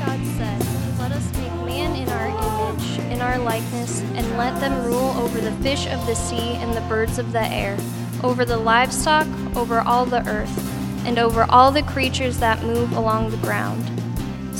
God 0.00 0.20
said, 0.36 0.60
Let 0.98 1.12
us 1.12 1.32
make 1.36 1.52
man 1.66 1.94
in 1.94 2.08
our 2.08 2.28
image, 2.28 2.98
in 3.12 3.20
our 3.20 3.38
likeness, 3.38 4.00
and 4.00 4.38
let 4.38 4.58
them 4.60 4.84
rule 4.86 5.10
over 5.18 5.40
the 5.40 5.52
fish 5.62 5.86
of 5.86 6.04
the 6.06 6.14
sea 6.14 6.54
and 6.54 6.74
the 6.74 6.80
birds 6.82 7.18
of 7.18 7.32
the 7.32 7.44
air, 7.44 7.76
over 8.22 8.44
the 8.44 8.56
livestock, 8.56 9.26
over 9.56 9.80
all 9.80 10.06
the 10.06 10.26
earth, 10.28 11.06
and 11.06 11.18
over 11.18 11.44
all 11.50 11.70
the 11.70 11.82
creatures 11.82 12.38
that 12.38 12.62
move 12.62 12.92
along 12.92 13.30
the 13.30 13.36
ground. 13.38 14.01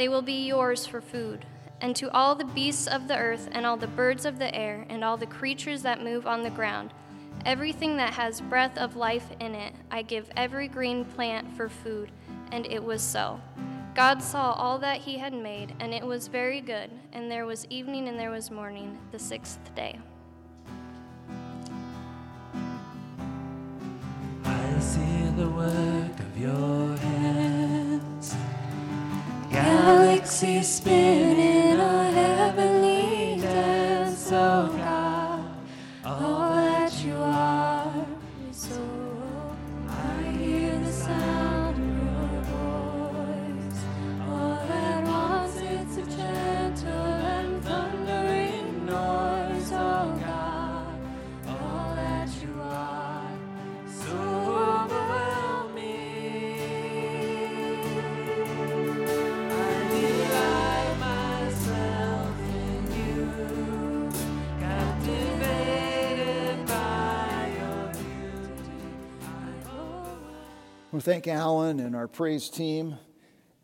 They 0.00 0.08
will 0.08 0.22
be 0.22 0.46
yours 0.46 0.86
for 0.86 1.02
food. 1.02 1.44
And 1.82 1.94
to 1.96 2.10
all 2.10 2.34
the 2.34 2.46
beasts 2.46 2.86
of 2.86 3.06
the 3.06 3.18
earth, 3.18 3.50
and 3.52 3.66
all 3.66 3.76
the 3.76 3.86
birds 3.86 4.24
of 4.24 4.38
the 4.38 4.54
air, 4.54 4.86
and 4.88 5.04
all 5.04 5.18
the 5.18 5.26
creatures 5.26 5.82
that 5.82 6.02
move 6.02 6.26
on 6.26 6.42
the 6.42 6.48
ground, 6.48 6.94
Everything 7.46 7.96
that 7.96 8.14
has 8.14 8.40
breath 8.40 8.76
of 8.76 8.96
life 8.96 9.26
in 9.40 9.54
it, 9.54 9.74
I 9.90 10.00
give 10.02 10.30
every 10.36 10.68
green 10.68 11.04
plant 11.04 11.50
for 11.54 11.68
food. 11.68 12.12
And 12.50 12.66
it 12.66 12.82
was 12.82 13.02
so. 13.02 13.40
God 13.94 14.22
saw 14.22 14.52
all 14.52 14.78
that 14.78 14.98
he 14.98 15.18
had 15.18 15.32
made, 15.32 15.74
and 15.80 15.92
it 15.92 16.04
was 16.04 16.28
very 16.28 16.60
good. 16.62 16.90
And 17.12 17.30
there 17.30 17.44
was 17.46 17.66
evening 17.70 18.08
and 18.08 18.18
there 18.18 18.30
was 18.30 18.50
morning, 18.50 18.98
the 19.12 19.18
sixth 19.18 19.74
day. 19.74 19.98
I 24.44 24.78
see 24.80 25.30
the 25.36 25.48
work 25.48 26.20
of 26.20 26.38
your 26.38 26.96
hands. 26.96 27.39
Galaxies 29.50 30.68
spinning 30.76 31.80
a 31.80 32.10
heavenly 32.12 33.40
dance, 33.40 34.30
oh 34.32 34.68
God. 34.76 35.44
All 36.04 36.54
that 36.54 37.04
you 37.04 37.16
are 37.16 38.06
is 38.48 38.56
so. 38.56 38.80
I 39.88 40.22
hear 40.38 40.78
the 40.78 40.92
sound 40.92 41.59
Thank 71.00 71.28
Alan 71.28 71.80
and 71.80 71.96
our 71.96 72.06
praise 72.06 72.50
team. 72.50 72.94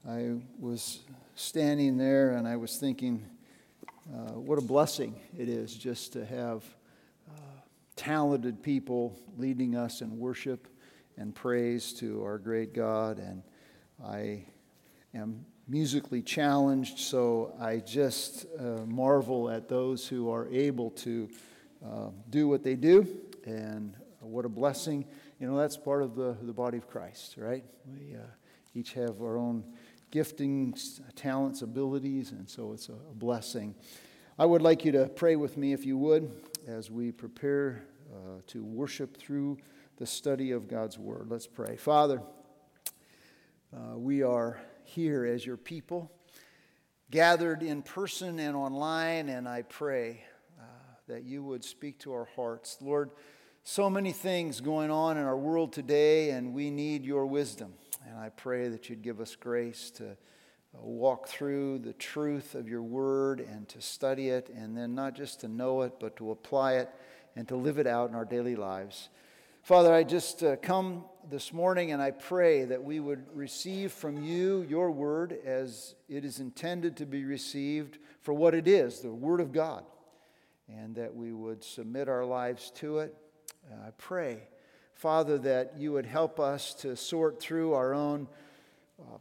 I 0.09 0.37
was 0.59 1.01
standing 1.35 1.99
there 1.99 2.31
and 2.31 2.49
I 2.49 2.57
was 2.57 2.79
thinking, 2.79 3.27
uh, 4.11 4.33
what 4.33 4.57
a 4.57 4.63
blessing 4.63 5.21
it 5.37 5.51
is 5.51 5.75
just 5.75 6.15
to 6.15 6.25
have 6.25 6.65
uh, 7.29 7.41
talented 7.95 8.63
people 8.63 9.19
leading 9.37 9.77
us 9.77 10.01
in 10.01 10.19
worship 10.19 10.67
and 11.19 11.35
praise 11.35 11.93
to 11.95 12.25
our 12.25 12.39
great 12.39 12.73
God. 12.73 13.19
And 13.19 13.43
I 14.03 14.47
am 15.15 15.45
musically 15.69 16.23
challenged, 16.23 16.99
so 17.01 17.55
I 17.61 17.81
just 17.81 18.47
uh, 18.59 18.87
marvel 18.87 19.51
at 19.51 19.69
those 19.69 20.09
who 20.09 20.31
are 20.31 20.49
able 20.49 20.91
to 20.93 21.29
uh, 21.85 22.09
do 22.31 22.49
what 22.49 22.63
they 22.63 22.77
do. 22.77 23.07
And 23.45 23.95
what 24.21 24.47
a 24.47 24.49
blessing. 24.49 25.05
You 25.39 25.47
know, 25.47 25.59
that's 25.59 25.77
part 25.77 26.03
of 26.03 26.15
the, 26.15 26.35
the 26.41 26.55
body 26.55 26.79
of 26.79 26.89
Christ, 26.89 27.35
right? 27.37 27.63
We 27.87 28.15
uh, 28.15 28.21
each 28.75 28.95
have 28.95 29.21
our 29.21 29.37
own 29.37 29.65
giftings, 30.11 31.03
talents, 31.15 31.61
abilities, 31.61 32.31
and 32.31 32.49
so 32.49 32.73
it's 32.73 32.89
a, 32.89 32.95
a 32.95 33.15
blessing. 33.15 33.75
I 34.39 34.47
would 34.47 34.63
like 34.63 34.87
you 34.87 34.93
to 34.93 35.11
pray 35.11 35.37
with 35.37 35.59
me, 35.59 35.75
if 35.75 35.85
you 35.85 35.99
would, 35.99 36.31
as 36.67 36.91
we 36.91 37.13
prepare 37.13 37.85
uh, 38.11 38.41
to 38.47 38.65
worship 38.65 39.19
through 39.19 39.59
the 39.99 40.07
study 40.07 40.53
of 40.53 40.69
God's 40.69 40.99
Word. 40.99 41.27
Let's 41.29 41.47
pray. 41.47 41.77
Father, 41.77 42.23
uh, 43.77 43.99
we 43.99 44.23
are 44.23 44.59
here 44.85 45.27
as 45.27 45.45
your 45.45 45.59
people, 45.59 46.11
gathered 47.11 47.63
in 47.63 47.83
person 47.83 48.39
and 48.39 48.57
online, 48.57 49.29
and 49.29 49.47
I 49.47 49.63
pray 49.63 50.25
uh, 50.59 50.65
that 51.09 51.25
you 51.25 51.45
would 51.45 51.63
speak 51.63 51.99
to 52.01 52.15
our 52.15 52.29
hearts. 52.37 52.79
Lord, 52.81 53.11
so 53.69 53.91
many 53.91 54.13
things 54.13 54.61
going 54.61 54.93
on 54.93 55.17
in 55.17 55.25
our 55.25 55.37
world 55.37 55.73
today, 55.73 56.31
and 56.31 56.55
we 56.55 56.71
need 56.71 57.05
your 57.05 57.27
wisdom. 57.27 57.73
And 58.07 58.17
I 58.17 58.29
pray 58.29 58.69
that 58.69 58.89
you'd 58.89 59.03
give 59.03 59.21
us 59.21 59.35
grace 59.35 59.91
to 59.97 60.11
uh, 60.11 60.15
walk 60.75 61.27
through 61.27 61.81
the 61.81 61.93
truth 61.95 62.55
of 62.55 62.69
your 62.69 62.85
word 62.85 63.41
and 63.41 63.69
to 63.71 63.81
study 63.81 64.29
it, 64.29 64.51
and 64.55 64.77
then 64.77 64.95
not 64.95 65.17
just 65.17 65.41
to 65.41 65.49
know 65.49 65.83
it, 65.83 65.95
but 65.99 66.15
to 66.19 66.31
apply 66.31 66.75
it 66.75 66.91
and 67.35 67.49
to 67.49 67.57
live 67.57 67.79
it 67.79 67.89
out 67.89 68.09
in 68.09 68.15
our 68.15 68.25
daily 68.25 68.55
lives. 68.55 69.09
Father, 69.65 69.93
I 69.93 70.05
just 70.05 70.45
uh, 70.45 70.55
come 70.55 71.05
this 71.29 71.53
morning 71.53 71.91
and 71.91 72.01
I 72.01 72.13
pray 72.13 72.67
that 72.67 72.85
we 72.85 73.01
would 73.01 73.25
receive 73.35 73.91
from 73.91 74.23
you 74.23 74.65
your 74.69 74.93
word 74.93 75.37
as 75.45 75.97
it 76.09 76.25
is 76.25 76.39
intended 76.39 76.97
to 76.99 77.05
be 77.05 77.25
received 77.25 77.99
for 78.21 78.33
what 78.33 78.55
it 78.55 78.69
is, 78.69 79.01
the 79.01 79.11
word 79.11 79.41
of 79.41 79.53
God, 79.53 79.85
and 80.69 80.95
that 80.95 81.17
we 81.17 81.33
would 81.33 81.65
submit 81.65 82.09
our 82.09 82.25
lives 82.25 82.71
to 82.77 82.99
it. 82.99 83.13
I 83.73 83.91
pray, 83.99 84.43
Father, 84.95 85.39
that 85.39 85.75
you 85.77 85.93
would 85.93 86.07
help 86.07 86.39
us 86.39 86.75
to 86.75 86.97
sort 86.97 87.41
through 87.41 87.75
our 87.75 87.93
own 87.95 88.29
uh, 89.01 89.19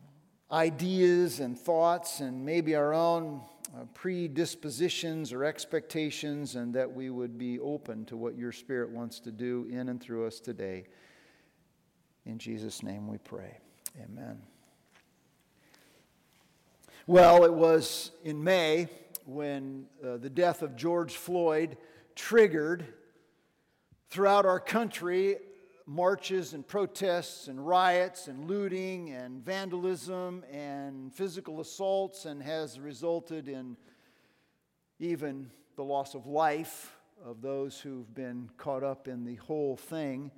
ideas 0.51 1.39
and 1.39 1.57
thoughts 1.57 2.19
and 2.19 2.45
maybe 2.45 2.75
our 2.75 2.93
own 2.93 3.41
uh, 3.75 3.85
predispositions 3.93 5.33
or 5.33 5.43
expectations, 5.43 6.55
and 6.55 6.73
that 6.73 6.91
we 6.91 7.09
would 7.09 7.37
be 7.37 7.59
open 7.59 8.05
to 8.05 8.15
what 8.15 8.37
your 8.37 8.51
Spirit 8.51 8.89
wants 8.89 9.19
to 9.19 9.31
do 9.31 9.67
in 9.71 9.89
and 9.89 9.99
through 9.99 10.25
us 10.25 10.39
today. 10.39 10.85
In 12.25 12.37
Jesus' 12.37 12.83
name 12.83 13.07
we 13.07 13.17
pray. 13.17 13.57
Amen. 14.03 14.41
Well, 17.07 17.43
it 17.43 17.53
was 17.53 18.11
in 18.23 18.43
May 18.43 18.87
when 19.25 19.85
uh, 20.03 20.17
the 20.17 20.29
death 20.29 20.61
of 20.61 20.75
George 20.75 21.15
Floyd 21.15 21.77
triggered 22.15 22.85
throughout 24.15 24.45
our 24.45 24.61
country 24.61 25.35
marches 25.85 26.53
and 26.53 26.65
protests 26.65 27.49
and 27.49 27.67
riots 27.67 28.29
and 28.29 28.49
looting 28.49 29.09
and 29.09 29.43
vandalism 29.43 30.41
and 30.49 31.13
physical 31.13 31.59
assaults 31.59 32.23
and 32.23 32.41
has 32.41 32.79
resulted 32.79 33.49
in 33.49 33.75
even 34.99 35.51
the 35.75 35.83
loss 35.83 36.15
of 36.15 36.27
life 36.27 36.95
of 37.25 37.41
those 37.41 37.77
who've 37.77 38.15
been 38.15 38.49
caught 38.55 38.85
up 38.85 39.09
in 39.09 39.25
the 39.25 39.35
whole 39.35 39.75
thing. 39.75 40.31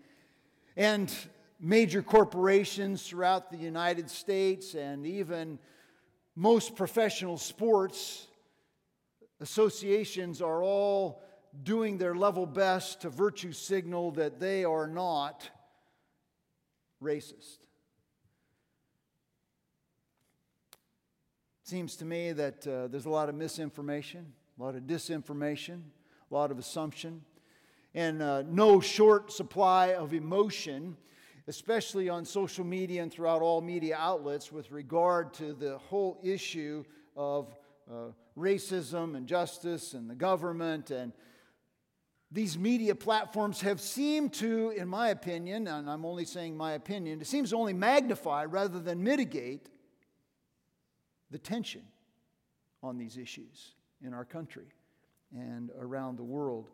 And 0.75 1.13
major 1.59 2.01
corporations 2.01 3.07
throughout 3.07 3.51
the 3.51 3.57
United 3.57 4.09
States 4.09 4.73
and 4.73 5.05
even 5.05 5.59
most 6.35 6.75
professional 6.75 7.37
sports 7.37 8.25
associations 9.39 10.41
are 10.41 10.63
all 10.63 11.21
doing 11.63 11.97
their 11.97 12.15
level 12.15 12.45
best 12.45 13.01
to 13.01 13.09
virtue 13.09 13.51
signal 13.51 14.11
that 14.11 14.39
they 14.39 14.63
are 14.63 14.87
not 14.87 15.49
racist. 17.01 17.59
Seems 21.63 21.97
to 21.97 22.05
me 22.05 22.31
that 22.31 22.65
uh, 22.65 22.87
there's 22.87 23.05
a 23.05 23.09
lot 23.09 23.27
of 23.27 23.35
misinformation, 23.35 24.25
a 24.57 24.63
lot 24.63 24.75
of 24.75 24.83
disinformation, 24.83 25.81
a 26.29 26.33
lot 26.33 26.49
of 26.49 26.59
assumption, 26.59 27.21
and 27.93 28.21
uh, 28.21 28.43
no 28.43 28.79
short 28.79 29.31
supply 29.31 29.93
of 29.93 30.13
emotion, 30.13 30.95
especially 31.47 32.07
on 32.07 32.23
social 32.23 32.63
media 32.63 33.03
and 33.03 33.11
throughout 33.11 33.41
all 33.41 33.59
media 33.59 33.97
outlets, 33.99 34.51
with 34.51 34.71
regard 34.71 35.33
to 35.33 35.53
the 35.53 35.77
whole 35.77 36.19
issue 36.23 36.85
of 37.17 37.53
uh, 37.91 38.11
racism 38.37 39.15
and 39.17 39.27
justice 39.27 39.93
and 39.93 40.09
the 40.09 40.15
government 40.15 40.91
and 40.91 41.11
these 42.31 42.57
media 42.57 42.93
platforms 42.93 43.61
have 43.61 43.79
seemed 43.79 44.33
to, 44.33 44.71
in 44.71 44.87
my 44.87 45.09
opinion, 45.09 45.67
and 45.67 45.89
I'm 45.89 46.05
only 46.05 46.25
saying 46.25 46.57
my 46.57 46.73
opinion, 46.73 47.21
it 47.21 47.27
seems 47.27 47.51
to 47.51 47.55
only 47.55 47.73
magnify 47.73 48.45
rather 48.45 48.79
than 48.79 49.01
mitigate 49.03 49.69
the 51.31 51.37
tension 51.37 51.83
on 52.83 52.97
these 52.97 53.17
issues 53.17 53.75
in 54.03 54.13
our 54.13 54.25
country 54.25 54.67
and 55.33 55.71
around 55.79 56.17
the 56.17 56.23
world. 56.23 56.69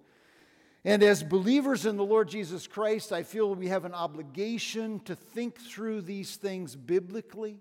And 0.86 1.02
as 1.04 1.24
believers 1.24 1.86
in 1.86 1.98
the 1.98 2.04
Lord 2.04 2.28
Jesus 2.28 2.68
Christ, 2.68 3.14
I 3.14 3.24
feel 3.24 3.54
we 3.54 3.68
have 3.68 3.86
an 3.86 3.94
obligation 3.94 5.00
to 5.02 5.16
think 5.16 5.60
through 5.60 6.02
these 6.02 6.36
things 6.36 6.76
biblically 6.76 7.60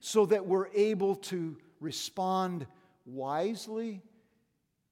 so 0.00 0.26
that 0.26 0.46
we're 0.46 0.68
able 0.74 1.16
to 1.16 1.56
respond 1.80 2.66
wisely 3.04 4.02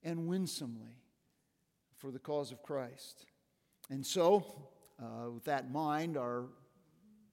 and 0.05 0.29
winsomely 0.29 0.97
for 1.99 2.11
the 2.11 2.19
cause 2.19 2.53
of 2.53 2.63
Christ. 2.63 3.27
And 3.91 4.05
so, 4.05 4.45
uh, 5.01 5.31
with 5.31 5.45
that 5.45 5.65
in 5.65 5.73
mind, 5.73 6.17
our 6.17 6.45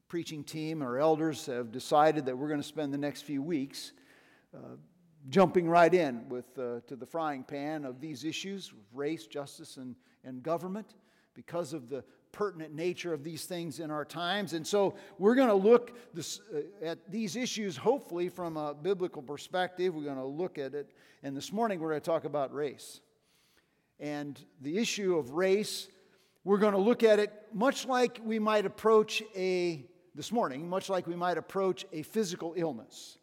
preaching 0.07 0.43
team, 0.43 0.81
our 0.81 0.99
elders 0.99 1.45
have 1.47 1.71
decided 1.71 2.25
that 2.25 2.37
we're 2.37 2.47
going 2.47 2.61
to 2.61 2.67
spend 2.67 2.93
the 2.93 2.97
next 2.97 3.23
few 3.23 3.41
weeks 3.41 3.93
uh, 4.55 4.75
jumping 5.29 5.67
right 5.67 5.93
in 5.93 6.27
with, 6.29 6.45
uh, 6.57 6.81
to 6.87 6.95
the 6.95 7.05
frying 7.05 7.43
pan 7.43 7.85
of 7.85 7.99
these 7.99 8.23
issues 8.23 8.73
race, 8.93 9.25
justice, 9.25 9.77
and, 9.77 9.95
and 10.23 10.43
government 10.43 10.95
because 11.33 11.73
of 11.73 11.89
the 11.89 12.03
pertinent 12.31 12.73
nature 12.73 13.13
of 13.13 13.23
these 13.23 13.45
things 13.45 13.79
in 13.79 13.89
our 13.89 14.05
times. 14.05 14.53
And 14.53 14.65
so 14.65 14.95
we're 15.17 15.35
going 15.35 15.49
to 15.49 15.53
look 15.53 15.97
this, 16.13 16.41
uh, 16.53 16.85
at 16.85 17.11
these 17.11 17.35
issues, 17.35 17.77
hopefully, 17.77 18.29
from 18.29 18.57
a 18.57 18.73
biblical 18.73 19.21
perspective. 19.21 19.95
We're 19.95 20.03
going 20.03 20.17
to 20.17 20.25
look 20.25 20.57
at 20.57 20.73
it. 20.73 20.91
And 21.21 21.35
this 21.35 21.51
morning, 21.51 21.79
we're 21.79 21.89
going 21.89 22.01
to 22.01 22.05
talk 22.05 22.25
about 22.25 22.53
race. 22.53 23.01
And 23.99 24.39
the 24.61 24.77
issue 24.77 25.17
of 25.17 25.31
race, 25.31 25.87
we're 26.43 26.57
going 26.57 26.73
to 26.73 26.79
look 26.79 27.03
at 27.03 27.19
it 27.19 27.31
much 27.53 27.85
like 27.85 28.19
we 28.23 28.39
might 28.39 28.65
approach 28.65 29.23
a, 29.35 29.85
this 30.15 30.31
morning, 30.31 30.67
much 30.67 30.89
like 30.89 31.07
we 31.07 31.15
might 31.15 31.37
approach 31.37 31.85
a 31.93 32.01
physical 32.01 32.53
illness. 32.57 33.17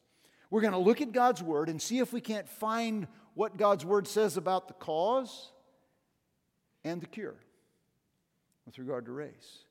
We're 0.51 0.63
going 0.63 0.73
to 0.73 0.79
look 0.79 1.01
at 1.01 1.13
God's 1.13 1.43
Word 1.43 1.69
and 1.69 1.81
see 1.81 1.99
if 1.99 2.13
we 2.13 2.21
can't 2.21 2.49
find 2.49 3.07
what 3.35 3.57
God's 3.57 3.85
Word 3.85 4.09
says 4.09 4.37
about 4.37 4.69
the 4.69 4.75
cause 4.75 5.53
and 6.85 7.01
the 7.01 7.07
cure 7.07 7.37
with 8.67 8.79
regard 8.79 9.07
to 9.07 9.13
race. 9.13 9.65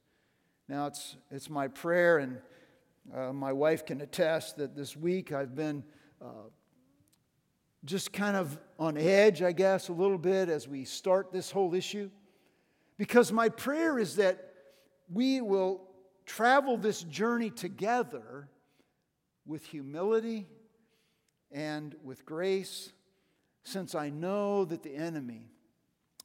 Now, 0.68 0.88
it's, 0.88 1.16
it's 1.32 1.50
my 1.50 1.68
prayer, 1.68 2.20
and 2.20 2.38
uh, 3.14 3.34
my 3.34 3.52
wife 3.52 3.86
can 3.86 4.02
attest 4.02 4.58
that 4.58 4.76
this 4.76 4.96
week 4.96 5.32
I've 5.32 5.56
been 5.56 5.84
uh, 6.22 6.50
just 7.86 8.12
kind 8.12 8.36
of 8.36 8.60
on 8.78 8.98
edge, 8.98 9.42
I 9.42 9.52
guess, 9.52 9.90
a 9.90 9.94
little 9.94 10.18
bit 10.18 10.50
as 10.50 10.68
we 10.68 10.86
start 10.86 11.32
this 11.32 11.52
whole 11.52 11.74
issue. 11.74 12.10
Because 12.98 13.32
my 13.32 13.50
prayer 13.50 13.98
is 13.98 14.18
that 14.18 14.54
we 15.12 15.42
will 15.42 15.82
travel 16.26 16.78
this 16.78 17.04
journey 17.04 17.50
together 17.50 18.50
with 19.46 19.66
humility 19.66 20.48
and 21.52 21.96
with 22.04 22.26
grace, 22.26 22.92
since 23.64 23.96
I 23.96 24.10
know 24.10 24.66
that 24.66 24.84
the 24.84 24.94
enemy 24.94 25.50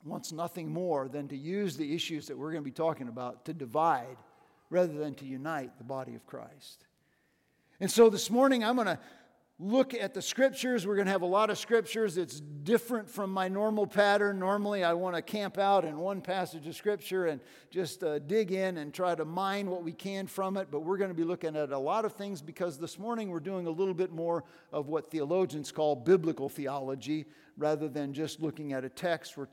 wants 0.04 0.32
nothing 0.32 0.70
more 0.70 1.08
than 1.08 1.28
to 1.28 1.36
use 1.36 1.76
the 1.76 1.94
issues 1.94 2.26
that 2.26 2.36
we're 2.36 2.50
going 2.50 2.62
to 2.62 2.70
be 2.70 2.70
talking 2.70 3.08
about 3.08 3.46
to 3.46 3.54
divide 3.54 4.16
rather 4.68 4.92
than 4.92 5.14
to 5.14 5.24
unite 5.24 5.78
the 5.78 5.84
body 5.84 6.14
of 6.14 6.26
Christ. 6.26 6.84
And 7.80 7.90
so 7.90 8.10
this 8.10 8.30
morning, 8.30 8.62
I'm 8.62 8.76
going 8.76 8.86
to 8.86 8.98
look 9.60 9.94
at 9.94 10.14
the 10.14 10.22
scriptures. 10.22 10.84
We're 10.84 10.96
going 10.96 11.06
to 11.06 11.12
have 11.12 11.22
a 11.22 11.26
lot 11.26 11.48
of 11.48 11.58
scriptures. 11.58 12.16
It's 12.16 12.40
different 12.40 13.08
from 13.08 13.30
my 13.30 13.46
normal 13.46 13.86
pattern. 13.86 14.40
Normally, 14.40 14.82
I 14.82 14.94
want 14.94 15.14
to 15.14 15.22
camp 15.22 15.58
out 15.58 15.84
in 15.84 15.96
one 15.96 16.20
passage 16.20 16.66
of 16.66 16.74
scripture 16.74 17.26
and 17.26 17.40
just 17.70 18.02
uh, 18.02 18.18
dig 18.18 18.50
in 18.50 18.78
and 18.78 18.92
try 18.92 19.14
to 19.14 19.24
mine 19.24 19.70
what 19.70 19.84
we 19.84 19.92
can 19.92 20.26
from 20.26 20.56
it. 20.56 20.68
But 20.72 20.80
we're 20.80 20.96
going 20.96 21.10
to 21.10 21.14
be 21.14 21.22
looking 21.22 21.54
at 21.54 21.70
a 21.70 21.78
lot 21.78 22.04
of 22.04 22.14
things 22.14 22.42
because 22.42 22.78
this 22.78 22.98
morning 22.98 23.30
we're 23.30 23.38
doing 23.38 23.68
a 23.68 23.70
little 23.70 23.94
bit 23.94 24.10
more 24.10 24.42
of 24.72 24.88
what 24.88 25.10
theologians 25.10 25.70
call 25.70 25.94
biblical 25.94 26.48
theology 26.48 27.24
rather 27.56 27.88
than 27.88 28.12
just 28.12 28.40
looking 28.40 28.72
at 28.72 28.84
a 28.84 28.88
text. 28.88 29.36
We're 29.36 29.46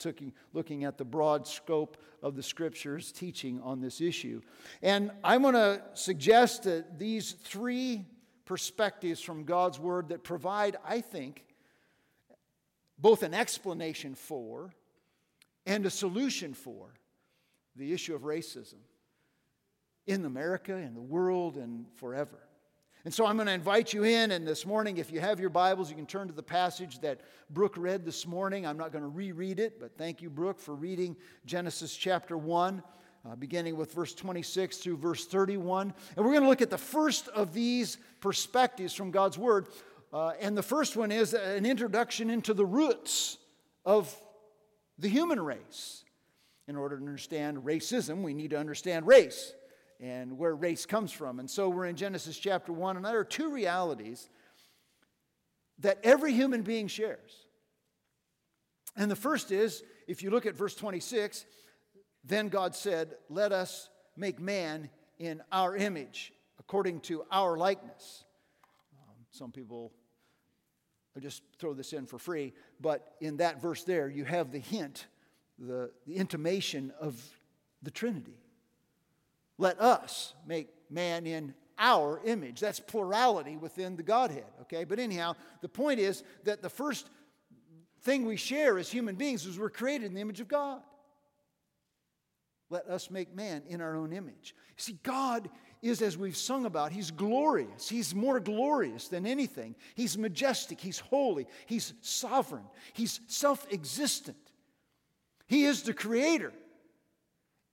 looking 0.53 0.83
at 0.83 0.97
the 0.97 1.05
broad 1.05 1.47
scope 1.47 1.97
of 2.23 2.35
the 2.35 2.41
scriptures 2.41 3.11
teaching 3.11 3.61
on 3.61 3.79
this 3.79 4.01
issue. 4.01 4.41
And 4.81 5.11
I'm 5.23 5.43
going 5.43 5.53
to 5.53 5.83
suggest 5.93 6.63
that 6.63 6.97
these 6.97 7.33
three 7.33 8.05
perspectives 8.45 9.21
from 9.21 9.43
God's 9.43 9.79
Word 9.79 10.09
that 10.09 10.23
provide, 10.23 10.77
I 10.85 11.01
think, 11.01 11.45
both 12.97 13.23
an 13.23 13.33
explanation 13.33 14.15
for 14.15 14.73
and 15.65 15.85
a 15.85 15.89
solution 15.89 16.53
for 16.53 16.93
the 17.75 17.93
issue 17.93 18.15
of 18.15 18.21
racism 18.21 18.79
in 20.07 20.25
America, 20.25 20.75
in 20.75 20.93
the 20.93 21.01
world, 21.01 21.57
and 21.57 21.85
forever. 21.95 22.39
And 23.03 23.13
so 23.13 23.25
I'm 23.25 23.35
going 23.35 23.47
to 23.47 23.53
invite 23.53 23.93
you 23.93 24.03
in, 24.03 24.29
and 24.31 24.47
this 24.47 24.65
morning, 24.65 24.97
if 24.97 25.11
you 25.11 25.19
have 25.19 25.39
your 25.39 25.49
Bibles, 25.49 25.89
you 25.89 25.95
can 25.95 26.05
turn 26.05 26.27
to 26.27 26.33
the 26.33 26.43
passage 26.43 26.99
that 26.99 27.21
Brooke 27.49 27.75
read 27.77 28.05
this 28.05 28.27
morning. 28.27 28.67
I'm 28.67 28.77
not 28.77 28.91
going 28.91 29.03
to 29.03 29.09
reread 29.09 29.59
it, 29.59 29.79
but 29.79 29.97
thank 29.97 30.21
you, 30.21 30.29
Brooke, 30.29 30.59
for 30.59 30.75
reading 30.75 31.15
Genesis 31.45 31.95
chapter 31.95 32.37
1 32.37 32.83
uh, 33.23 33.35
beginning 33.35 33.77
with 33.77 33.93
verse 33.93 34.13
26 34.13 34.77
through 34.77 34.97
verse 34.97 35.25
31. 35.25 35.93
And 36.15 36.25
we're 36.25 36.31
going 36.31 36.43
to 36.43 36.49
look 36.49 36.61
at 36.61 36.69
the 36.69 36.77
first 36.77 37.27
of 37.29 37.53
these 37.53 37.97
perspectives 38.21 38.93
from 38.93 39.11
God's 39.11 39.37
Word. 39.37 39.67
Uh, 40.13 40.33
and 40.39 40.57
the 40.57 40.63
first 40.63 40.95
one 40.95 41.11
is 41.11 41.33
an 41.33 41.65
introduction 41.65 42.29
into 42.29 42.53
the 42.53 42.65
roots 42.65 43.37
of 43.85 44.15
the 44.97 45.09
human 45.09 45.39
race. 45.39 46.03
In 46.67 46.77
order 46.77 46.97
to 46.97 47.03
understand 47.03 47.57
racism, 47.63 48.21
we 48.21 48.33
need 48.33 48.51
to 48.51 48.57
understand 48.57 49.05
race 49.05 49.53
and 49.99 50.37
where 50.37 50.55
race 50.55 50.85
comes 50.85 51.11
from. 51.11 51.39
And 51.39 51.49
so 51.49 51.69
we're 51.69 51.85
in 51.85 51.95
Genesis 51.95 52.37
chapter 52.37 52.71
1, 52.71 52.95
and 52.95 53.05
there 53.05 53.19
are 53.19 53.25
two 53.25 53.51
realities 53.51 54.29
that 55.79 55.99
every 56.03 56.33
human 56.33 56.61
being 56.61 56.87
shares. 56.87 57.45
And 58.95 59.09
the 59.09 59.15
first 59.15 59.51
is, 59.51 59.83
if 60.07 60.23
you 60.23 60.29
look 60.29 60.45
at 60.45 60.55
verse 60.55 60.75
26, 60.75 61.45
then 62.23 62.49
God 62.49 62.75
said, 62.75 63.15
Let 63.29 63.51
us 63.51 63.89
make 64.15 64.39
man 64.39 64.89
in 65.19 65.41
our 65.51 65.75
image, 65.75 66.33
according 66.71 67.01
to 67.01 67.25
our 67.33 67.57
likeness. 67.57 68.23
Um, 68.93 69.15
some 69.31 69.51
people 69.51 69.91
I'll 71.13 71.21
just 71.21 71.43
throw 71.59 71.73
this 71.73 71.91
in 71.91 72.05
for 72.05 72.17
free, 72.17 72.53
but 72.79 73.15
in 73.19 73.35
that 73.37 73.61
verse 73.61 73.83
there, 73.83 74.07
you 74.07 74.23
have 74.23 74.53
the 74.53 74.59
hint, 74.59 75.07
the, 75.59 75.91
the 76.07 76.15
intimation 76.15 76.93
of 76.97 77.21
the 77.83 77.91
Trinity. 77.91 78.39
Let 79.57 79.81
us 79.81 80.33
make 80.47 80.69
man 80.89 81.27
in 81.27 81.53
our 81.77 82.21
image. 82.23 82.61
That's 82.61 82.79
plurality 82.79 83.57
within 83.57 83.97
the 83.97 84.03
Godhead, 84.03 84.45
okay? 84.61 84.85
But 84.85 84.97
anyhow, 84.97 85.35
the 85.59 85.67
point 85.67 85.99
is 85.99 86.23
that 86.45 86.61
the 86.61 86.69
first 86.69 87.09
thing 88.03 88.25
we 88.25 88.37
share 88.37 88.77
as 88.77 88.89
human 88.89 89.15
beings 89.15 89.45
is 89.45 89.59
we're 89.59 89.69
created 89.69 90.05
in 90.05 90.13
the 90.13 90.21
image 90.21 90.39
of 90.39 90.47
God. 90.47 90.81
Let 92.69 92.87
us 92.87 93.11
make 93.11 93.35
man 93.35 93.63
in 93.67 93.81
our 93.81 93.97
own 93.97 94.13
image. 94.13 94.55
See, 94.77 94.97
God 95.03 95.49
is, 95.81 96.01
as 96.01 96.17
we've 96.17 96.37
sung 96.37 96.65
about, 96.65 96.91
He's 96.91 97.11
glorious. 97.11 97.89
He's 97.89 98.13
more 98.13 98.39
glorious 98.39 99.07
than 99.07 99.25
anything. 99.25 99.75
He's 99.95 100.17
majestic. 100.17 100.79
He's 100.79 100.99
holy. 100.99 101.47
He's 101.65 101.93
sovereign. 102.01 102.65
He's 102.93 103.19
self 103.27 103.65
existent. 103.71 104.37
He 105.47 105.65
is 105.65 105.83
the 105.83 105.93
creator. 105.93 106.53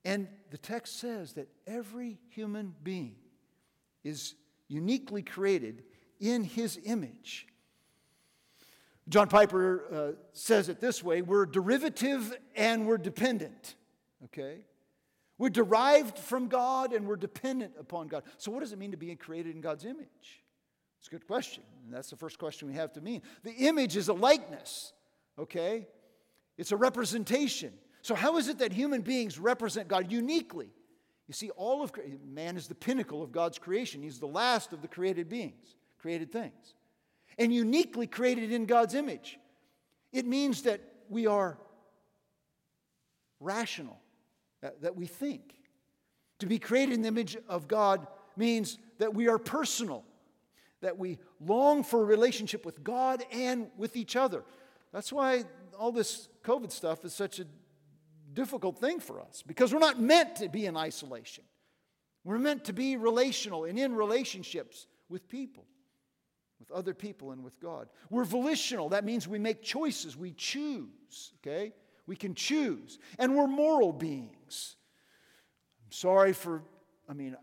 And 0.05 0.29
the 0.51 0.59
text 0.59 0.99
says 0.99 1.35
that 1.35 1.49
every 1.67 2.19
human 2.31 2.75
being 2.83 3.17
is 4.05 4.35
uniquely 4.69 5.23
created 5.23 5.83
in 6.19 6.45
His 6.45 6.79
image. 6.85 7.47
John 9.09 9.29
Piper 9.29 9.85
uh, 9.91 10.13
says 10.33 10.69
it 10.69 10.81
this 10.81 11.03
way 11.03 11.23
we're 11.23 11.47
derivative 11.47 12.37
and 12.57 12.87
we're 12.87 12.99
dependent. 12.99 13.75
Okay? 14.25 14.59
We're 15.39 15.51
derived 15.51 16.19
from 16.19 16.49
God 16.49 16.93
and 16.93 17.07
we're 17.07 17.17
dependent 17.17 17.75
upon 17.79 18.09
God. 18.09 18.25
So, 18.37 18.51
what 18.51 18.61
does 18.61 18.73
it 18.73 18.79
mean 18.79 18.91
to 18.91 18.97
be 18.97 19.15
created 19.15 19.55
in 19.55 19.61
God's 19.61 19.85
image? 19.85 20.43
It's 20.99 21.07
a 21.07 21.11
good 21.11 21.27
question. 21.27 21.63
And 21.85 21.95
that's 21.95 22.11
the 22.11 22.17
first 22.17 22.39
question 22.39 22.67
we 22.67 22.75
have 22.75 22.93
to 22.95 23.01
mean. 23.01 23.23
The 23.45 23.53
image 23.53 23.97
is 23.97 24.09
a 24.09 24.13
likeness, 24.13 24.93
okay? 25.39 25.87
It's 26.57 26.73
a 26.73 26.77
representation. 26.77 27.73
So, 28.03 28.17
how 28.17 28.37
is 28.37 28.49
it 28.49 28.59
that 28.59 28.73
human 28.73 29.03
beings 29.03 29.39
represent 29.39 29.87
God 29.87 30.11
uniquely? 30.11 30.71
You 31.29 31.35
see, 31.35 31.51
all 31.51 31.83
of 31.85 31.93
man 32.27 32.57
is 32.57 32.67
the 32.67 32.75
pinnacle 32.75 33.23
of 33.23 33.31
God's 33.31 33.59
creation. 33.59 34.03
He's 34.03 34.19
the 34.19 34.27
last 34.27 34.73
of 34.73 34.83
the 34.83 34.89
created 34.89 35.29
beings, 35.29 35.77
created 36.01 36.33
things, 36.33 36.75
and 37.39 37.55
uniquely 37.55 38.09
created 38.09 38.51
in 38.51 38.67
God's 38.67 38.95
image. 38.95 39.39
It 40.13 40.27
means 40.27 40.63
that 40.63 40.81
we 41.09 41.27
are 41.27 41.59
rational 43.41 44.01
that 44.61 44.97
we 44.97 45.07
think. 45.07 45.55
To 46.41 46.47
be 46.47 46.59
created 46.59 46.95
in 46.95 47.03
the 47.03 47.09
image 47.09 47.37
of 47.49 47.67
God 47.67 48.07
means 48.37 48.79
that 48.99 49.15
we 49.15 49.29
are 49.29 49.39
personal, 49.39 50.05
that 50.81 50.97
we 50.99 51.19
long 51.41 51.83
for 51.83 52.03
a 52.03 52.05
relationship 52.05 52.65
with 52.65 52.85
God 52.85 53.25
and 53.33 53.69
with 53.77 53.97
each 53.97 54.15
other. 54.17 54.45
That's 54.93 55.13
why 55.13 55.45
all 55.79 55.93
this 55.93 56.29
COVID 56.45 56.71
stuff 56.71 57.05
is 57.05 57.13
such 57.13 57.41
a 57.41 57.47
difficult 58.35 58.79
thing 58.79 59.01
for 59.01 59.21
us 59.21 59.43
because 59.47 59.73
we're 59.73 59.81
not 59.81 60.01
meant 60.01 60.37
to 60.37 60.49
be 60.49 60.67
in 60.67 60.77
isolation. 60.77 61.45
We're 62.25 62.39
meant 62.39 62.65
to 62.67 62.73
be 62.73 62.97
relational 62.97 63.65
and 63.65 63.79
in 63.79 63.95
relationships 63.95 64.87
with 65.09 65.29
people, 65.29 65.65
with 66.61 66.71
other 66.71 66.95
people 66.95 67.33
and 67.33 67.43
with 67.43 67.59
God. 67.61 67.89
We're 68.11 68.25
volitional. 68.25 68.91
That 68.91 69.05
means 69.05 69.27
we 69.27 69.39
make 69.39 69.63
choices, 69.63 70.17
we 70.17 70.33
choose, 70.33 71.33
okay? 71.41 71.73
We 72.07 72.17
can 72.17 72.35
choose. 72.35 72.99
And 73.19 73.37
we're 73.37 73.47
moral 73.47 73.93
beings. 73.93 74.38
I'm 75.87 75.93
sorry 75.93 76.33
for, 76.33 76.63
I 77.09 77.15
mean, 77.15 77.37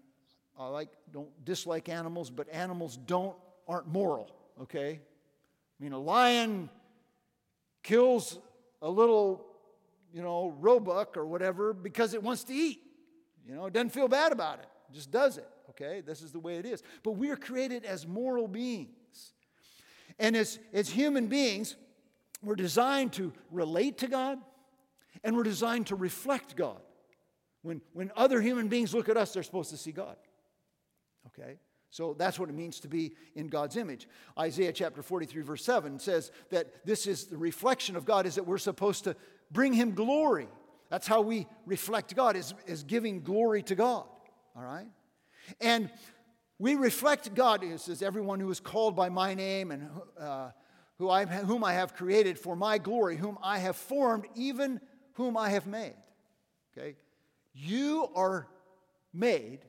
I 0.58 0.68
like, 0.68 0.90
don't 1.12 1.30
dislike 1.44 1.90
animals, 1.90 2.30
but 2.30 2.48
animals 2.52 2.98
don't, 2.98 3.36
aren't 3.68 3.88
moral, 3.88 4.32
okay? 4.62 5.00
I 5.80 5.84
mean, 5.84 5.92
a 5.92 6.00
lion 6.00 6.70
kills 7.84 8.40
a 8.82 8.90
little, 8.90 9.46
you 10.14 10.22
know, 10.22 10.56
roebuck 10.60 11.18
or 11.18 11.26
whatever 11.26 11.74
because 11.74 12.14
it 12.14 12.24
wants 12.24 12.44
to 12.46 12.54
eat. 12.54 12.82
You 13.48 13.56
know, 13.56 13.66
it 13.66 13.74
doesn't 13.74 13.90
feel 13.92 14.08
bad 14.08 14.32
about 14.32 14.60
it, 14.60 14.68
it 14.90 14.94
just 14.94 15.12
does 15.12 15.38
it, 15.38 15.48
okay? 15.72 16.02
This 16.02 16.22
is 16.22 16.32
the 16.32 16.40
way 16.40 16.56
it 16.56 16.66
is. 16.66 16.84
But 17.04 17.12
we 17.12 17.30
are 17.30 17.36
created 17.38 17.86
as 17.86 18.08
moral 18.08 18.48
beings. 18.48 18.90
And 20.18 20.36
as, 20.36 20.60
as 20.74 20.90
human 20.90 21.28
beings, 21.28 21.76
we're 22.42 22.56
designed 22.56 23.14
to 23.14 23.34
relate 23.52 23.98
to 24.00 24.08
God 24.08 24.40
and 25.24 25.36
we're 25.36 25.44
designed 25.44 25.88
to 25.88 25.96
reflect 25.96 26.56
God. 26.56 26.80
When, 27.66 27.82
when 27.94 28.12
other 28.16 28.42
human 28.42 28.68
beings 28.68 28.94
look 28.94 29.10
at 29.10 29.18
us, 29.18 29.34
they're 29.34 29.42
supposed 29.42 29.72
to 29.72 29.78
see 29.78 29.92
God. 29.92 30.18
Okay? 31.28 31.58
So 31.90 32.14
that's 32.14 32.38
what 32.38 32.48
it 32.48 32.54
means 32.54 32.80
to 32.82 32.88
be 32.88 33.16
in 33.34 33.48
God's 33.48 33.76
image. 33.76 34.08
Isaiah 34.38 34.72
chapter 34.72 35.02
43, 35.02 35.42
verse 35.42 35.66
7 35.66 35.98
says 35.98 36.32
that 36.52 36.86
this 36.86 37.08
is 37.08 37.26
the 37.26 37.38
reflection 37.38 37.96
of 37.96 38.06
God, 38.06 38.28
is 38.28 38.36
that 38.36 38.46
we're 38.46 38.60
supposed 38.60 39.06
to 39.06 39.16
bring 39.50 39.74
Him 39.74 39.96
glory. 39.96 40.48
That's 40.90 41.08
how 41.08 41.22
we 41.22 41.48
reflect 41.66 42.16
God, 42.16 42.36
is, 42.36 42.54
is 42.68 42.84
giving 42.84 43.24
glory 43.24 43.64
to 43.64 43.74
God. 43.74 44.06
All 44.56 44.64
right? 44.64 44.88
And 45.60 45.90
we 46.60 46.76
reflect 46.76 47.34
God, 47.34 47.64
it 47.64 47.80
says, 47.80 48.04
everyone 48.04 48.40
who 48.40 48.52
is 48.52 48.60
called 48.60 48.96
by 48.96 49.10
my 49.10 49.34
name 49.34 49.72
and 49.72 49.90
uh, 50.20 50.52
who 51.00 51.10
I, 51.10 51.26
whom 51.26 51.64
I 51.64 51.74
have 51.74 51.96
created 51.96 52.38
for 52.38 52.56
my 52.56 52.78
glory, 52.78 53.18
whom 53.18 53.40
I 53.42 53.58
have 53.58 53.76
formed, 53.76 54.26
even 54.36 54.80
whom 55.14 55.36
I 55.36 55.50
have 55.50 55.66
made. 55.66 55.96
Okay? 56.78 56.96
You 57.56 58.10
are 58.14 58.48
made 59.14 59.60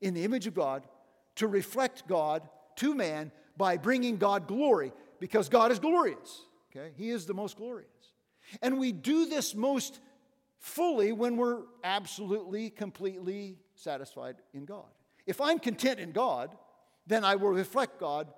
in 0.00 0.14
the 0.14 0.24
image 0.24 0.46
of 0.46 0.54
God 0.54 0.86
to 1.36 1.46
reflect 1.46 2.06
God 2.08 2.42
to 2.76 2.94
man 2.94 3.30
by 3.56 3.76
bringing 3.76 4.16
God 4.16 4.48
glory 4.48 4.92
because 5.20 5.48
God 5.48 5.70
is 5.70 5.78
glorious. 5.78 6.42
Okay? 6.70 6.90
He 6.96 7.10
is 7.10 7.26
the 7.26 7.34
most 7.34 7.56
glorious. 7.56 7.88
And 8.60 8.78
we 8.78 8.92
do 8.92 9.26
this 9.26 9.54
most 9.54 10.00
fully 10.58 11.12
when 11.12 11.36
we're 11.36 11.62
absolutely, 11.84 12.70
completely 12.70 13.58
satisfied 13.74 14.36
in 14.52 14.64
God. 14.64 14.86
If 15.26 15.40
I'm 15.40 15.58
content 15.58 16.00
in 16.00 16.12
God, 16.12 16.56
then 17.06 17.24
I 17.24 17.36
will 17.36 17.50
reflect 17.50 18.00
God 18.00 18.28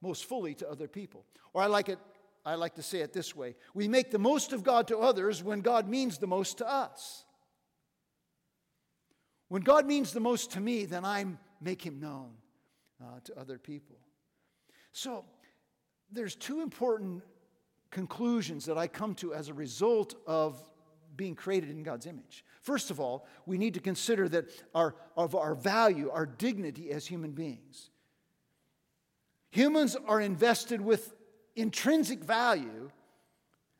most 0.00 0.24
fully 0.24 0.54
to 0.56 0.68
other 0.68 0.88
people. 0.88 1.24
Or 1.54 1.62
I 1.62 1.66
like 1.66 1.88
it 1.88 1.98
I 2.44 2.56
like 2.56 2.74
to 2.74 2.82
say 2.82 2.98
it 2.98 3.12
this 3.12 3.36
way 3.36 3.54
we 3.72 3.86
make 3.86 4.10
the 4.10 4.18
most 4.18 4.52
of 4.52 4.64
God 4.64 4.88
to 4.88 4.98
others 4.98 5.44
when 5.44 5.60
God 5.60 5.88
means 5.88 6.18
the 6.18 6.26
most 6.26 6.58
to 6.58 6.68
us. 6.68 7.24
When 9.52 9.60
God 9.60 9.84
means 9.84 10.14
the 10.14 10.20
most 10.20 10.52
to 10.52 10.60
me, 10.62 10.86
then 10.86 11.04
I 11.04 11.26
make 11.60 11.84
him 11.84 12.00
known 12.00 12.30
uh, 13.02 13.20
to 13.24 13.38
other 13.38 13.58
people. 13.58 13.98
So, 14.92 15.26
there's 16.10 16.34
two 16.34 16.62
important 16.62 17.22
conclusions 17.90 18.64
that 18.64 18.78
I 18.78 18.86
come 18.86 19.14
to 19.16 19.34
as 19.34 19.50
a 19.50 19.52
result 19.52 20.14
of 20.26 20.58
being 21.16 21.34
created 21.34 21.68
in 21.68 21.82
God's 21.82 22.06
image. 22.06 22.46
First 22.62 22.90
of 22.90 22.98
all, 22.98 23.26
we 23.44 23.58
need 23.58 23.74
to 23.74 23.80
consider 23.80 24.26
that 24.30 24.48
our, 24.74 24.94
of 25.18 25.34
our 25.34 25.54
value, 25.54 26.08
our 26.10 26.24
dignity 26.24 26.90
as 26.90 27.06
human 27.06 27.32
beings. 27.32 27.90
Humans 29.50 29.98
are 30.06 30.22
invested 30.22 30.80
with 30.80 31.12
intrinsic 31.56 32.24
value 32.24 32.90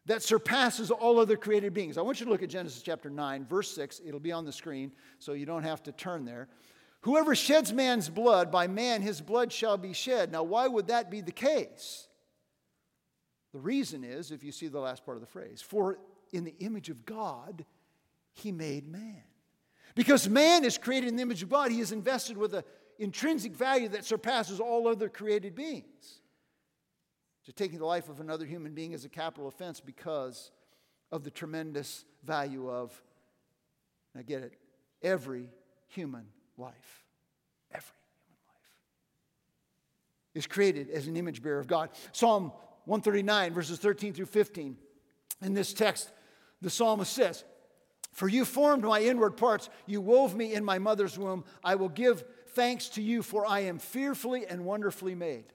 that 0.07 0.23
surpasses 0.23 0.91
all 0.91 1.21
other 1.21 1.37
created 1.37 1.75
beings. 1.75 1.97
I 1.97 2.03
want 2.03 2.19
you 2.19 2.27
to 2.27 2.33
look 2.33 2.43
at 2.43 2.49
Genesis 2.49 2.83
chapter 2.83 3.09
9, 3.09 3.47
verse 3.47 3.71
6. 3.73 4.01
It'll 4.05 4.21
be 4.21 4.33
on 4.33 4.45
the 4.45 4.53
screen, 4.53 4.93
so 5.19 5.33
you 5.33 5.47
don't 5.47 5.63
have 5.63 5.83
to 5.85 5.93
turn 5.93 6.25
there. 6.25 6.49
Whoever 7.03 7.35
sheds 7.35 7.73
man's 7.73 8.09
blood, 8.09 8.51
by 8.51 8.67
man 8.67 9.03
his 9.03 9.21
blood 9.21 9.53
shall 9.53 9.77
be 9.77 9.93
shed. 9.93 10.33
Now, 10.33 10.43
why 10.43 10.67
would 10.67 10.89
that 10.89 11.11
be 11.11 11.21
the 11.21 11.33
case? 11.33 12.09
The 13.53 13.61
reason 13.61 14.03
is, 14.03 14.31
if 14.31 14.43
you 14.43 14.53
see 14.53 14.69
the 14.69 14.81
last 14.81 15.05
part 15.05 15.17
of 15.17 15.21
the 15.21 15.27
phrase, 15.27 15.61
for 15.61 15.99
in 16.33 16.45
the 16.45 16.55
image 16.59 16.89
of 16.89 17.05
God, 17.05 17.65
he 18.33 18.51
made 18.51 18.87
man. 18.89 19.23
Because 19.95 20.29
man 20.29 20.65
is 20.65 20.79
created 20.79 21.09
in 21.09 21.17
the 21.17 21.23
image 21.23 21.43
of 21.43 21.51
God, 21.51 21.71
he 21.71 21.81
is 21.81 21.93
invested 21.93 22.37
with 22.39 22.55
an 22.55 22.63
intrinsic 22.99 23.55
value 23.55 23.89
that 23.89 24.05
surpasses 24.05 24.59
all 24.59 24.89
other 24.89 25.09
created 25.09 25.55
beings. 25.55 26.22
To 27.47 27.53
taking 27.53 27.79
the 27.79 27.87
life 27.87 28.09
of 28.09 28.21
another 28.21 28.47
human 28.47 28.73
being 28.73 28.93
is 28.93 29.05
a 29.05 29.09
capital 29.09 29.49
offense 29.49 29.81
because 29.81 30.53
of 31.11 31.25
the 31.25 31.31
tremendous 31.31 32.05
value 32.25 32.71
of, 32.71 33.03
I 34.17 34.23
get 34.23 34.43
it, 34.43 34.53
every 35.03 35.49
human 35.89 36.27
life. 36.57 37.05
Every 37.73 37.97
human 38.27 38.39
life 38.47 38.71
is 40.35 40.47
created 40.47 40.91
as 40.91 41.07
an 41.07 41.17
image 41.17 41.43
bearer 41.43 41.59
of 41.59 41.67
God. 41.67 41.91
Psalm 42.13 42.53
139, 42.85 43.53
verses 43.53 43.79
13 43.79 44.15
through 44.15 44.27
15. 44.27 44.77
In 45.43 45.55
this 45.55 45.73
text, 45.73 46.13
the 46.61 46.71
psalmist 46.71 47.13
says, 47.13 47.45
For 48.13 48.29
you 48.29 48.45
formed 48.45 48.85
my 48.85 49.01
inward 49.01 49.37
parts, 49.37 49.69
you 49.87 50.01
wove 50.01 50.37
me 50.37 50.55
in 50.55 50.65
my 50.65 50.79
mother's 50.79 51.19
womb. 51.19 51.45
I 51.65 51.75
will 51.75 51.89
give 51.89 52.25
thanks 52.49 52.89
to 52.91 53.03
you, 53.03 53.23
for 53.23 53.47
I 53.47 53.61
am 53.61 53.79
fearfully 53.79 54.47
and 54.47 54.65
wonderfully 54.65 55.15
made. 55.15 55.47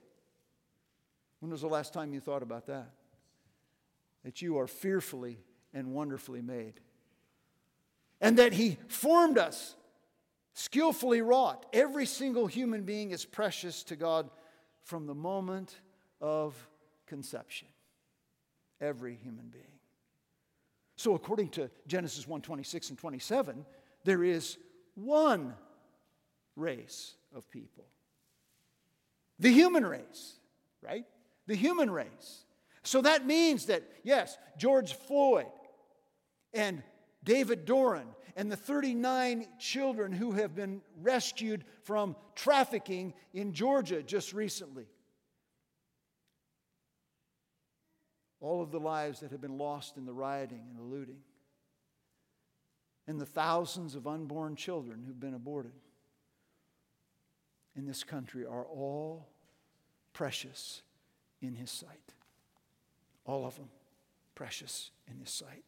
When 1.40 1.50
was 1.50 1.60
the 1.60 1.68
last 1.68 1.92
time 1.92 2.12
you 2.12 2.20
thought 2.20 2.42
about 2.42 2.66
that? 2.66 2.90
That 4.24 4.42
you 4.42 4.58
are 4.58 4.66
fearfully 4.66 5.38
and 5.72 5.92
wonderfully 5.92 6.42
made. 6.42 6.80
And 8.20 8.38
that 8.38 8.52
He 8.52 8.78
formed 8.88 9.38
us, 9.38 9.76
skillfully 10.54 11.22
wrought. 11.22 11.66
Every 11.72 12.06
single 12.06 12.46
human 12.46 12.82
being 12.82 13.12
is 13.12 13.24
precious 13.24 13.82
to 13.84 13.96
God 13.96 14.28
from 14.82 15.06
the 15.06 15.14
moment 15.14 15.76
of 16.20 16.54
conception. 17.06 17.68
Every 18.80 19.14
human 19.14 19.48
being. 19.48 19.64
So 20.96 21.14
according 21.14 21.50
to 21.50 21.70
Genesis 21.86 22.26
1 22.26 22.42
26 22.42 22.90
and 22.90 22.98
27, 22.98 23.64
there 24.04 24.24
is 24.24 24.58
one 24.96 25.54
race 26.56 27.14
of 27.34 27.48
people. 27.50 27.84
The 29.38 29.52
human 29.52 29.86
race, 29.86 30.34
right? 30.82 31.04
The 31.48 31.56
human 31.56 31.90
race. 31.90 32.44
So 32.84 33.00
that 33.02 33.26
means 33.26 33.66
that, 33.66 33.82
yes, 34.04 34.38
George 34.56 34.92
Floyd 34.92 35.46
and 36.54 36.82
David 37.24 37.64
Doran 37.64 38.06
and 38.36 38.52
the 38.52 38.56
39 38.56 39.48
children 39.58 40.12
who 40.12 40.32
have 40.32 40.54
been 40.54 40.82
rescued 41.00 41.64
from 41.82 42.14
trafficking 42.36 43.14
in 43.32 43.52
Georgia 43.52 44.02
just 44.02 44.32
recently. 44.32 44.86
All 48.40 48.62
of 48.62 48.70
the 48.70 48.78
lives 48.78 49.20
that 49.20 49.32
have 49.32 49.40
been 49.40 49.58
lost 49.58 49.96
in 49.96 50.04
the 50.04 50.12
rioting 50.12 50.62
and 50.68 50.78
the 50.78 50.96
looting. 50.96 51.18
And 53.08 53.18
the 53.18 53.26
thousands 53.26 53.94
of 53.94 54.06
unborn 54.06 54.54
children 54.54 55.02
who've 55.04 55.18
been 55.18 55.34
aborted 55.34 55.72
in 57.74 57.86
this 57.86 58.04
country 58.04 58.44
are 58.44 58.64
all 58.64 59.28
precious 60.12 60.82
in 61.40 61.54
His 61.54 61.70
sight. 61.70 62.14
All 63.24 63.46
of 63.46 63.56
them 63.56 63.68
precious 64.34 64.90
in 65.10 65.18
His 65.18 65.30
sight. 65.30 65.64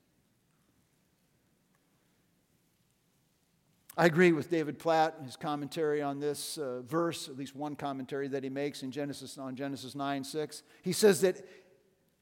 I 3.97 4.07
agree 4.07 4.33
with 4.33 4.51
David 4.51 4.79
Platt 4.79 5.17
his 5.25 5.37
commentary 5.37 6.01
on 6.01 6.21
this 6.21 6.59
uh, 6.59 6.81
verse, 6.83 7.29
at 7.29 7.37
least 7.37 7.57
one 7.57 7.75
commentary 7.75 8.29
that 8.29 8.45
he 8.45 8.49
makes 8.49 8.83
in 8.83 8.93
Genesis 8.93 9.37
on 9.37 9.57
Genesis 9.57 9.95
9 9.95 10.23
6. 10.23 10.63
He 10.83 10.93
says 10.93 11.21
that 11.23 11.45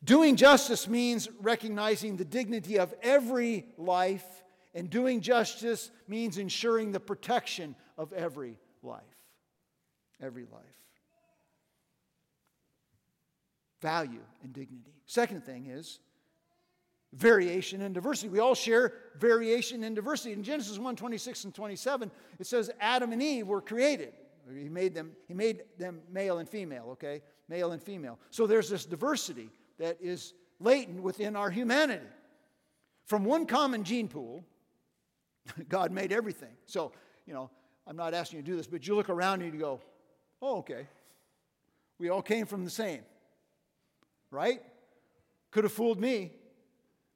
doing 0.03 0.35
justice 0.35 0.89
means 0.89 1.29
recognizing 1.41 2.17
the 2.17 2.25
dignity 2.25 2.79
of 2.79 2.95
every 3.03 3.67
life, 3.77 4.43
and 4.75 4.89
doing 4.89 5.21
justice 5.21 5.91
means 6.09 6.39
ensuring 6.39 6.91
the 6.91 7.01
protection 7.01 7.77
of 7.99 8.13
every 8.13 8.57
life. 8.83 9.03
Every 10.21 10.47
life 10.47 10.79
value 13.81 14.23
and 14.43 14.53
dignity. 14.53 14.93
Second 15.07 15.45
thing 15.45 15.67
is 15.67 16.01
variation 17.13 17.83
and 17.83 17.95
diversity. 17.95 18.29
We 18.29 18.39
all 18.39 18.55
share 18.55 18.93
variation 19.19 19.85
and 19.85 19.97
diversity. 19.97 20.33
In 20.33 20.43
Genesis 20.43 20.79
1 20.79 20.97
26 20.97 21.45
and 21.45 21.55
27, 21.55 22.11
it 22.39 22.47
says 22.47 22.71
Adam 22.81 23.13
and 23.13 23.23
Eve 23.23 23.47
were 23.47 23.61
created. 23.61 24.13
He 24.55 24.69
made 24.69 24.95
them, 24.95 25.13
he 25.27 25.35
made 25.35 25.63
them 25.79 26.01
male 26.11 26.39
and 26.39 26.49
female, 26.49 26.87
okay? 26.93 27.23
Male 27.49 27.73
and 27.73 27.83
female. 27.83 28.19
So 28.31 28.47
there's 28.47 28.71
this 28.71 28.87
diversity 28.87 29.51
that 29.79 29.99
is 30.01 30.35
latent 30.59 31.03
within 31.03 31.37
our 31.37 31.51
humanity. 31.51 32.07
From 33.05 33.25
one 33.25 33.47
common 33.47 33.85
gene 33.85 34.09
pool, 34.09 34.45
God 35.69 35.93
made 35.93 36.13
everything. 36.13 36.55
So, 36.67 36.93
you 37.27 37.35
know, 37.35 37.51
I'm 37.87 37.97
not 37.97 38.15
asking 38.15 38.39
you 38.39 38.43
to 38.43 38.51
do 38.51 38.57
this, 38.57 38.67
but 38.67 38.87
you 38.87 38.95
look 38.95 39.09
around 39.09 39.43
and 39.43 39.53
you 39.53 39.61
go, 39.61 39.81
oh, 40.43 40.59
okay. 40.59 40.87
We 41.99 42.11
all 42.11 42.23
came 42.23 42.47
from 42.47 42.65
the 42.65 42.71
same. 42.71 43.01
Right? 44.31 44.61
Could 45.51 45.65
have 45.65 45.73
fooled 45.73 46.01
me, 46.01 46.33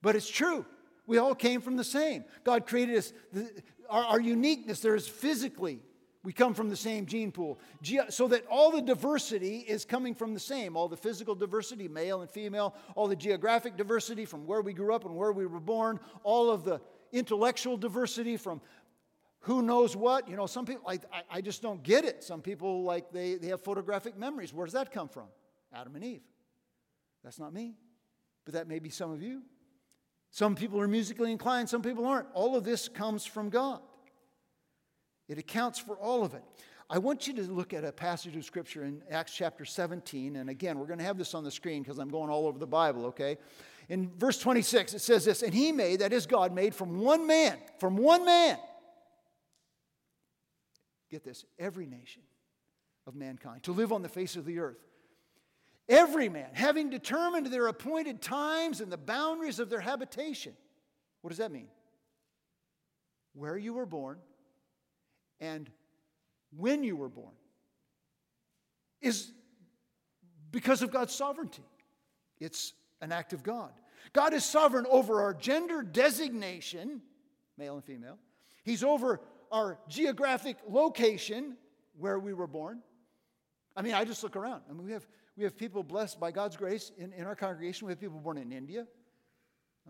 but 0.01 0.17
it's 0.17 0.31
true. 0.31 0.65
We 1.07 1.19
all 1.19 1.35
came 1.35 1.61
from 1.61 1.77
the 1.77 1.85
same. 1.85 2.25
God 2.45 2.67
created 2.67 2.97
us, 2.97 3.13
our, 3.91 4.05
our 4.05 4.21
uniqueness 4.21 4.81
there 4.81 4.95
is 4.95 5.07
physically. 5.07 5.83
We 6.25 6.33
come 6.33 6.55
from 6.55 6.71
the 6.71 6.77
same 6.77 7.07
gene 7.07 7.33
pool. 7.33 7.59
So 8.09 8.29
that 8.29 8.47
all 8.47 8.71
the 8.71 8.81
diversity 8.81 9.59
is 9.59 9.85
coming 9.85 10.15
from 10.15 10.35
the 10.35 10.41
same. 10.41 10.77
All 10.77 10.89
the 10.89 10.97
physical 10.97 11.35
diversity, 11.35 11.89
male 11.89 12.21
and 12.21 12.31
female, 12.31 12.77
all 12.95 13.09
the 13.09 13.17
geographic 13.17 13.77
diversity 13.77 14.25
from 14.25 14.47
where 14.47 14.63
we 14.63 14.73
grew 14.73 14.95
up 14.95 15.05
and 15.05 15.17
where 15.17 15.33
we 15.33 15.47
were 15.47 15.61
born, 15.61 15.99
all 16.23 16.49
of 16.49 16.65
the 16.65 16.81
intellectual 17.11 17.77
diversity 17.77 18.37
from 18.37 18.61
who 19.41 19.63
knows 19.63 19.97
what. 19.97 20.29
You 20.29 20.37
know, 20.37 20.47
some 20.47 20.65
people, 20.65 20.85
like, 20.87 21.03
I, 21.13 21.39
I 21.39 21.41
just 21.41 21.61
don't 21.61 21.83
get 21.83 22.05
it. 22.05 22.23
Some 22.23 22.41
people, 22.41 22.85
like, 22.85 23.11
they, 23.11 23.35
they 23.35 23.49
have 23.49 23.61
photographic 23.61 24.17
memories. 24.17 24.55
Where 24.55 24.65
does 24.65 24.75
that 24.75 24.93
come 24.93 25.09
from? 25.09 25.27
Adam 25.75 25.97
and 25.97 26.05
Eve. 26.05 26.23
That's 27.23 27.39
not 27.39 27.53
me, 27.53 27.75
but 28.45 28.55
that 28.55 28.67
may 28.67 28.79
be 28.79 28.91
some 28.91 29.13
of 29.13 29.23
you. 29.23 29.43
Some 30.31 30.55
people 30.55 30.81
are 30.81 30.89
musically 30.89 31.31
inclined, 31.31 31.69
some 31.69 31.83
people 31.83 32.07
aren't. 32.07 32.29
All 32.33 32.57
of 32.57 32.65
this 32.65 32.89
comes 32.89 33.27
from 33.27 33.51
God. 33.51 33.81
It 35.29 35.39
accounts 35.39 35.79
for 35.79 35.97
all 35.97 36.25
of 36.25 36.35
it. 36.35 36.43
I 36.91 36.99
want 36.99 37.27
you 37.27 37.35
to 37.35 37.43
look 37.43 37.73
at 37.73 37.85
a 37.85 37.93
passage 37.93 38.37
of 38.37 38.45
scripture 38.45 38.85
in 38.85 39.03
Acts 39.11 39.35
chapter 39.35 39.65
17. 39.65 40.37
And 40.37 40.51
again, 40.51 40.79
we're 40.79 40.87
going 40.87 40.99
to 40.99 41.05
have 41.05 41.17
this 41.17 41.35
on 41.35 41.43
the 41.43 41.51
screen 41.51 41.83
because 41.83 41.99
I'm 41.99 42.11
going 42.11 42.29
all 42.29 42.47
over 42.47 42.59
the 42.59 42.67
Bible, 42.67 43.07
okay? 43.07 43.39
In 43.89 44.11
verse 44.19 44.39
26, 44.39 44.95
it 44.95 44.99
says 45.01 45.25
this 45.25 45.43
And 45.43 45.55
he 45.55 45.73
made, 45.73 46.01
that 46.01 46.13
is 46.13 46.27
God, 46.27 46.53
made 46.53 46.75
from 46.75 46.99
one 46.99 47.27
man, 47.27 47.57
from 47.79 47.97
one 47.97 48.27
man. 48.27 48.59
Get 51.11 51.25
this, 51.25 51.45
every 51.59 51.87
nation 51.87 52.23
of 53.07 53.15
mankind 53.15 53.63
to 53.65 53.73
live 53.73 53.93
on 53.93 54.03
the 54.03 54.09
face 54.09 54.37
of 54.37 54.45
the 54.45 54.59
earth. 54.59 54.79
Every 55.89 56.29
man, 56.29 56.51
having 56.53 56.91
determined 56.91 57.47
their 57.47 57.67
appointed 57.67 58.23
times 58.23 58.81
and 58.81 58.91
the 58.91 58.97
boundaries 58.97 59.59
of 59.59 59.69
their 59.69 59.81
habitation. 59.81 60.55
What 61.21 61.31
does 61.31 61.39
that 61.39 61.53
mean? 61.53 61.69
Where 63.35 63.57
you 63.57 63.75
were 63.75 63.87
born 63.87 64.19
and 65.41 65.69
when 66.57 66.85
you 66.85 66.97
were 66.97 67.09
born 67.09 67.33
is 69.01 69.33
because 70.51 70.83
of 70.83 70.93
God's 70.93 71.15
sovereignty. 71.15 71.65
It's 72.39 72.75
an 73.01 73.11
act 73.11 73.33
of 73.33 73.43
God. 73.43 73.73
God 74.13 74.35
is 74.35 74.45
sovereign 74.45 74.87
over 74.89 75.21
our 75.23 75.35
gender 75.35 75.83
designation, 75.83 77.01
male 77.57 77.75
and 77.75 77.85
female. 77.85 78.19
He's 78.63 78.85
over 78.85 79.21
our 79.51 79.79
geographic 79.89 80.57
location, 80.69 81.57
where 81.99 82.19
we 82.19 82.33
were 82.33 82.47
born. 82.47 82.81
I 83.77 83.83
mean, 83.83 83.95
I 83.95 84.05
just 84.05 84.23
look 84.23 84.37
around. 84.37 84.63
I 84.69 84.73
mean, 84.73 84.85
we 84.85 84.93
have, 84.93 85.07
we 85.37 85.45
have 85.45 85.57
people 85.57 85.83
blessed 85.83 86.21
by 86.21 86.31
God's 86.31 86.57
grace 86.57 86.93
in, 86.99 87.13
in 87.13 87.25
our 87.25 87.35
congregation. 87.35 87.87
We 87.87 87.93
have 87.93 88.01
people 88.01 88.21
born 88.21 88.39
in 88.39 88.53
India, 88.53 88.87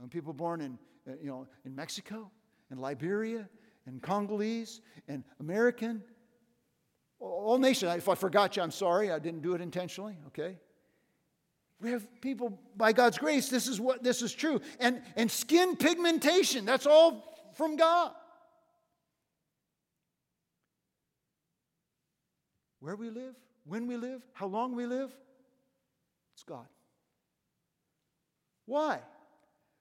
and 0.01 0.11
people 0.11 0.33
born 0.33 0.61
in, 0.61 0.79
uh, 1.09 1.17
you 1.21 1.29
know, 1.29 1.47
in 1.65 1.75
Mexico, 1.75 2.31
and 2.71 2.81
Liberia, 2.81 3.49
and 3.87 4.01
Congolese, 4.01 4.81
and 5.09 5.25
American. 5.41 6.03
All 7.19 7.59
nations. 7.59 7.95
If 7.97 8.09
I 8.09 8.15
forgot 8.15 8.57
you, 8.57 8.63
I'm 8.63 8.71
sorry. 8.71 9.11
I 9.11 9.19
didn't 9.19 9.43
do 9.43 9.55
it 9.55 9.61
intentionally, 9.61 10.17
okay? 10.29 10.59
We 11.81 11.91
have 11.91 12.07
people, 12.21 12.61
by 12.77 12.93
God's 12.93 13.19
grace, 13.19 13.49
this 13.49 13.67
is 13.67 13.81
what 13.81 14.05
this 14.05 14.23
is 14.23 14.33
true. 14.33 14.61
And, 14.79 15.03
and 15.17 15.29
skin 15.29 15.75
pigmentation, 15.77 16.65
that's 16.65 16.87
all 16.87 17.37
from 17.55 17.77
God. 17.77 18.13
Where 22.79 22.95
we 22.95 23.11
live, 23.11 23.35
when 23.65 23.89
we 23.89 23.97
live, 23.97 24.23
how 24.33 24.47
long 24.47 24.75
we 24.75 24.87
live, 24.87 25.17
it's 26.43 26.49
God. 26.49 26.67
Why? 28.67 29.01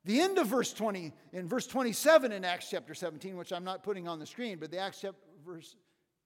The 0.06 0.20
end 0.20 0.38
of 0.38 0.48
verse 0.48 0.74
20, 0.74 1.12
in 1.34 1.48
verse 1.48 1.68
27 1.68 2.32
in 2.32 2.44
Acts 2.44 2.70
chapter 2.70 2.94
17, 2.94 3.38
which 3.38 3.52
I'm 3.52 3.64
not 3.64 3.84
putting 3.84 4.08
on 4.08 4.20
the 4.20 4.26
screen, 4.26 4.58
but 4.60 4.72
the 4.72 4.80
Acts 4.80 5.02
chapter, 5.02 5.20
verse 5.46 5.76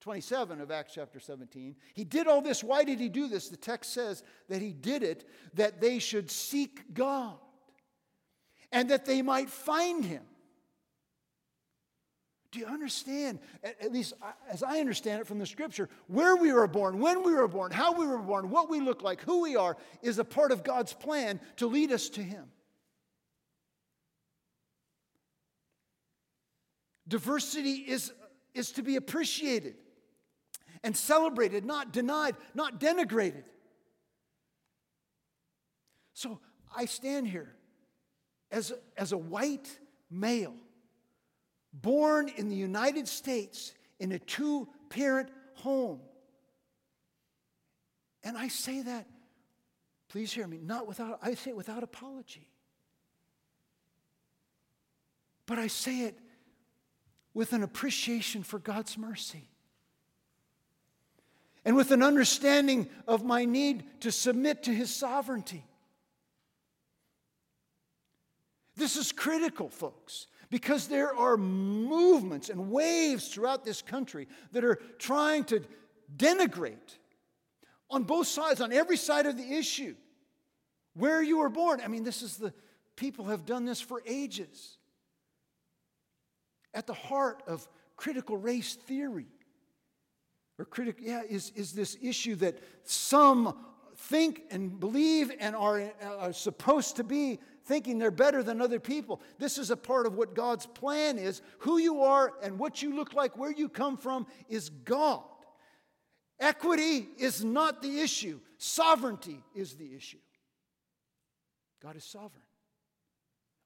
27 0.01 0.61
of 0.61 0.71
Acts 0.71 0.93
chapter 0.93 1.19
17, 1.19 1.75
he 1.93 2.03
did 2.03 2.27
all 2.27 2.41
this. 2.41 2.63
Why 2.63 2.83
did 2.83 2.99
he 2.99 3.09
do 3.09 3.27
this? 3.27 3.49
The 3.49 3.57
text 3.57 3.93
says 3.93 4.23
that 4.49 4.61
he 4.61 4.71
did 4.71 5.03
it 5.03 5.27
that 5.53 5.81
they 5.81 5.99
should 5.99 6.29
seek 6.29 6.93
God 6.93 7.37
and 8.71 8.89
that 8.89 9.05
they 9.05 9.21
might 9.21 9.49
find 9.49 10.03
him. 10.03 10.23
Do 12.55 12.61
you 12.61 12.67
understand? 12.67 13.39
At 13.65 13.91
least 13.91 14.13
as 14.49 14.63
I 14.63 14.79
understand 14.79 15.19
it 15.19 15.27
from 15.27 15.39
the 15.39 15.45
scripture, 15.45 15.89
where 16.07 16.37
we 16.37 16.53
were 16.53 16.67
born, 16.67 16.99
when 16.99 17.21
we 17.21 17.33
were 17.33 17.49
born, 17.49 17.73
how 17.73 17.91
we 17.91 18.07
were 18.07 18.17
born, 18.17 18.49
what 18.49 18.69
we 18.69 18.79
look 18.79 19.01
like, 19.01 19.19
who 19.19 19.41
we 19.41 19.57
are, 19.57 19.75
is 20.01 20.19
a 20.19 20.23
part 20.23 20.53
of 20.53 20.63
God's 20.63 20.93
plan 20.93 21.41
to 21.57 21.67
lead 21.67 21.91
us 21.91 22.07
to 22.11 22.23
Him. 22.23 22.45
Diversity 27.09 27.71
is, 27.73 28.13
is 28.53 28.71
to 28.71 28.83
be 28.83 28.95
appreciated 28.95 29.75
and 30.81 30.95
celebrated, 30.95 31.65
not 31.65 31.91
denied, 31.91 32.37
not 32.53 32.79
denigrated. 32.79 33.43
So 36.13 36.39
I 36.73 36.85
stand 36.85 37.27
here 37.27 37.53
as 38.49 38.71
as 38.95 39.11
a 39.11 39.17
white 39.17 39.77
male 40.09 40.55
born 41.81 42.29
in 42.29 42.49
the 42.49 42.55
United 42.55 43.07
States 43.07 43.73
in 43.99 44.11
a 44.11 44.19
two 44.19 44.67
parent 44.89 45.29
home. 45.55 45.99
And 48.23 48.37
I 48.37 48.47
say 48.47 48.81
that, 48.81 49.07
please 50.09 50.31
hear 50.31 50.47
me, 50.47 50.59
not 50.61 50.87
without, 50.87 51.19
I 51.21 51.35
say 51.35 51.51
it 51.51 51.57
without 51.57 51.83
apology. 51.83 52.47
But 55.45 55.59
I 55.59 55.67
say 55.67 56.01
it 56.01 56.17
with 57.33 57.53
an 57.53 57.61
appreciation 57.61 58.41
for 58.41 58.57
God's 58.57 58.97
mercy. 58.97 59.49
And 61.63 61.75
with 61.75 61.91
an 61.91 62.01
understanding 62.01 62.89
of 63.07 63.23
my 63.23 63.45
need 63.45 63.83
to 64.01 64.11
submit 64.11 64.63
to 64.63 64.73
His 64.73 64.95
sovereignty. 64.95 65.65
This 68.75 68.95
is 68.95 69.11
critical, 69.11 69.69
folks. 69.69 70.27
Because 70.49 70.87
there 70.87 71.15
are 71.15 71.37
movements 71.37 72.49
and 72.49 72.71
waves 72.71 73.29
throughout 73.29 73.63
this 73.63 73.81
country 73.81 74.27
that 74.51 74.63
are 74.63 74.75
trying 74.99 75.43
to 75.45 75.61
denigrate 76.15 76.97
on 77.89 78.03
both 78.03 78.27
sides, 78.27 78.61
on 78.61 78.71
every 78.71 78.97
side 78.97 79.25
of 79.25 79.37
the 79.37 79.53
issue, 79.53 79.95
where 80.93 81.21
you 81.21 81.37
were 81.39 81.49
born. 81.49 81.81
I 81.83 81.87
mean, 81.87 82.03
this 82.03 82.21
is 82.21 82.37
the 82.37 82.53
people 82.95 83.25
have 83.25 83.45
done 83.45 83.65
this 83.65 83.81
for 83.81 84.01
ages. 84.05 84.77
At 86.73 86.87
the 86.87 86.93
heart 86.93 87.43
of 87.47 87.67
critical 87.95 88.37
race 88.37 88.75
theory, 88.75 89.27
or 90.57 90.65
critical, 90.65 91.03
yeah, 91.05 91.21
is, 91.27 91.51
is 91.55 91.73
this 91.73 91.97
issue 92.01 92.35
that 92.35 92.59
some 92.83 93.57
think 93.97 94.43
and 94.51 94.79
believe 94.79 95.31
and 95.39 95.55
are, 95.55 95.81
uh, 95.81 96.17
are 96.19 96.33
supposed 96.33 96.97
to 96.97 97.03
be 97.03 97.39
thinking 97.65 97.97
they're 97.97 98.11
better 98.11 98.43
than 98.43 98.61
other 98.61 98.79
people. 98.79 99.21
This 99.39 99.57
is 99.57 99.71
a 99.71 99.77
part 99.77 100.05
of 100.05 100.15
what 100.15 100.35
God's 100.35 100.65
plan 100.65 101.17
is. 101.17 101.41
Who 101.59 101.77
you 101.77 102.03
are 102.03 102.33
and 102.41 102.59
what 102.59 102.81
you 102.81 102.95
look 102.95 103.13
like, 103.13 103.37
where 103.37 103.51
you 103.51 103.69
come 103.69 103.97
from, 103.97 104.27
is 104.47 104.69
God. 104.69 105.23
Equity 106.39 107.07
is 107.17 107.43
not 107.43 107.81
the 107.81 107.99
issue, 107.99 108.39
sovereignty 108.57 109.41
is 109.53 109.75
the 109.75 109.95
issue. 109.95 110.17
God 111.81 111.95
is 111.95 112.03
sovereign. 112.03 112.41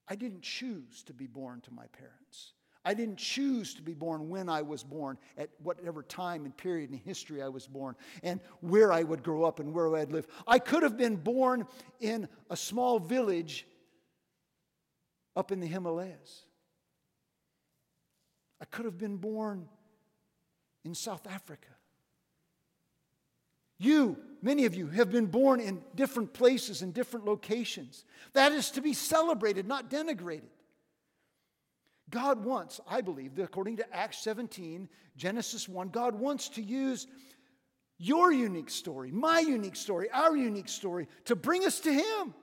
I 0.08 0.14
didn't 0.14 0.42
choose 0.42 1.02
to 1.04 1.14
be 1.14 1.26
born 1.26 1.60
to 1.62 1.72
my 1.72 1.86
parents. 1.86 2.52
I 2.84 2.94
didn't 2.94 3.18
choose 3.18 3.74
to 3.74 3.82
be 3.82 3.92
born 3.92 4.30
when 4.30 4.48
I 4.48 4.62
was 4.62 4.82
born, 4.82 5.18
at 5.36 5.50
whatever 5.62 6.02
time 6.02 6.44
and 6.46 6.56
period 6.56 6.90
in 6.90 6.96
history 6.96 7.42
I 7.42 7.48
was 7.48 7.66
born, 7.66 7.94
and 8.22 8.40
where 8.60 8.92
I 8.92 9.02
would 9.02 9.22
grow 9.22 9.44
up 9.44 9.60
and 9.60 9.74
where 9.74 9.94
I'd 9.94 10.10
live. 10.10 10.26
I 10.46 10.58
could 10.58 10.82
have 10.82 10.96
been 10.96 11.16
born 11.16 11.66
in 12.00 12.26
a 12.48 12.56
small 12.56 12.98
village 12.98 13.66
up 15.36 15.52
in 15.52 15.60
the 15.60 15.66
Himalayas. 15.66 16.42
I 18.60 18.64
could 18.64 18.84
have 18.84 18.98
been 18.98 19.16
born 19.16 19.68
in 20.84 20.94
South 20.94 21.26
Africa. 21.26 21.68
You, 23.78 24.18
many 24.42 24.66
of 24.66 24.74
you, 24.74 24.88
have 24.88 25.10
been 25.10 25.26
born 25.26 25.58
in 25.60 25.82
different 25.94 26.34
places 26.34 26.82
and 26.82 26.92
different 26.92 27.24
locations. 27.24 28.04
That 28.34 28.52
is 28.52 28.70
to 28.72 28.82
be 28.82 28.92
celebrated, 28.92 29.66
not 29.66 29.90
denigrated. 29.90 30.50
God 32.10 32.44
wants, 32.44 32.80
I 32.88 33.00
believe, 33.00 33.38
according 33.38 33.78
to 33.78 33.96
Acts 33.96 34.22
17, 34.22 34.88
Genesis 35.16 35.68
1, 35.68 35.88
God 35.88 36.14
wants 36.14 36.50
to 36.50 36.62
use 36.62 37.06
your 37.98 38.32
unique 38.32 38.70
story, 38.70 39.10
my 39.10 39.40
unique 39.40 39.76
story, 39.76 40.10
our 40.10 40.36
unique 40.36 40.68
story 40.68 41.06
to 41.26 41.36
bring 41.36 41.64
us 41.64 41.80
to 41.80 41.92
Him. 41.92 42.34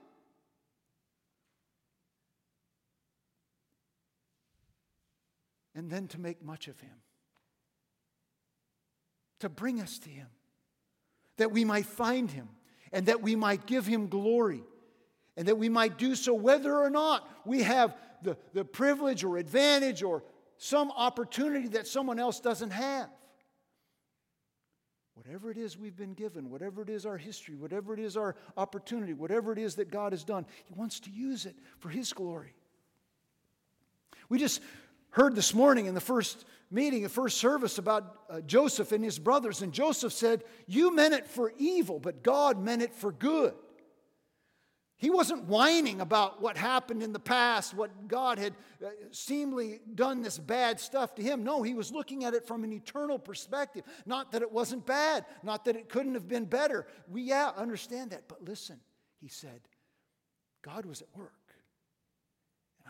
And 5.78 5.88
then 5.88 6.08
to 6.08 6.20
make 6.20 6.42
much 6.42 6.66
of 6.66 6.78
him, 6.80 6.96
to 9.38 9.48
bring 9.48 9.80
us 9.80 10.00
to 10.00 10.10
him, 10.10 10.26
that 11.36 11.52
we 11.52 11.64
might 11.64 11.86
find 11.86 12.28
him 12.30 12.48
and 12.92 13.06
that 13.06 13.22
we 13.22 13.36
might 13.36 13.64
give 13.64 13.86
him 13.86 14.08
glory 14.08 14.64
and 15.36 15.46
that 15.46 15.56
we 15.56 15.68
might 15.68 15.96
do 15.96 16.16
so 16.16 16.34
whether 16.34 16.76
or 16.76 16.90
not 16.90 17.28
we 17.46 17.62
have 17.62 17.96
the, 18.22 18.36
the 18.54 18.64
privilege 18.64 19.22
or 19.22 19.36
advantage 19.36 20.02
or 20.02 20.24
some 20.56 20.90
opportunity 20.90 21.68
that 21.68 21.86
someone 21.86 22.18
else 22.18 22.40
doesn't 22.40 22.70
have. 22.70 23.08
Whatever 25.14 25.48
it 25.52 25.58
is 25.58 25.78
we've 25.78 25.96
been 25.96 26.14
given, 26.14 26.50
whatever 26.50 26.82
it 26.82 26.88
is 26.88 27.06
our 27.06 27.16
history, 27.16 27.54
whatever 27.54 27.94
it 27.94 28.00
is 28.00 28.16
our 28.16 28.34
opportunity, 28.56 29.12
whatever 29.12 29.52
it 29.52 29.58
is 29.58 29.76
that 29.76 29.92
God 29.92 30.12
has 30.12 30.24
done, 30.24 30.44
He 30.64 30.74
wants 30.74 30.98
to 31.00 31.10
use 31.10 31.46
it 31.46 31.54
for 31.78 31.88
His 31.88 32.12
glory. 32.12 32.54
We 34.28 34.38
just 34.38 34.60
heard 35.10 35.34
this 35.34 35.54
morning 35.54 35.86
in 35.86 35.94
the 35.94 36.00
first 36.00 36.44
meeting, 36.70 37.02
the 37.02 37.08
first 37.08 37.38
service 37.38 37.78
about 37.78 38.18
uh, 38.28 38.40
Joseph 38.40 38.92
and 38.92 39.02
his 39.02 39.18
brothers, 39.18 39.62
and 39.62 39.72
Joseph 39.72 40.12
said, 40.12 40.44
You 40.66 40.94
meant 40.94 41.14
it 41.14 41.26
for 41.26 41.52
evil, 41.58 41.98
but 41.98 42.22
God 42.22 42.62
meant 42.62 42.82
it 42.82 42.94
for 42.94 43.12
good. 43.12 43.54
He 44.98 45.10
wasn't 45.10 45.44
whining 45.44 46.00
about 46.00 46.42
what 46.42 46.56
happened 46.56 47.04
in 47.04 47.12
the 47.12 47.20
past, 47.20 47.72
what 47.72 48.08
God 48.08 48.36
had 48.36 48.52
uh, 48.84 48.88
seemingly 49.12 49.78
done 49.94 50.22
this 50.22 50.38
bad 50.38 50.80
stuff 50.80 51.14
to 51.14 51.22
him. 51.22 51.44
No, 51.44 51.62
he 51.62 51.74
was 51.74 51.92
looking 51.92 52.24
at 52.24 52.34
it 52.34 52.48
from 52.48 52.64
an 52.64 52.72
eternal 52.72 53.16
perspective. 53.16 53.84
Not 54.06 54.32
that 54.32 54.42
it 54.42 54.50
wasn't 54.50 54.84
bad, 54.86 55.24
not 55.44 55.64
that 55.66 55.76
it 55.76 55.88
couldn't 55.88 56.14
have 56.14 56.26
been 56.26 56.46
better. 56.46 56.88
We, 57.08 57.22
yeah, 57.22 57.52
understand 57.56 58.10
that. 58.10 58.24
But 58.26 58.44
listen, 58.44 58.80
he 59.20 59.28
said, 59.28 59.60
God 60.62 60.84
was 60.84 61.00
at 61.00 61.08
work. 61.14 61.37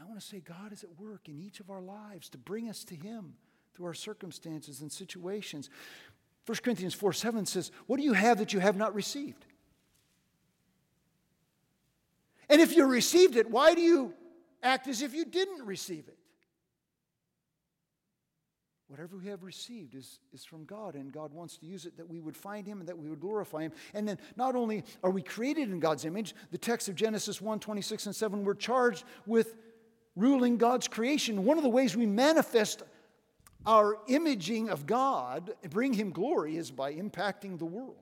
I 0.00 0.04
want 0.04 0.20
to 0.20 0.24
say, 0.24 0.40
God 0.40 0.72
is 0.72 0.84
at 0.84 1.00
work 1.00 1.28
in 1.28 1.40
each 1.40 1.60
of 1.60 1.70
our 1.70 1.80
lives 1.80 2.28
to 2.30 2.38
bring 2.38 2.68
us 2.68 2.84
to 2.84 2.94
him 2.94 3.34
through 3.74 3.86
our 3.86 3.94
circumstances 3.94 4.80
and 4.80 4.90
situations. 4.92 5.70
1 6.46 6.58
Corinthians 6.62 6.94
4 6.94 7.12
7 7.12 7.46
says, 7.46 7.70
What 7.86 7.98
do 7.98 8.04
you 8.04 8.12
have 8.12 8.38
that 8.38 8.52
you 8.52 8.60
have 8.60 8.76
not 8.76 8.94
received? 8.94 9.44
And 12.48 12.60
if 12.60 12.76
you 12.76 12.86
received 12.86 13.36
it, 13.36 13.50
why 13.50 13.74
do 13.74 13.80
you 13.80 14.14
act 14.62 14.88
as 14.88 15.02
if 15.02 15.14
you 15.14 15.24
didn't 15.24 15.66
receive 15.66 16.08
it? 16.08 16.16
Whatever 18.86 19.18
we 19.18 19.26
have 19.26 19.42
received 19.42 19.94
is, 19.94 20.18
is 20.32 20.46
from 20.46 20.64
God, 20.64 20.94
and 20.94 21.12
God 21.12 21.34
wants 21.34 21.58
to 21.58 21.66
use 21.66 21.84
it 21.84 21.98
that 21.98 22.08
we 22.08 22.20
would 22.20 22.36
find 22.36 22.66
Him 22.66 22.80
and 22.80 22.88
that 22.88 22.96
we 22.96 23.10
would 23.10 23.20
glorify 23.20 23.60
Him. 23.60 23.72
And 23.92 24.08
then 24.08 24.18
not 24.34 24.56
only 24.56 24.82
are 25.04 25.10
we 25.10 25.20
created 25.20 25.70
in 25.70 25.78
God's 25.78 26.06
image, 26.06 26.34
the 26.50 26.56
text 26.56 26.88
of 26.88 26.94
Genesis 26.94 27.38
1 27.38 27.60
26 27.60 28.06
and 28.06 28.16
7, 28.16 28.44
we're 28.44 28.54
charged 28.54 29.04
with 29.26 29.56
ruling 30.18 30.58
God's 30.58 30.88
creation. 30.88 31.44
One 31.44 31.56
of 31.56 31.62
the 31.62 31.70
ways 31.70 31.96
we 31.96 32.06
manifest 32.06 32.82
our 33.66 33.98
imaging 34.08 34.68
of 34.70 34.86
God, 34.86 35.52
and 35.62 35.72
bring 35.72 35.92
Him 35.92 36.10
glory, 36.10 36.56
is 36.56 36.70
by 36.70 36.94
impacting 36.94 37.58
the 37.58 37.66
world. 37.66 37.96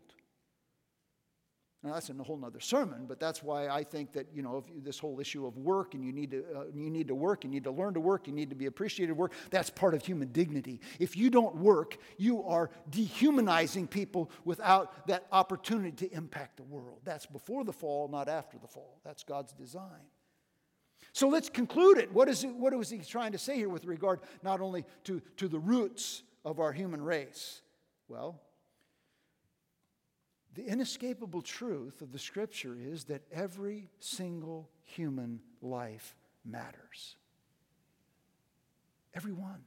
Now, 1.82 1.94
that's 1.94 2.10
in 2.10 2.18
a 2.18 2.22
whole 2.24 2.44
other 2.44 2.58
sermon, 2.58 3.04
but 3.06 3.20
that's 3.20 3.44
why 3.44 3.68
I 3.68 3.84
think 3.84 4.12
that, 4.14 4.26
you 4.34 4.42
know, 4.42 4.64
this 4.82 4.98
whole 4.98 5.20
issue 5.20 5.46
of 5.46 5.56
work 5.56 5.94
and 5.94 6.04
you 6.04 6.12
need, 6.12 6.32
to, 6.32 6.44
uh, 6.52 6.64
you 6.74 6.90
need 6.90 7.06
to 7.06 7.14
work, 7.14 7.44
you 7.44 7.50
need 7.50 7.62
to 7.62 7.70
learn 7.70 7.94
to 7.94 8.00
work, 8.00 8.26
you 8.26 8.32
need 8.32 8.50
to 8.50 8.56
be 8.56 8.66
appreciated 8.66 9.12
work, 9.12 9.32
that's 9.50 9.70
part 9.70 9.94
of 9.94 10.04
human 10.04 10.32
dignity. 10.32 10.80
If 10.98 11.16
you 11.16 11.30
don't 11.30 11.54
work, 11.56 11.96
you 12.16 12.42
are 12.42 12.70
dehumanizing 12.90 13.86
people 13.86 14.32
without 14.44 15.06
that 15.06 15.26
opportunity 15.30 16.08
to 16.08 16.12
impact 16.12 16.56
the 16.56 16.64
world. 16.64 17.02
That's 17.04 17.26
before 17.26 17.62
the 17.62 17.72
fall, 17.72 18.08
not 18.08 18.28
after 18.28 18.58
the 18.58 18.66
fall. 18.66 18.98
That's 19.04 19.22
God's 19.22 19.52
design. 19.52 20.10
So 21.12 21.28
let's 21.28 21.48
conclude 21.48 21.98
it. 21.98 22.12
What 22.12 22.28
is, 22.28 22.44
it, 22.44 22.54
what 22.54 22.74
is 22.74 22.90
he 22.90 22.98
trying 22.98 23.32
to 23.32 23.38
say 23.38 23.56
here 23.56 23.68
with 23.68 23.86
regard 23.86 24.20
not 24.42 24.60
only 24.60 24.84
to, 25.04 25.22
to 25.38 25.48
the 25.48 25.58
roots 25.58 26.22
of 26.44 26.60
our 26.60 26.72
human 26.72 27.02
race? 27.02 27.62
Well, 28.08 28.40
the 30.54 30.64
inescapable 30.64 31.42
truth 31.42 32.00
of 32.02 32.12
the 32.12 32.18
scripture 32.18 32.76
is 32.78 33.04
that 33.04 33.22
every 33.32 33.90
single 33.98 34.70
human 34.84 35.40
life 35.60 36.14
matters. 36.44 37.16
Every 39.14 39.32
one. 39.32 39.64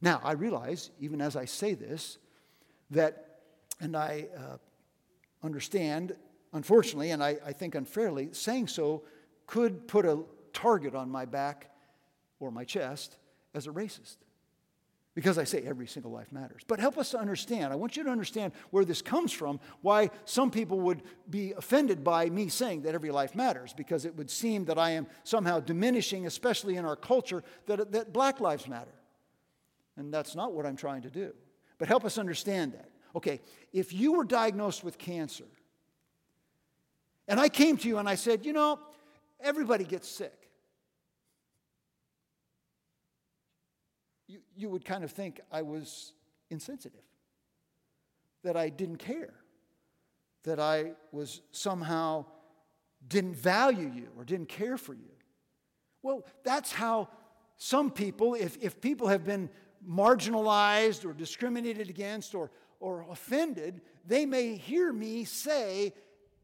Now, 0.00 0.20
I 0.22 0.32
realize, 0.32 0.90
even 1.00 1.20
as 1.20 1.36
I 1.36 1.44
say 1.44 1.74
this, 1.74 2.18
that, 2.90 3.40
and 3.80 3.96
I 3.96 4.26
uh, 4.36 4.56
understand, 5.42 6.14
unfortunately, 6.52 7.10
and 7.10 7.22
I, 7.22 7.38
I 7.44 7.52
think 7.52 7.74
unfairly, 7.74 8.30
saying 8.32 8.68
so 8.68 9.04
could 9.46 9.86
put 9.88 10.06
a 10.06 10.22
target 10.52 10.94
on 10.94 11.10
my 11.10 11.24
back 11.24 11.70
or 12.40 12.50
my 12.50 12.64
chest 12.64 13.16
as 13.54 13.66
a 13.66 13.70
racist 13.70 14.16
because 15.14 15.38
I 15.38 15.44
say 15.44 15.62
every 15.64 15.86
single 15.86 16.10
life 16.10 16.32
matters. 16.32 16.62
But 16.66 16.80
help 16.80 16.98
us 16.98 17.10
to 17.10 17.18
understand. 17.18 17.72
I 17.72 17.76
want 17.76 17.96
you 17.96 18.02
to 18.02 18.10
understand 18.10 18.52
where 18.70 18.84
this 18.84 19.00
comes 19.00 19.32
from, 19.32 19.60
why 19.80 20.10
some 20.24 20.50
people 20.50 20.80
would 20.80 21.02
be 21.30 21.52
offended 21.52 22.02
by 22.02 22.28
me 22.28 22.48
saying 22.48 22.82
that 22.82 22.94
every 22.94 23.12
life 23.12 23.34
matters, 23.34 23.72
because 23.72 24.04
it 24.04 24.16
would 24.16 24.28
seem 24.28 24.64
that 24.64 24.78
I 24.78 24.90
am 24.90 25.06
somehow 25.22 25.60
diminishing, 25.60 26.26
especially 26.26 26.76
in 26.76 26.84
our 26.84 26.96
culture, 26.96 27.44
that, 27.66 27.92
that 27.92 28.12
black 28.12 28.40
lives 28.40 28.66
matter. 28.66 28.94
And 29.96 30.12
that's 30.12 30.34
not 30.34 30.52
what 30.52 30.66
I'm 30.66 30.76
trying 30.76 31.02
to 31.02 31.10
do. 31.10 31.32
But 31.78 31.86
help 31.86 32.04
us 32.04 32.18
understand 32.18 32.72
that. 32.72 32.90
Okay, 33.14 33.40
if 33.72 33.92
you 33.92 34.14
were 34.14 34.24
diagnosed 34.24 34.82
with 34.82 34.98
cancer, 34.98 35.44
and 37.28 37.38
I 37.38 37.48
came 37.48 37.76
to 37.76 37.88
you 37.88 37.98
and 37.98 38.08
I 38.08 38.16
said, 38.16 38.44
you 38.44 38.52
know, 38.52 38.80
everybody 39.44 39.84
gets 39.84 40.08
sick. 40.08 40.44
you, 44.26 44.40
you 44.56 44.68
would 44.68 44.84
kind 44.84 45.04
of 45.04 45.10
think 45.10 45.40
I 45.52 45.62
was 45.62 46.12
insensitive, 46.50 47.00
that 48.42 48.56
I 48.56 48.68
didn't 48.68 48.98
care, 48.98 49.34
that 50.44 50.58
I 50.58 50.92
was 51.12 51.40
somehow 51.52 52.26
didn't 53.06 53.36
value 53.36 53.90
you 53.94 54.08
or 54.16 54.24
didn't 54.24 54.48
care 54.48 54.76
for 54.76 54.94
you. 54.94 55.10
Well, 56.02 56.24
that's 56.42 56.72
how 56.72 57.08
some 57.56 57.90
people, 57.90 58.34
if, 58.34 58.58
if 58.60 58.80
people 58.80 59.08
have 59.08 59.24
been 59.24 59.48
marginalized 59.86 61.04
or 61.04 61.12
discriminated 61.12 61.88
against 61.88 62.34
or, 62.34 62.50
or 62.80 63.06
offended, 63.10 63.80
they 64.06 64.26
may 64.26 64.56
hear 64.56 64.92
me 64.92 65.24
say, 65.24 65.92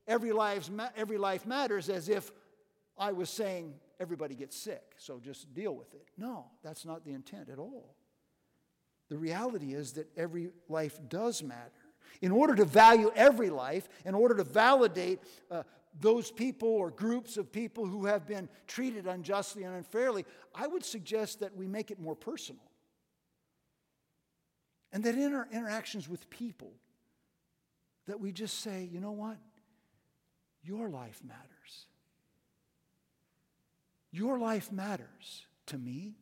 every, 0.06 0.32
lives, 0.32 0.70
every 0.96 1.18
life 1.18 1.46
matters, 1.46 1.88
as 1.88 2.08
if 2.08 2.30
I 2.98 3.12
was 3.12 3.30
saying 3.30 3.74
everybody 3.98 4.34
gets 4.34 4.56
sick, 4.56 4.94
so 4.98 5.18
just 5.18 5.52
deal 5.54 5.74
with 5.74 5.94
it. 5.94 6.06
No, 6.16 6.46
that's 6.62 6.84
not 6.84 7.04
the 7.04 7.12
intent 7.12 7.48
at 7.48 7.58
all. 7.58 7.94
The 9.08 9.18
reality 9.18 9.74
is 9.74 9.92
that 9.92 10.08
every 10.16 10.50
life 10.68 10.98
does 11.08 11.42
matter. 11.42 11.70
In 12.22 12.32
order 12.32 12.54
to 12.54 12.64
value 12.64 13.10
every 13.14 13.50
life, 13.50 13.88
in 14.04 14.14
order 14.14 14.34
to 14.36 14.44
validate 14.44 15.20
uh, 15.50 15.62
those 15.98 16.30
people 16.30 16.68
or 16.68 16.90
groups 16.90 17.36
of 17.36 17.50
people 17.50 17.86
who 17.86 18.06
have 18.06 18.26
been 18.26 18.48
treated 18.66 19.06
unjustly 19.06 19.64
and 19.64 19.74
unfairly, 19.74 20.24
I 20.54 20.66
would 20.66 20.84
suggest 20.84 21.40
that 21.40 21.56
we 21.56 21.66
make 21.66 21.90
it 21.90 21.98
more 21.98 22.14
personal. 22.14 22.62
And 24.92 25.04
that 25.04 25.14
in 25.14 25.34
our 25.34 25.48
interactions 25.52 26.08
with 26.08 26.28
people, 26.30 26.72
that 28.06 28.20
we 28.20 28.32
just 28.32 28.60
say, 28.60 28.88
you 28.90 29.00
know 29.00 29.12
what? 29.12 29.38
Your 30.62 30.88
life 30.88 31.20
matters. 31.24 31.86
Your 34.12 34.38
life 34.38 34.72
matters 34.72 35.46
to 35.66 35.78
me. 35.78 36.14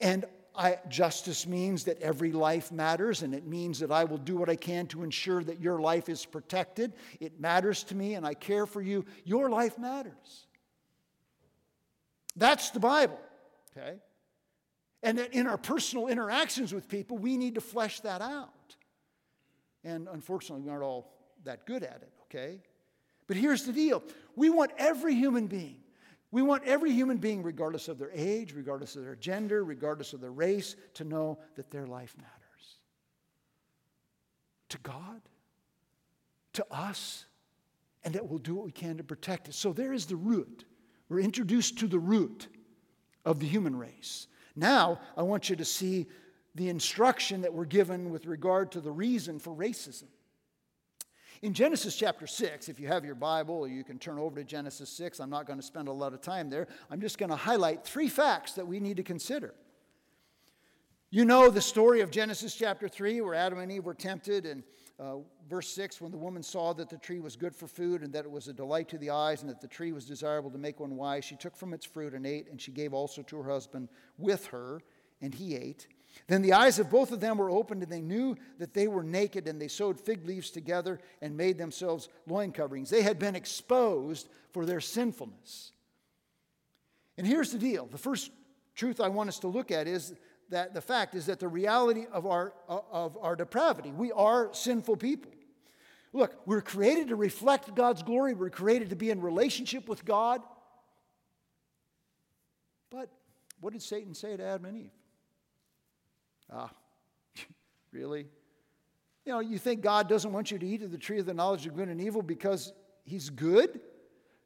And 0.00 0.24
I, 0.54 0.78
justice 0.88 1.46
means 1.46 1.84
that 1.84 2.00
every 2.02 2.32
life 2.32 2.70
matters, 2.72 3.22
and 3.22 3.34
it 3.34 3.46
means 3.46 3.78
that 3.78 3.90
I 3.90 4.04
will 4.04 4.18
do 4.18 4.36
what 4.36 4.50
I 4.50 4.56
can 4.56 4.86
to 4.88 5.02
ensure 5.02 5.42
that 5.44 5.60
your 5.60 5.80
life 5.80 6.08
is 6.08 6.26
protected. 6.26 6.92
It 7.20 7.40
matters 7.40 7.84
to 7.84 7.94
me, 7.94 8.14
and 8.14 8.26
I 8.26 8.34
care 8.34 8.66
for 8.66 8.82
you. 8.82 9.06
Your 9.24 9.48
life 9.48 9.78
matters. 9.78 10.46
That's 12.36 12.70
the 12.70 12.80
Bible, 12.80 13.18
okay? 13.76 13.96
And 15.02 15.18
that 15.18 15.32
in 15.32 15.46
our 15.46 15.56
personal 15.56 16.08
interactions 16.08 16.72
with 16.72 16.88
people, 16.88 17.16
we 17.16 17.36
need 17.36 17.54
to 17.54 17.60
flesh 17.60 18.00
that 18.00 18.20
out. 18.20 18.76
And 19.84 20.08
unfortunately, 20.12 20.64
we 20.64 20.70
aren't 20.70 20.84
all 20.84 21.12
that 21.44 21.66
good 21.66 21.82
at 21.82 22.02
it, 22.02 22.12
okay? 22.24 22.60
But 23.26 23.36
here's 23.36 23.64
the 23.64 23.72
deal 23.72 24.02
we 24.36 24.50
want 24.50 24.72
every 24.76 25.14
human 25.14 25.46
being 25.46 25.76
we 26.32 26.40
want 26.40 26.64
every 26.64 26.90
human 26.92 27.18
being, 27.18 27.42
regardless 27.42 27.88
of 27.88 27.98
their 27.98 28.10
age, 28.12 28.54
regardless 28.54 28.96
of 28.96 29.04
their 29.04 29.14
gender, 29.14 29.62
regardless 29.62 30.14
of 30.14 30.20
their 30.22 30.32
race, 30.32 30.74
to 30.94 31.04
know 31.04 31.38
that 31.56 31.70
their 31.70 31.86
life 31.86 32.16
matters. 32.16 32.78
To 34.70 34.78
God, 34.78 35.20
to 36.54 36.66
us, 36.70 37.26
and 38.02 38.14
that 38.14 38.26
we'll 38.26 38.38
do 38.38 38.54
what 38.54 38.64
we 38.64 38.72
can 38.72 38.96
to 38.96 39.04
protect 39.04 39.48
it. 39.48 39.54
So 39.54 39.74
there 39.74 39.92
is 39.92 40.06
the 40.06 40.16
root. 40.16 40.64
We're 41.10 41.20
introduced 41.20 41.78
to 41.80 41.86
the 41.86 41.98
root 41.98 42.48
of 43.26 43.38
the 43.38 43.46
human 43.46 43.76
race. 43.76 44.26
Now, 44.56 45.00
I 45.16 45.22
want 45.22 45.50
you 45.50 45.56
to 45.56 45.64
see 45.66 46.06
the 46.54 46.70
instruction 46.70 47.42
that 47.42 47.52
we're 47.52 47.66
given 47.66 48.10
with 48.10 48.24
regard 48.24 48.72
to 48.72 48.80
the 48.80 48.90
reason 48.90 49.38
for 49.38 49.54
racism. 49.54 50.08
In 51.42 51.54
Genesis 51.54 51.96
chapter 51.96 52.28
6, 52.28 52.68
if 52.68 52.78
you 52.78 52.86
have 52.86 53.04
your 53.04 53.16
Bible, 53.16 53.66
you 53.66 53.82
can 53.82 53.98
turn 53.98 54.16
over 54.16 54.36
to 54.36 54.44
Genesis 54.44 54.88
6. 54.90 55.18
I'm 55.18 55.28
not 55.28 55.44
going 55.44 55.58
to 55.58 55.64
spend 55.64 55.88
a 55.88 55.92
lot 55.92 56.14
of 56.14 56.20
time 56.20 56.48
there. 56.48 56.68
I'm 56.88 57.00
just 57.00 57.18
going 57.18 57.30
to 57.30 57.36
highlight 57.36 57.84
three 57.84 58.08
facts 58.08 58.52
that 58.52 58.64
we 58.64 58.78
need 58.78 58.96
to 58.98 59.02
consider. 59.02 59.52
You 61.10 61.24
know 61.24 61.50
the 61.50 61.60
story 61.60 62.00
of 62.00 62.12
Genesis 62.12 62.54
chapter 62.54 62.88
3, 62.88 63.22
where 63.22 63.34
Adam 63.34 63.58
and 63.58 63.72
Eve 63.72 63.84
were 63.84 63.92
tempted, 63.92 64.46
and 64.46 64.62
uh, 65.00 65.16
verse 65.50 65.68
6 65.70 66.00
when 66.00 66.12
the 66.12 66.16
woman 66.16 66.44
saw 66.44 66.72
that 66.74 66.88
the 66.88 66.96
tree 66.96 67.18
was 67.18 67.34
good 67.34 67.56
for 67.56 67.66
food, 67.66 68.02
and 68.02 68.12
that 68.12 68.24
it 68.24 68.30
was 68.30 68.46
a 68.46 68.52
delight 68.52 68.88
to 68.90 68.98
the 68.98 69.10
eyes, 69.10 69.40
and 69.40 69.50
that 69.50 69.60
the 69.60 69.66
tree 69.66 69.90
was 69.90 70.04
desirable 70.04 70.50
to 70.52 70.58
make 70.58 70.78
one 70.78 70.94
wise, 70.94 71.24
she 71.24 71.34
took 71.34 71.56
from 71.56 71.74
its 71.74 71.84
fruit 71.84 72.14
and 72.14 72.24
ate, 72.24 72.48
and 72.52 72.60
she 72.60 72.70
gave 72.70 72.94
also 72.94 73.20
to 73.20 73.36
her 73.38 73.50
husband 73.50 73.88
with 74.16 74.46
her, 74.46 74.80
and 75.20 75.34
he 75.34 75.56
ate. 75.56 75.88
Then 76.26 76.42
the 76.42 76.52
eyes 76.52 76.78
of 76.78 76.90
both 76.90 77.12
of 77.12 77.20
them 77.20 77.38
were 77.38 77.50
opened, 77.50 77.82
and 77.82 77.90
they 77.90 78.00
knew 78.00 78.36
that 78.58 78.74
they 78.74 78.86
were 78.86 79.02
naked, 79.02 79.48
and 79.48 79.60
they 79.60 79.68
sewed 79.68 79.98
fig 79.98 80.26
leaves 80.26 80.50
together 80.50 81.00
and 81.20 81.36
made 81.36 81.58
themselves 81.58 82.08
loin 82.26 82.52
coverings. 82.52 82.90
They 82.90 83.02
had 83.02 83.18
been 83.18 83.34
exposed 83.34 84.28
for 84.52 84.66
their 84.66 84.80
sinfulness. 84.80 85.72
And 87.16 87.26
here's 87.26 87.52
the 87.52 87.58
deal 87.58 87.86
the 87.86 87.98
first 87.98 88.30
truth 88.74 89.00
I 89.00 89.08
want 89.08 89.28
us 89.28 89.38
to 89.40 89.48
look 89.48 89.70
at 89.70 89.86
is 89.86 90.14
that 90.50 90.74
the 90.74 90.80
fact 90.80 91.14
is 91.14 91.26
that 91.26 91.40
the 91.40 91.48
reality 91.48 92.06
of 92.12 92.26
our, 92.26 92.52
uh, 92.68 92.80
of 92.90 93.16
our 93.20 93.36
depravity, 93.36 93.90
we 93.90 94.12
are 94.12 94.52
sinful 94.52 94.96
people. 94.96 95.32
Look, 96.12 96.34
we're 96.44 96.60
created 96.60 97.08
to 97.08 97.16
reflect 97.16 97.74
God's 97.74 98.02
glory, 98.02 98.34
we're 98.34 98.50
created 98.50 98.90
to 98.90 98.96
be 98.96 99.10
in 99.10 99.20
relationship 99.20 99.88
with 99.88 100.04
God. 100.04 100.42
But 102.90 103.08
what 103.60 103.72
did 103.72 103.82
Satan 103.82 104.14
say 104.14 104.36
to 104.36 104.44
Adam 104.44 104.66
and 104.66 104.76
Eve? 104.76 104.90
Ah, 106.52 106.70
really? 107.92 108.26
You 109.24 109.32
know, 109.32 109.40
you 109.40 109.58
think 109.58 109.80
God 109.80 110.08
doesn't 110.08 110.32
want 110.32 110.50
you 110.50 110.58
to 110.58 110.66
eat 110.66 110.82
of 110.82 110.90
the 110.90 110.98
tree 110.98 111.18
of 111.18 111.26
the 111.26 111.34
knowledge 111.34 111.66
of 111.66 111.76
good 111.76 111.88
and 111.88 112.00
evil 112.00 112.22
because 112.22 112.72
he's 113.04 113.30
good? 113.30 113.80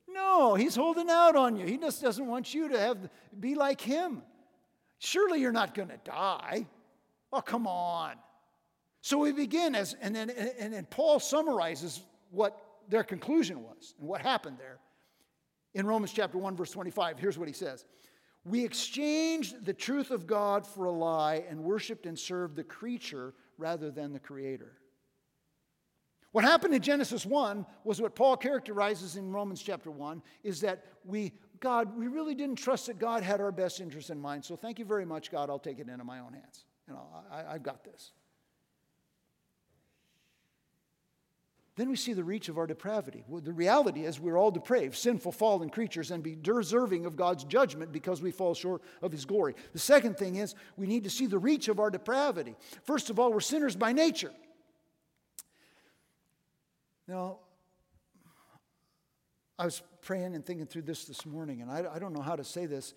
No, 0.09 0.55
he's 0.55 0.77
holding 0.77 1.11
out 1.11 1.37
on 1.37 1.57
you. 1.57 1.67
He 1.67 1.79
just 1.79 2.03
doesn't 2.03 2.27
want 2.27 2.55
you 2.55 2.69
to 2.69 2.79
have 2.79 2.99
be 3.39 3.55
like 3.55 3.81
him. 3.81 4.23
Surely 4.99 5.41
you're 5.41 5.53
not 5.53 5.75
going 5.75 5.89
to 5.89 6.01
die. 6.05 6.67
Oh, 7.33 7.41
come 7.41 7.67
on. 7.67 8.17
So 9.03 9.19
we 9.19 9.33
begin 9.33 9.75
as, 9.75 9.95
and 10.01 10.15
then, 10.15 10.31
and 10.31 10.73
then 10.73 10.87
Paul 10.87 11.21
summarizes 11.21 12.03
what 12.31 12.61
their 12.89 13.05
conclusion 13.05 13.63
was 13.63 13.95
and 13.99 14.09
what 14.09 14.21
happened 14.21 14.57
there. 14.59 14.79
In 15.75 15.87
Romans 15.87 16.13
chapter 16.13 16.39
1, 16.39 16.57
verse 16.57 16.71
25, 16.71 17.19
here's 17.19 17.39
what 17.39 17.47
he 17.47 17.55
says 17.55 17.85
We 18.47 18.65
exchanged 18.65 19.65
the 19.65 19.75
truth 19.75 20.13
of 20.13 20.25
God 20.25 20.65
for 20.65 20.85
a 20.85 20.93
lie 20.93 21.45
and 21.49 21.65
worshiped 21.65 22.07
and 22.07 22.17
served 22.17 22.55
the 22.55 22.63
creature 22.63 23.35
rather 23.59 23.91
than 23.91 24.13
the 24.13 24.21
creator. 24.21 24.79
What 26.31 26.45
happened 26.45 26.73
in 26.73 26.81
Genesis 26.81 27.27
1 27.27 27.67
was 27.83 28.01
what 28.01 28.15
Paul 28.15 28.37
characterizes 28.37 29.17
in 29.17 29.33
Romans 29.33 29.61
chapter 29.61 29.91
1 29.91 30.23
is 30.45 30.61
that 30.61 30.85
we, 31.05 31.33
God, 31.59 31.97
we 31.99 32.07
really 32.07 32.37
didn't 32.37 32.57
trust 32.57 32.87
that 32.87 33.01
God 33.01 33.25
had 33.25 33.41
our 33.41 33.51
best 33.51 33.81
interest 33.81 34.11
in 34.11 34.21
mind. 34.21 34.45
So 34.45 34.55
thank 34.55 34.79
you 34.79 34.85
very 34.85 35.05
much, 35.05 35.33
God. 35.33 35.51
I'll 35.51 35.59
take 35.59 35.81
it 35.81 35.89
into 35.89 36.05
my 36.05 36.21
own 36.21 36.33
hands. 36.33 36.67
You 36.87 36.95
know, 36.95 37.07
I, 37.33 37.55
I've 37.55 37.65
got 37.65 37.83
this. 37.83 38.13
Then 41.77 41.91
we 41.91 41.97
see 41.97 42.15
the 42.15 42.25
reach 42.25 42.49
of 42.49 42.57
our 42.57 42.67
depravity. 42.67 43.23
Well, 43.29 43.43
the 43.43 43.53
reality 43.53 44.07
is 44.07 44.19
we're 44.19 44.39
all 44.39 44.51
depraved, 44.51 44.97
sinful, 44.97 45.33
fallen 45.33 45.69
creatures 45.69 46.11
and 46.11 46.23
be 46.23 46.35
deserving 46.35 47.05
of 47.05 47.17
God's 47.17 47.45
judgment 47.45 47.93
because 47.93 48.23
we 48.23 48.31
fall 48.31 48.55
short 48.55 48.83
of 49.03 49.13
His 49.13 49.27
glory. 49.27 49.55
The 49.75 49.79
second 49.79 50.17
thing 50.17 50.37
is 50.37 50.55
we 50.79 50.87
need 50.87 51.05
to 51.05 51.11
see 51.11 51.27
the 51.27 51.39
reach 51.39 51.69
of 51.69 51.79
our 51.79 51.91
depravity. 51.91 52.57
First 52.85 53.11
of 53.11 53.21
all, 53.21 53.31
we're 53.31 53.41
sinners 53.41 53.77
by 53.77 53.93
nature. 53.93 54.33
Now, 57.07 57.41
I 59.59 59.67
was 59.67 59.83
praying 60.01 60.35
and 60.35 60.45
thinking 60.45 60.67
through 60.67 60.83
this 60.83 61.05
this 61.05 61.27
morning, 61.27 61.61
and 61.61 61.71
I, 61.71 61.85
I 61.95 61.99
don't 61.99 62.15
know 62.15 62.23
how 62.23 62.37
to 62.37 62.45
say 62.45 62.65
this 62.65 62.95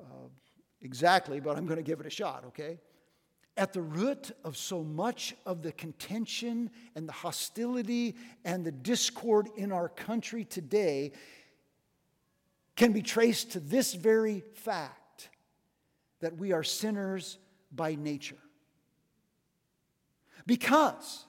uh, 0.00 0.28
exactly, 0.80 1.40
but 1.40 1.58
I'm 1.58 1.66
going 1.66 1.76
to 1.76 1.84
give 1.84 2.00
it 2.00 2.06
a 2.06 2.10
shot, 2.10 2.44
okay? 2.48 2.80
At 3.56 3.72
the 3.72 3.82
root 3.82 4.32
of 4.42 4.56
so 4.56 4.82
much 4.82 5.34
of 5.46 5.62
the 5.62 5.72
contention 5.72 6.70
and 6.96 7.08
the 7.08 7.12
hostility 7.12 8.16
and 8.44 8.64
the 8.64 8.72
discord 8.72 9.48
in 9.56 9.70
our 9.70 9.88
country 9.88 10.44
today 10.44 11.12
can 12.76 12.92
be 12.92 13.02
traced 13.02 13.52
to 13.52 13.60
this 13.60 13.94
very 13.94 14.42
fact 14.54 15.28
that 16.20 16.36
we 16.36 16.52
are 16.52 16.64
sinners 16.64 17.38
by 17.70 17.94
nature. 17.94 18.38
Because 20.46 21.24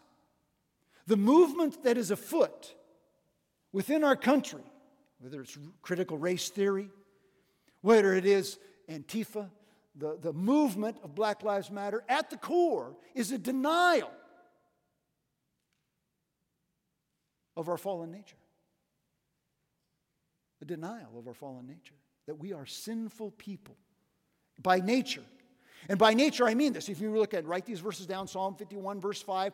the 1.06 1.18
movement 1.18 1.84
that 1.84 1.98
is 1.98 2.12
afoot 2.12 2.74
within 3.72 4.04
our 4.04 4.16
country, 4.16 4.64
whether 5.20 5.42
it's 5.42 5.58
critical 5.82 6.18
race 6.18 6.50
theory, 6.50 6.90
whether 7.82 8.14
it 8.14 8.26
is 8.26 8.58
Antifa, 8.90 9.50
the, 9.98 10.18
the 10.22 10.34
movement 10.34 10.98
of 11.04 11.16
Black 11.16 11.44
Lives 11.44 11.72
Matter, 11.72 12.04
at 12.10 12.30
the 12.30 12.38
core 12.38 12.96
is 13.14 13.32
a 13.32 13.38
denial 13.38 14.12
of 17.56 17.70
our 17.70 17.78
fallen 17.78 18.12
nature. 18.12 18.36
A 20.62 20.66
denial 20.66 21.18
of 21.18 21.28
our 21.28 21.34
fallen 21.34 21.68
nature, 21.68 21.96
that 22.28 22.36
we 22.36 22.54
are 22.54 22.66
sinful 22.66 23.32
people 23.32 23.76
by 24.62 24.80
nature. 24.80 25.24
And 25.88 26.00
by 26.00 26.14
nature, 26.14 26.46
I 26.46 26.56
mean 26.56 26.74
this. 26.74 26.90
If 26.90 27.00
you 27.00 27.16
look 27.16 27.34
at, 27.34 27.46
write 27.46 27.66
these 27.66 27.80
verses 27.80 28.06
down 28.06 28.28
Psalm 28.28 28.56
51, 28.56 29.00
verse 29.00 29.22
5. 29.22 29.54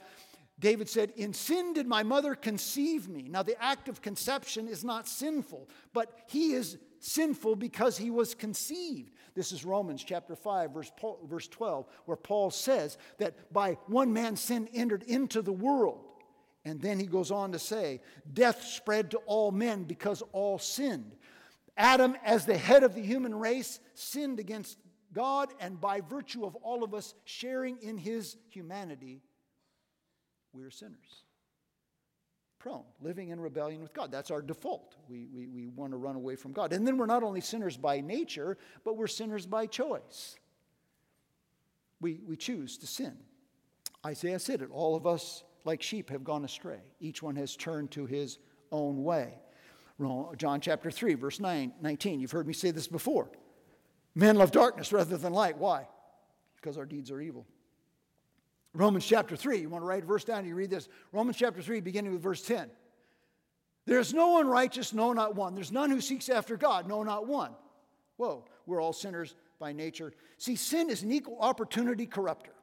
David 0.60 0.88
said, 0.88 1.12
In 1.18 1.34
sin 1.34 1.74
did 1.74 1.88
my 1.88 2.04
mother 2.04 2.36
conceive 2.36 3.10
me. 3.10 3.28
Now, 3.28 3.44
the 3.44 3.62
act 3.62 3.90
of 3.90 4.02
conception 4.02 4.68
is 4.68 4.84
not 4.84 5.08
sinful, 5.08 5.68
but 5.92 6.20
he 6.28 6.54
is 6.54 6.78
sinful 7.00 7.56
because 7.56 7.98
he 7.98 8.12
was 8.12 8.36
conceived. 8.36 9.12
This 9.34 9.52
is 9.52 9.64
Romans 9.64 10.04
chapter 10.04 10.36
5, 10.36 10.72
verse, 10.72 10.92
verse 11.26 11.48
12, 11.48 11.86
where 12.06 12.18
Paul 12.18 12.52
says 12.52 12.98
that 13.18 13.52
by 13.54 13.78
one 13.88 14.12
man's 14.12 14.42
sin 14.42 14.68
entered 14.74 15.04
into 15.04 15.42
the 15.42 15.54
world. 15.54 16.06
And 16.66 16.82
then 16.82 17.00
he 17.00 17.06
goes 17.06 17.32
on 17.32 17.54
to 17.54 17.60
say, 17.60 18.02
Death 18.32 18.64
spread 18.66 19.12
to 19.12 19.18
all 19.20 19.52
men 19.52 19.84
because 19.84 20.22
all 20.32 20.60
sinned. 20.60 21.16
Adam, 21.78 22.16
as 22.24 22.46
the 22.46 22.58
head 22.58 22.84
of 22.84 22.94
the 22.94 23.02
human 23.02 23.34
race, 23.34 23.80
sinned 23.94 24.40
against 24.40 24.78
God, 25.14 25.50
and 25.60 25.80
by 25.80 26.02
virtue 26.02 26.46
of 26.46 26.56
all 26.58 26.84
of 26.84 26.94
us 26.94 27.16
sharing 27.26 27.78
in 27.82 27.98
his 27.98 28.38
humanity, 28.50 29.22
we 30.54 30.64
are 30.64 30.72
sinners. 30.72 31.24
Prone, 32.62 32.84
living 33.02 33.30
in 33.30 33.40
rebellion 33.40 33.82
with 33.82 33.92
God. 33.92 34.12
That's 34.12 34.30
our 34.30 34.42
default. 34.42 34.96
We, 35.10 35.26
we, 35.34 35.48
we 35.48 35.68
want 35.70 35.94
to 35.94 35.98
run 35.98 36.16
away 36.16 36.36
from 36.36 36.52
God. 36.52 36.74
And 36.74 36.86
then 36.86 36.96
we're 36.96 37.08
not 37.08 37.24
only 37.24 37.42
sinners 37.42 37.76
by 37.76 38.02
nature, 38.02 38.56
but 38.84 38.98
we're 38.98 39.08
sinners 39.08 39.48
by 39.48 39.66
choice. 39.66 40.36
We, 42.02 42.20
we 42.28 42.38
choose 42.38 42.78
to 42.78 42.88
sin. 42.88 43.18
Isaiah 44.06 44.38
said 44.38 44.62
it 44.62 44.70
all 44.72 44.96
of 44.96 45.08
us, 45.08 45.44
like 45.66 45.82
sheep, 45.82 46.12
have 46.12 46.24
gone 46.24 46.46
astray. 46.46 46.82
Each 47.00 47.24
one 47.24 47.36
has 47.36 47.56
turned 47.56 47.90
to 47.92 48.06
his 48.06 48.38
own 48.72 49.04
way. 49.04 49.34
John 50.38 50.62
chapter 50.62 50.92
3, 50.92 51.16
verse 51.16 51.40
9, 51.40 51.74
19. 51.82 52.20
You've 52.20 52.32
heard 52.32 52.48
me 52.48 52.54
say 52.54 52.70
this 52.70 52.88
before. 52.88 53.32
Men 54.14 54.36
love 54.36 54.52
darkness 54.52 54.94
rather 54.94 55.18
than 55.18 55.34
light. 55.34 55.58
Why? 55.58 55.88
Because 56.58 56.78
our 56.78 56.86
deeds 56.86 57.10
are 57.10 57.22
evil. 57.22 57.48
Romans 58.74 59.06
chapter 59.06 59.36
3, 59.36 59.60
you 59.60 59.70
want 59.70 59.82
to 59.82 59.88
write 59.88 60.04
a 60.04 60.06
verse 60.06 60.24
down, 60.24 60.40
and 60.40 60.48
you 60.48 60.56
read 60.56 60.70
this. 60.70 60.88
Romans 61.12 61.38
chapter 61.38 61.62
3, 61.62 61.82
beginning 61.82 62.14
with 62.14 62.22
verse 62.22 62.42
10. 62.42 62.70
There's 63.86 64.14
no 64.14 64.30
one 64.30 64.48
righteous, 64.48 64.94
no, 64.94 65.12
not 65.12 65.36
one. 65.36 65.56
There's 65.56 65.72
none 65.72 65.90
who 65.90 66.00
seeks 66.00 66.30
after 66.30 66.56
God, 66.56 66.88
no, 66.88 67.04
not 67.04 67.28
one. 67.28 67.52
Whoa, 68.18 68.46
we're 68.66 68.82
all 68.82 68.94
sinners 68.94 69.36
by 69.60 69.74
nature. 69.74 70.14
See, 70.38 70.56
sin 70.56 70.90
is 70.90 71.04
an 71.04 71.12
equal 71.12 71.38
opportunity 71.40 72.06
corrupter. 72.06 72.54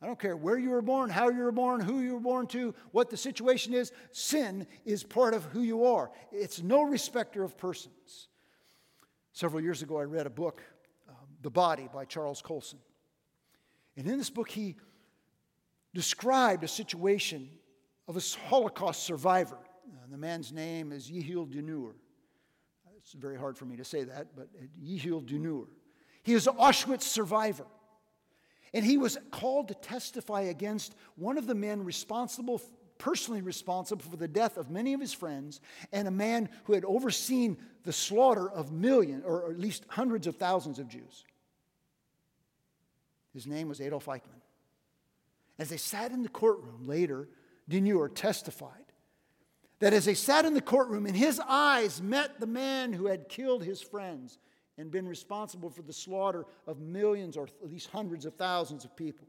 I 0.00 0.06
don't 0.06 0.18
care 0.18 0.36
where 0.36 0.58
you 0.58 0.70
were 0.70 0.82
born, 0.82 1.08
how 1.08 1.30
you 1.30 1.42
were 1.42 1.50
born, 1.50 1.80
who 1.80 2.00
you 2.00 2.12
were 2.14 2.20
born 2.20 2.46
to, 2.48 2.74
what 2.92 3.08
the 3.08 3.16
situation 3.16 3.72
is. 3.72 3.90
Sin 4.12 4.66
is 4.84 5.02
part 5.02 5.32
of 5.32 5.44
who 5.44 5.62
you 5.62 5.86
are. 5.86 6.10
It's 6.30 6.62
no 6.62 6.82
respecter 6.82 7.42
of 7.42 7.56
persons. 7.56 8.28
Several 9.32 9.62
years 9.62 9.82
ago, 9.82 9.98
I 9.98 10.04
read 10.04 10.26
a 10.26 10.30
book, 10.30 10.62
um, 11.08 11.14
The 11.40 11.50
Body 11.50 11.88
by 11.92 12.04
Charles 12.04 12.42
Colson. 12.42 12.78
And 13.96 14.08
in 14.08 14.18
this 14.18 14.30
book, 14.30 14.50
he 14.50 14.76
described 15.94 16.64
a 16.64 16.68
situation 16.68 17.48
of 18.08 18.16
a 18.16 18.20
Holocaust 18.48 19.04
survivor. 19.04 19.56
Uh, 19.56 19.96
the 20.10 20.18
man's 20.18 20.52
name 20.52 20.92
is 20.92 21.10
Yehiel 21.10 21.48
Dinur. 21.48 21.92
It's 22.98 23.12
very 23.12 23.36
hard 23.38 23.58
for 23.58 23.66
me 23.66 23.76
to 23.76 23.84
say 23.84 24.04
that, 24.04 24.28
but 24.34 24.48
Yehiel 24.82 25.22
Dinur. 25.24 25.66
He 26.22 26.32
is 26.32 26.46
an 26.46 26.56
Auschwitz 26.56 27.02
survivor. 27.02 27.66
And 28.72 28.84
he 28.84 28.98
was 28.98 29.18
called 29.30 29.68
to 29.68 29.74
testify 29.74 30.42
against 30.42 30.94
one 31.16 31.38
of 31.38 31.46
the 31.46 31.54
men 31.54 31.84
responsible, 31.84 32.60
personally 32.98 33.42
responsible 33.42 34.02
for 34.02 34.16
the 34.16 34.26
death 34.26 34.56
of 34.56 34.70
many 34.70 34.94
of 34.94 35.00
his 35.00 35.12
friends, 35.12 35.60
and 35.92 36.08
a 36.08 36.10
man 36.10 36.48
who 36.64 36.72
had 36.72 36.84
overseen 36.84 37.58
the 37.84 37.92
slaughter 37.92 38.50
of 38.50 38.72
millions, 38.72 39.22
or 39.24 39.50
at 39.50 39.60
least 39.60 39.84
hundreds 39.88 40.26
of 40.26 40.36
thousands 40.36 40.78
of 40.78 40.88
Jews. 40.88 41.24
His 43.34 43.46
name 43.46 43.68
was 43.68 43.80
Adolf 43.80 44.06
Eichmann. 44.06 44.40
As 45.58 45.68
they 45.68 45.76
sat 45.76 46.12
in 46.12 46.22
the 46.22 46.28
courtroom 46.30 46.86
later, 46.86 47.28
Dinur 47.68 48.08
testified 48.14 48.70
that 49.80 49.92
as 49.92 50.06
they 50.06 50.14
sat 50.14 50.46
in 50.46 50.54
the 50.54 50.62
courtroom 50.62 51.04
and 51.04 51.16
his 51.16 51.40
eyes 51.46 52.00
met 52.00 52.40
the 52.40 52.46
man 52.46 52.92
who 52.92 53.06
had 53.06 53.28
killed 53.28 53.62
his 53.62 53.82
friends, 53.82 54.38
and 54.76 54.90
been 54.90 55.06
responsible 55.06 55.70
for 55.70 55.82
the 55.82 55.92
slaughter 55.92 56.46
of 56.66 56.80
millions 56.80 57.36
or 57.36 57.44
at 57.44 57.70
least 57.70 57.90
hundreds 57.90 58.24
of 58.24 58.34
thousands 58.34 58.84
of 58.84 58.96
people. 58.96 59.26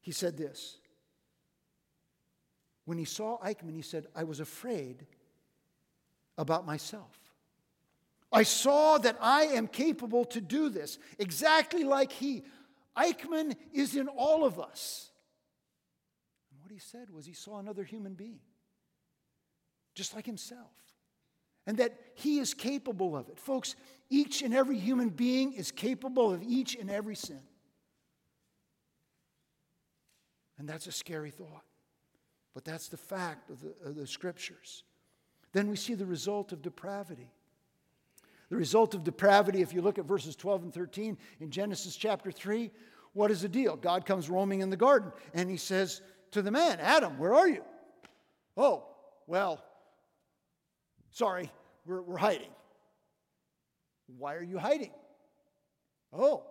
He 0.00 0.12
said 0.12 0.36
this. 0.36 0.78
When 2.84 2.98
he 2.98 3.04
saw 3.04 3.38
Eichmann, 3.38 3.74
he 3.74 3.82
said, 3.82 4.06
I 4.14 4.24
was 4.24 4.40
afraid 4.40 5.06
about 6.36 6.66
myself. 6.66 7.18
I 8.32 8.44
saw 8.44 8.98
that 8.98 9.18
I 9.20 9.42
am 9.42 9.66
capable 9.66 10.24
to 10.26 10.40
do 10.40 10.68
this, 10.70 10.98
exactly 11.18 11.84
like 11.84 12.12
he. 12.12 12.44
Eichmann 12.96 13.56
is 13.72 13.94
in 13.94 14.08
all 14.08 14.44
of 14.44 14.58
us. 14.58 15.10
And 16.50 16.60
what 16.62 16.72
he 16.72 16.78
said 16.78 17.10
was 17.10 17.26
he 17.26 17.34
saw 17.34 17.58
another 17.58 17.84
human 17.84 18.14
being, 18.14 18.40
just 19.94 20.14
like 20.14 20.26
himself, 20.26 20.72
and 21.66 21.76
that 21.76 21.98
he 22.14 22.38
is 22.38 22.54
capable 22.54 23.16
of 23.16 23.28
it. 23.28 23.38
Folks, 23.38 23.76
each 24.08 24.42
and 24.42 24.54
every 24.54 24.78
human 24.78 25.10
being 25.10 25.52
is 25.52 25.70
capable 25.70 26.32
of 26.32 26.42
each 26.42 26.74
and 26.74 26.90
every 26.90 27.16
sin. 27.16 27.42
And 30.58 30.68
that's 30.68 30.86
a 30.86 30.92
scary 30.92 31.30
thought. 31.30 31.64
But 32.54 32.64
that's 32.64 32.88
the 32.88 32.96
fact 32.96 33.50
of 33.50 33.60
the, 33.62 33.74
of 33.84 33.96
the 33.96 34.06
scriptures. 34.06 34.84
Then 35.52 35.68
we 35.68 35.76
see 35.76 35.94
the 35.94 36.06
result 36.06 36.52
of 36.52 36.62
depravity. 36.62 37.30
The 38.52 38.58
result 38.58 38.92
of 38.92 39.02
depravity, 39.02 39.62
if 39.62 39.72
you 39.72 39.80
look 39.80 39.98
at 39.98 40.04
verses 40.04 40.36
12 40.36 40.64
and 40.64 40.74
13 40.74 41.16
in 41.40 41.50
Genesis 41.50 41.96
chapter 41.96 42.30
3, 42.30 42.70
what 43.14 43.30
is 43.30 43.40
the 43.40 43.48
deal? 43.48 43.76
God 43.76 44.04
comes 44.04 44.28
roaming 44.28 44.60
in 44.60 44.68
the 44.68 44.76
garden 44.76 45.10
and 45.32 45.48
he 45.48 45.56
says 45.56 46.02
to 46.32 46.42
the 46.42 46.50
man, 46.50 46.78
Adam, 46.78 47.16
where 47.16 47.34
are 47.34 47.48
you? 47.48 47.62
Oh, 48.58 48.84
well, 49.26 49.64
sorry, 51.12 51.50
we're, 51.86 52.02
we're 52.02 52.18
hiding. 52.18 52.50
Why 54.18 54.34
are 54.34 54.42
you 54.42 54.58
hiding? 54.58 54.92
Oh, 56.12 56.44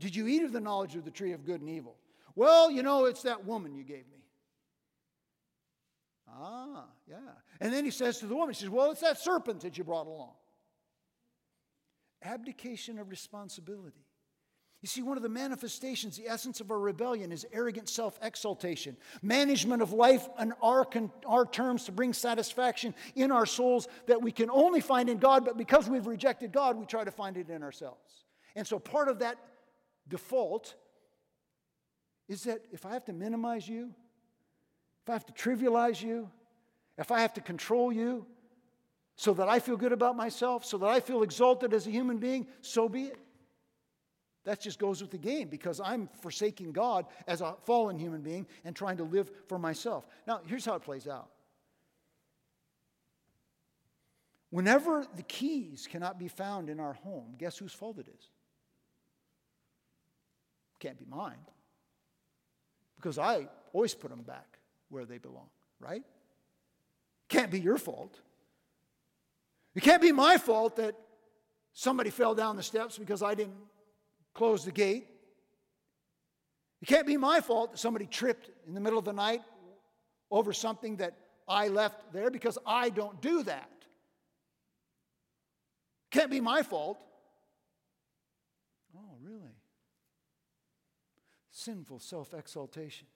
did 0.00 0.14
you 0.14 0.26
eat 0.26 0.42
of 0.42 0.52
the 0.52 0.60
knowledge 0.60 0.96
of 0.96 1.06
the 1.06 1.10
tree 1.10 1.32
of 1.32 1.46
good 1.46 1.62
and 1.62 1.70
evil? 1.70 1.96
Well, 2.34 2.70
you 2.70 2.82
know, 2.82 3.06
it's 3.06 3.22
that 3.22 3.46
woman 3.46 3.74
you 3.74 3.84
gave 3.84 4.06
me. 4.10 4.22
Ah, 6.28 6.84
yeah. 7.08 7.16
And 7.58 7.72
then 7.72 7.86
he 7.86 7.90
says 7.90 8.18
to 8.18 8.26
the 8.26 8.34
woman, 8.34 8.50
he 8.52 8.60
says, 8.60 8.68
Well, 8.68 8.90
it's 8.90 9.00
that 9.00 9.18
serpent 9.18 9.62
that 9.62 9.78
you 9.78 9.84
brought 9.84 10.06
along. 10.06 10.32
Abdication 12.22 12.98
of 12.98 13.10
responsibility. 13.10 14.04
You 14.80 14.86
see, 14.86 15.02
one 15.02 15.16
of 15.16 15.24
the 15.24 15.28
manifestations, 15.28 16.16
the 16.16 16.28
essence 16.28 16.60
of 16.60 16.70
our 16.70 16.78
rebellion 16.78 17.32
is 17.32 17.44
arrogant 17.52 17.88
self 17.88 18.16
exaltation, 18.22 18.96
management 19.22 19.82
of 19.82 19.92
life 19.92 20.28
on 20.38 20.52
our, 20.62 20.86
our 21.26 21.46
terms 21.46 21.84
to 21.84 21.92
bring 21.92 22.12
satisfaction 22.12 22.94
in 23.16 23.32
our 23.32 23.46
souls 23.46 23.88
that 24.06 24.22
we 24.22 24.30
can 24.30 24.50
only 24.50 24.80
find 24.80 25.08
in 25.08 25.18
God, 25.18 25.44
but 25.44 25.56
because 25.56 25.88
we've 25.88 26.06
rejected 26.06 26.52
God, 26.52 26.76
we 26.76 26.86
try 26.86 27.02
to 27.02 27.10
find 27.10 27.36
it 27.36 27.50
in 27.50 27.64
ourselves. 27.64 28.24
And 28.54 28.66
so 28.66 28.78
part 28.78 29.08
of 29.08 29.18
that 29.18 29.36
default 30.08 30.76
is 32.28 32.44
that 32.44 32.60
if 32.70 32.86
I 32.86 32.92
have 32.92 33.04
to 33.06 33.12
minimize 33.12 33.68
you, 33.68 33.92
if 35.02 35.10
I 35.10 35.12
have 35.14 35.26
to 35.26 35.32
trivialize 35.32 36.00
you, 36.00 36.30
if 36.98 37.10
I 37.10 37.20
have 37.20 37.34
to 37.34 37.40
control 37.40 37.92
you 37.92 38.26
so 39.18 39.34
that 39.34 39.48
I 39.48 39.58
feel 39.58 39.76
good 39.76 39.92
about 39.92 40.16
myself, 40.16 40.64
so 40.64 40.78
that 40.78 40.86
I 40.86 41.00
feel 41.00 41.24
exalted 41.24 41.74
as 41.74 41.88
a 41.88 41.90
human 41.90 42.18
being, 42.18 42.46
so 42.60 42.88
be 42.88 43.06
it. 43.06 43.18
That 44.44 44.60
just 44.60 44.78
goes 44.78 45.02
with 45.02 45.10
the 45.10 45.18
game 45.18 45.48
because 45.48 45.80
I'm 45.80 46.08
forsaking 46.22 46.70
God 46.70 47.04
as 47.26 47.40
a 47.40 47.56
fallen 47.64 47.98
human 47.98 48.22
being 48.22 48.46
and 48.64 48.76
trying 48.76 48.98
to 48.98 49.02
live 49.02 49.28
for 49.48 49.58
myself. 49.58 50.06
Now, 50.24 50.40
here's 50.46 50.64
how 50.64 50.74
it 50.74 50.82
plays 50.82 51.08
out. 51.08 51.30
Whenever 54.50 55.04
the 55.16 55.24
keys 55.24 55.88
cannot 55.90 56.20
be 56.20 56.28
found 56.28 56.70
in 56.70 56.78
our 56.78 56.92
home, 56.92 57.34
guess 57.38 57.58
whose 57.58 57.72
fault 57.72 57.98
it 57.98 58.06
is? 58.06 58.30
Can't 60.78 60.96
be 60.96 61.06
mine. 61.10 61.44
Because 62.94 63.18
I 63.18 63.48
always 63.72 63.94
put 63.94 64.10
them 64.10 64.22
back 64.22 64.58
where 64.90 65.04
they 65.04 65.18
belong, 65.18 65.48
right? 65.80 66.04
Can't 67.28 67.50
be 67.50 67.58
your 67.58 67.78
fault. 67.78 68.20
It 69.78 69.82
can't 69.82 70.02
be 70.02 70.10
my 70.10 70.38
fault 70.38 70.74
that 70.74 70.96
somebody 71.72 72.10
fell 72.10 72.34
down 72.34 72.56
the 72.56 72.64
steps 72.64 72.98
because 72.98 73.22
I 73.22 73.36
didn't 73.36 73.54
close 74.34 74.64
the 74.64 74.72
gate. 74.72 75.06
It 76.82 76.86
can't 76.88 77.06
be 77.06 77.16
my 77.16 77.40
fault 77.40 77.70
that 77.70 77.78
somebody 77.78 78.06
tripped 78.06 78.50
in 78.66 78.74
the 78.74 78.80
middle 78.80 78.98
of 78.98 79.04
the 79.04 79.12
night 79.12 79.40
over 80.32 80.52
something 80.52 80.96
that 80.96 81.14
I 81.46 81.68
left 81.68 82.12
there 82.12 82.28
because 82.28 82.58
I 82.66 82.90
don't 82.90 83.22
do 83.22 83.44
that. 83.44 83.70
Can't 86.10 86.32
be 86.32 86.40
my 86.40 86.64
fault. 86.64 86.98
Oh, 88.96 89.16
really? 89.22 89.54
Sinful 91.52 92.00
self 92.00 92.34
exaltation 92.34 93.06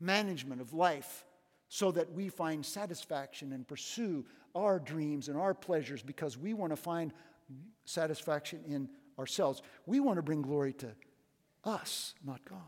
management 0.00 0.60
of 0.60 0.72
life 0.72 1.24
so 1.72 1.92
that 1.92 2.12
we 2.12 2.28
find 2.28 2.66
satisfaction 2.66 3.52
and 3.52 3.66
pursue 3.66 4.26
our 4.56 4.80
dreams 4.80 5.28
and 5.28 5.38
our 5.38 5.54
pleasures 5.54 6.02
because 6.02 6.36
we 6.36 6.52
want 6.52 6.72
to 6.72 6.76
find 6.76 7.12
satisfaction 7.84 8.60
in 8.66 8.88
ourselves. 9.20 9.62
We 9.86 10.00
want 10.00 10.16
to 10.16 10.22
bring 10.22 10.42
glory 10.42 10.72
to 10.74 10.88
us, 11.64 12.14
not 12.26 12.44
God. 12.44 12.58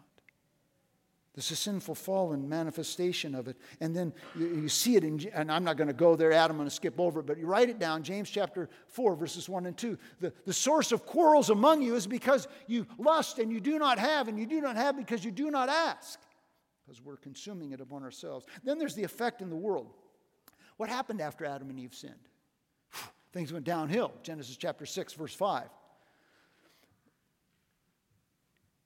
This 1.35 1.47
is 1.47 1.53
a 1.53 1.63
sinful 1.63 1.97
fallen 1.97 2.49
manifestation 2.49 3.35
of 3.35 3.49
it. 3.49 3.57
And 3.81 3.97
then 3.97 4.13
you, 4.39 4.47
you 4.47 4.69
see 4.69 4.95
it 4.95 5.03
in, 5.03 5.19
and 5.35 5.51
I'm 5.51 5.65
not 5.65 5.77
going 5.77 5.89
to 5.89 5.95
go 5.95 6.15
there, 6.15 6.31
Adam, 6.31 6.53
I'm 6.53 6.59
going 6.59 6.69
to 6.69 6.75
skip 6.75 7.01
over 7.01 7.21
it, 7.21 7.27
but 7.27 7.39
you 7.39 7.47
write 7.47 7.71
it 7.71 7.81
down, 7.81 8.05
James 8.05 8.31
chapter 8.31 8.69
4, 8.87 9.17
verses 9.17 9.49
1 9.49 9.67
and 9.67 9.77
2. 9.77 9.99
The, 10.21 10.33
the 10.45 10.53
source 10.53 10.93
of 10.93 11.07
quarrels 11.07 11.51
among 11.51 11.83
you 11.83 11.97
is 11.97 12.07
because 12.07 12.47
you 12.69 12.87
lust 12.99 13.41
and 13.41 13.51
you 13.51 13.61
do 13.61 13.81
not 13.81 13.99
have, 13.99 14.29
and 14.29 14.39
you 14.39 14.47
do 14.47 14.61
not 14.61 14.77
have 14.77 14.97
because 14.97 15.25
you 15.25 15.33
do 15.33 15.51
not 15.51 15.69
ask 15.69 16.21
because 16.85 17.01
we're 17.01 17.17
consuming 17.17 17.73
it 17.73 17.81
upon 17.81 18.03
ourselves. 18.03 18.47
Then 18.65 18.79
there's 18.79 18.95
the 18.95 19.05
effect 19.05 19.43
in 19.43 19.51
the 19.51 19.57
world. 19.57 19.93
What 20.77 20.89
happened 20.89 21.21
after 21.21 21.45
Adam 21.45 21.71
and 21.71 21.79
Eve 21.79 21.95
sinned? 21.95 22.15
Things 23.33 23.53
went 23.53 23.65
downhill. 23.65 24.13
Genesis 24.23 24.57
chapter 24.57 24.87
6, 24.87 25.13
verse 25.15 25.35
5 25.35 25.69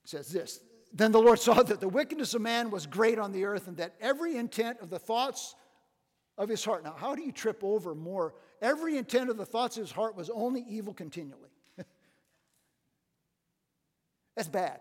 says 0.05 0.29
this 0.29 0.61
Then 0.93 1.11
the 1.11 1.19
Lord 1.19 1.39
saw 1.39 1.61
that 1.63 1.79
the 1.79 1.89
wickedness 1.89 2.33
of 2.33 2.41
man 2.41 2.71
was 2.71 2.85
great 2.85 3.19
on 3.19 3.31
the 3.31 3.45
earth, 3.45 3.67
and 3.67 3.77
that 3.77 3.95
every 3.99 4.37
intent 4.37 4.79
of 4.81 4.89
the 4.89 4.99
thoughts 4.99 5.55
of 6.37 6.49
his 6.49 6.63
heart. 6.63 6.83
Now, 6.83 6.95
how 6.97 7.15
do 7.15 7.23
you 7.23 7.31
trip 7.31 7.63
over 7.63 7.95
more? 7.95 8.35
Every 8.61 8.97
intent 8.97 9.29
of 9.29 9.37
the 9.37 9.45
thoughts 9.45 9.77
of 9.77 9.81
his 9.81 9.91
heart 9.91 10.15
was 10.15 10.29
only 10.29 10.63
evil 10.67 10.93
continually. 10.93 11.49
That's 14.35 14.47
bad. 14.47 14.79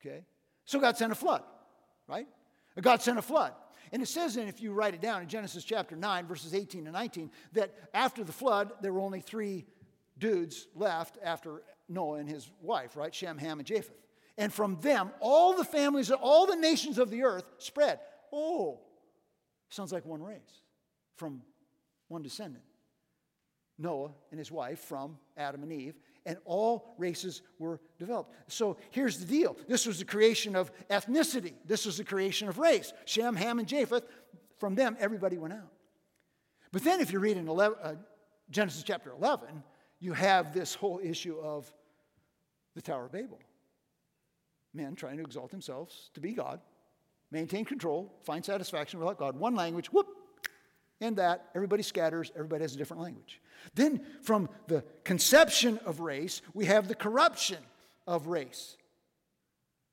Okay? 0.00 0.24
So 0.64 0.80
God 0.80 0.96
sent 0.96 1.12
a 1.12 1.16
flood 1.16 1.42
right? 2.10 2.26
God 2.80 3.02
sent 3.02 3.18
a 3.18 3.22
flood. 3.22 3.52
And 3.92 4.02
it 4.02 4.06
says, 4.06 4.36
and 4.36 4.48
if 4.48 4.60
you 4.60 4.72
write 4.72 4.94
it 4.94 5.00
down 5.00 5.22
in 5.22 5.28
Genesis 5.28 5.64
chapter 5.64 5.96
9, 5.96 6.26
verses 6.26 6.54
18 6.54 6.86
and 6.86 6.94
19, 6.94 7.30
that 7.52 7.74
after 7.92 8.22
the 8.22 8.32
flood, 8.32 8.72
there 8.80 8.92
were 8.92 9.00
only 9.00 9.20
three 9.20 9.66
dudes 10.18 10.68
left 10.74 11.18
after 11.24 11.62
Noah 11.88 12.18
and 12.18 12.28
his 12.28 12.50
wife, 12.60 12.96
right? 12.96 13.14
Shem, 13.14 13.38
Ham, 13.38 13.58
and 13.58 13.66
Japheth. 13.66 13.98
And 14.38 14.52
from 14.52 14.78
them, 14.80 15.10
all 15.20 15.56
the 15.56 15.64
families, 15.64 16.10
all 16.10 16.46
the 16.46 16.56
nations 16.56 16.98
of 16.98 17.10
the 17.10 17.24
earth 17.24 17.44
spread. 17.58 17.98
Oh, 18.32 18.80
sounds 19.70 19.92
like 19.92 20.06
one 20.06 20.22
race 20.22 20.62
from 21.16 21.42
one 22.08 22.22
descendant. 22.22 22.64
Noah 23.76 24.12
and 24.30 24.38
his 24.38 24.52
wife 24.52 24.78
from 24.80 25.18
Adam 25.36 25.62
and 25.62 25.72
Eve, 25.72 25.94
and 26.26 26.36
all 26.44 26.94
races 26.98 27.42
were 27.58 27.80
developed. 27.98 28.34
So 28.48 28.76
here's 28.90 29.18
the 29.18 29.26
deal 29.26 29.56
this 29.68 29.86
was 29.86 29.98
the 29.98 30.04
creation 30.04 30.56
of 30.56 30.70
ethnicity, 30.88 31.54
this 31.66 31.86
was 31.86 31.98
the 31.98 32.04
creation 32.04 32.48
of 32.48 32.58
race. 32.58 32.92
Shem, 33.04 33.36
Ham, 33.36 33.58
and 33.58 33.68
Japheth, 33.68 34.04
from 34.58 34.74
them, 34.74 34.96
everybody 35.00 35.38
went 35.38 35.54
out. 35.54 35.72
But 36.72 36.84
then, 36.84 37.00
if 37.00 37.12
you 37.12 37.18
read 37.18 37.36
in 37.36 37.48
11, 37.48 37.78
uh, 37.82 37.94
Genesis 38.50 38.82
chapter 38.82 39.10
11, 39.10 39.62
you 39.98 40.12
have 40.12 40.52
this 40.52 40.74
whole 40.74 41.00
issue 41.02 41.38
of 41.38 41.72
the 42.74 42.82
Tower 42.82 43.06
of 43.06 43.12
Babel. 43.12 43.38
Men 44.72 44.94
trying 44.94 45.16
to 45.16 45.22
exalt 45.22 45.50
themselves 45.50 46.10
to 46.14 46.20
be 46.20 46.32
God, 46.32 46.60
maintain 47.30 47.64
control, 47.64 48.14
find 48.22 48.44
satisfaction 48.44 49.00
without 49.00 49.18
God. 49.18 49.36
One 49.36 49.54
language, 49.54 49.92
whoop, 49.92 50.06
and 51.00 51.16
that 51.16 51.48
everybody 51.54 51.82
scatters, 51.82 52.30
everybody 52.34 52.62
has 52.62 52.74
a 52.74 52.78
different 52.78 53.02
language. 53.02 53.40
Then, 53.74 54.04
from 54.22 54.48
the 54.66 54.84
conception 55.04 55.78
of 55.84 56.00
race, 56.00 56.42
we 56.54 56.66
have 56.66 56.88
the 56.88 56.94
corruption 56.94 57.58
of 58.06 58.26
race. 58.26 58.76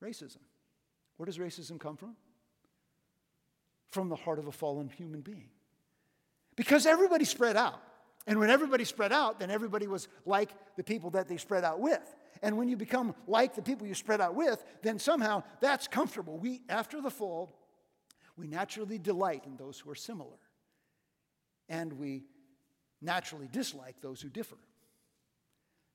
Racism. 0.04 0.38
Where 1.18 1.26
does 1.26 1.38
racism 1.38 1.80
come 1.80 1.98
from? 1.98 2.16
From 3.92 4.10
the 4.10 4.16
heart 4.16 4.40
of 4.40 4.48
a 4.48 4.52
fallen 4.52 4.90
human 4.90 5.22
being. 5.22 5.50
Because 6.56 6.86
everybody 6.86 7.26
spread 7.26 7.56
out. 7.56 7.82
And 8.26 8.40
when 8.40 8.50
everybody 8.50 8.84
spread 8.84 9.14
out, 9.14 9.40
then 9.40 9.50
everybody 9.50 9.88
was 9.88 10.08
like 10.26 10.50
the 10.76 10.84
people 10.84 11.12
that 11.12 11.28
they 11.28 11.38
spread 11.38 11.64
out 11.64 11.80
with. 11.80 12.16
And 12.42 12.58
when 12.58 12.68
you 12.68 12.76
become 12.76 13.16
like 13.26 13.56
the 13.56 13.62
people 13.62 13.88
you 13.88 13.94
spread 13.94 14.22
out 14.22 14.36
with, 14.36 14.64
then 14.84 15.00
somehow 15.00 15.44
that's 15.62 15.88
comfortable. 15.88 16.38
We, 16.38 16.62
after 16.68 17.02
the 17.02 17.10
fall, 17.10 17.52
we 18.36 18.48
naturally 18.48 19.00
delight 19.00 19.44
in 19.46 19.56
those 19.56 19.80
who 19.80 19.90
are 19.90 19.96
similar 19.96 20.38
and 21.70 21.94
we 21.94 22.24
naturally 23.02 23.48
dislike 23.52 23.96
those 24.02 24.22
who 24.22 24.30
differ. 24.30 24.58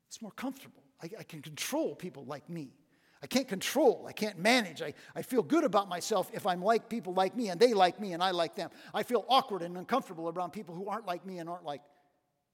It's 0.08 0.20
more 0.20 0.32
comfortable. 0.32 0.82
I, 1.02 1.08
I 1.20 1.22
can 1.22 1.42
control 1.42 1.94
people 1.94 2.24
like 2.24 2.48
me. 2.48 2.70
I 3.22 3.26
can't 3.28 3.46
control, 3.46 4.04
I 4.08 4.12
can't 4.12 4.38
manage. 4.38 4.82
I, 4.82 4.94
I 5.14 5.22
feel 5.22 5.42
good 5.42 5.62
about 5.62 5.88
myself 5.88 6.28
if 6.34 6.44
I'm 6.44 6.60
like 6.60 6.88
people 6.88 7.14
like 7.14 7.36
me 7.36 7.50
and 7.50 7.60
they 7.60 7.72
like 7.72 8.00
me 8.00 8.14
and 8.14 8.22
I 8.22 8.32
like 8.32 8.56
them. 8.56 8.70
I 8.92 9.04
feel 9.04 9.24
awkward 9.28 9.62
and 9.62 9.76
uncomfortable 9.76 10.28
around 10.28 10.50
people 10.50 10.74
who 10.74 10.88
aren't 10.88 11.06
like 11.06 11.24
me 11.24 11.38
and 11.38 11.48
aren't 11.48 11.64
like, 11.64 11.82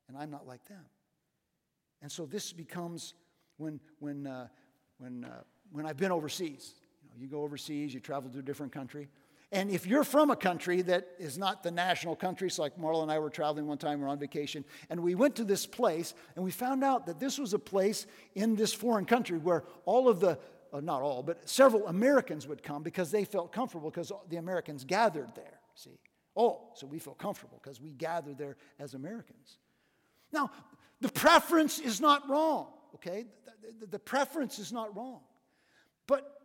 and 0.08 0.16
I'm 0.16 0.30
not 0.30 0.46
like 0.46 0.62
them. 0.66 0.84
And 2.02 2.12
so 2.12 2.26
this 2.26 2.52
becomes 2.52 3.14
when, 3.56 3.80
when, 3.98 4.26
uh, 4.26 4.48
when, 4.98 5.24
uh, 5.24 5.42
when 5.72 5.86
I've 5.86 5.96
been 5.96 6.12
overseas. 6.12 6.74
You, 7.02 7.08
know, 7.08 7.14
you 7.18 7.28
go 7.28 7.42
overseas, 7.42 7.94
you 7.94 8.00
travel 8.00 8.30
to 8.30 8.38
a 8.38 8.42
different 8.42 8.70
country. 8.70 9.08
And 9.50 9.70
if 9.70 9.86
you're 9.86 10.04
from 10.04 10.30
a 10.30 10.36
country 10.36 10.82
that 10.82 11.08
is 11.18 11.38
not 11.38 11.62
the 11.62 11.70
national 11.70 12.16
country, 12.16 12.50
so 12.50 12.62
like 12.62 12.76
Marla 12.76 13.02
and 13.02 13.10
I 13.10 13.18
were 13.18 13.30
traveling 13.30 13.66
one 13.66 13.78
time, 13.78 14.00
we 14.00 14.04
are 14.04 14.08
on 14.08 14.18
vacation, 14.18 14.64
and 14.90 15.02
we 15.02 15.14
went 15.14 15.36
to 15.36 15.44
this 15.44 15.64
place, 15.66 16.12
and 16.36 16.44
we 16.44 16.50
found 16.50 16.84
out 16.84 17.06
that 17.06 17.18
this 17.18 17.38
was 17.38 17.54
a 17.54 17.58
place 17.58 18.06
in 18.34 18.56
this 18.56 18.74
foreign 18.74 19.06
country 19.06 19.38
where 19.38 19.64
all 19.86 20.08
of 20.08 20.20
the 20.20 20.38
uh, 20.72 20.80
not 20.80 21.02
all, 21.02 21.22
but 21.22 21.48
several 21.48 21.86
Americans 21.88 22.46
would 22.46 22.62
come 22.62 22.82
because 22.82 23.10
they 23.10 23.24
felt 23.24 23.52
comfortable 23.52 23.90
because 23.90 24.12
the 24.28 24.36
Americans 24.36 24.84
gathered 24.84 25.34
there. 25.34 25.60
See? 25.74 25.98
Oh, 26.36 26.68
so 26.74 26.86
we 26.86 26.98
feel 26.98 27.14
comfortable 27.14 27.58
because 27.62 27.80
we 27.80 27.90
gather 27.90 28.34
there 28.34 28.56
as 28.78 28.94
Americans. 28.94 29.58
Now, 30.32 30.50
the 31.00 31.08
preference 31.08 31.78
is 31.78 32.00
not 32.00 32.28
wrong, 32.28 32.68
okay? 32.96 33.24
The, 33.44 33.80
the, 33.80 33.86
the 33.92 33.98
preference 33.98 34.58
is 34.58 34.72
not 34.72 34.94
wrong. 34.96 35.20
But 36.06 36.37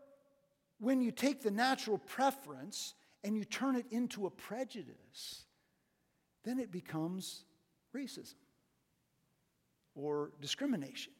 when 0.83 1.01
you 1.01 1.11
take 1.11 1.41
the 1.41 1.51
natural 1.51 1.97
preference 1.97 2.93
and 3.23 3.37
you 3.37 3.45
turn 3.45 3.77
it 3.77 3.85
into 3.89 4.25
a 4.25 4.29
prejudice, 4.29 5.45
then 6.43 6.59
it 6.59 6.71
becomes 6.71 7.45
racism 7.95 8.35
or 9.95 10.31
discrimination. 10.41 11.13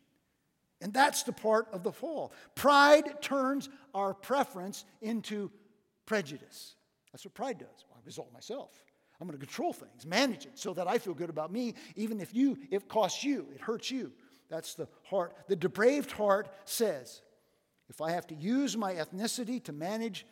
And 0.82 0.94
that's 0.94 1.24
the 1.24 1.32
part 1.32 1.68
of 1.72 1.82
the 1.82 1.94
fall. 1.94 2.34
Pride 2.56 3.22
turns 3.22 3.70
our 3.94 4.14
preference 4.14 4.84
into 5.02 5.50
prejudice. 6.06 6.76
That's 7.14 7.24
what 7.24 7.34
pride 7.34 7.58
does. 7.58 7.86
Well, 7.90 7.98
I 7.98 8.06
result 8.06 8.34
myself. 8.34 8.84
I'm 9.22 9.28
going 9.28 9.40
to 9.40 9.46
control 9.46 9.72
things, 9.72 10.06
manage 10.06 10.46
it 10.46 10.60
so 10.60 10.74
that 10.74 10.90
I 10.90 10.98
feel 10.98 11.14
good 11.14 11.30
about 11.30 11.54
me, 11.54 11.76
even 11.96 12.20
if 12.20 12.36
you, 12.36 12.58
it 12.70 12.90
costs 12.90 13.24
you, 13.24 13.48
it 13.56 13.62
hurts 13.62 13.90
you. 13.90 14.12
That's 14.50 14.74
the 14.74 14.90
heart. 15.04 15.36
The 15.48 15.56
depraved 15.56 16.12
heart 16.12 16.50
says, 16.66 17.22
if 17.94 18.02
I 18.02 18.12
have 18.12 18.26
to 18.28 18.36
use 18.36 18.76
my 18.76 18.94
ethnicity 18.96 19.64
to 19.66 19.72
manage, 19.72 20.26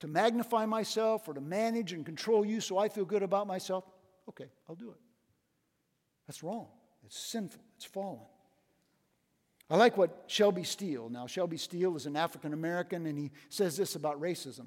to 0.00 0.06
magnify 0.06 0.66
myself, 0.66 1.26
or 1.26 1.34
to 1.34 1.40
manage 1.40 1.94
and 1.94 2.04
control 2.04 2.44
you 2.44 2.60
so 2.60 2.76
I 2.76 2.88
feel 2.88 3.06
good 3.06 3.22
about 3.22 3.46
myself, 3.46 3.84
okay, 4.28 4.50
I'll 4.68 4.76
do 4.76 4.90
it. 4.90 5.00
That's 6.26 6.42
wrong. 6.42 6.68
It's 7.04 7.18
sinful. 7.18 7.62
It's 7.76 7.86
fallen. 7.86 8.20
I 9.70 9.76
like 9.76 9.96
what 9.96 10.24
Shelby 10.26 10.64
Steele. 10.64 11.08
Now, 11.08 11.26
Shelby 11.26 11.56
Steele 11.56 11.96
is 11.96 12.06
an 12.06 12.16
African 12.16 12.52
American, 12.52 13.06
and 13.06 13.18
he 13.18 13.30
says 13.48 13.76
this 13.76 13.96
about 13.96 14.20
racism 14.20 14.66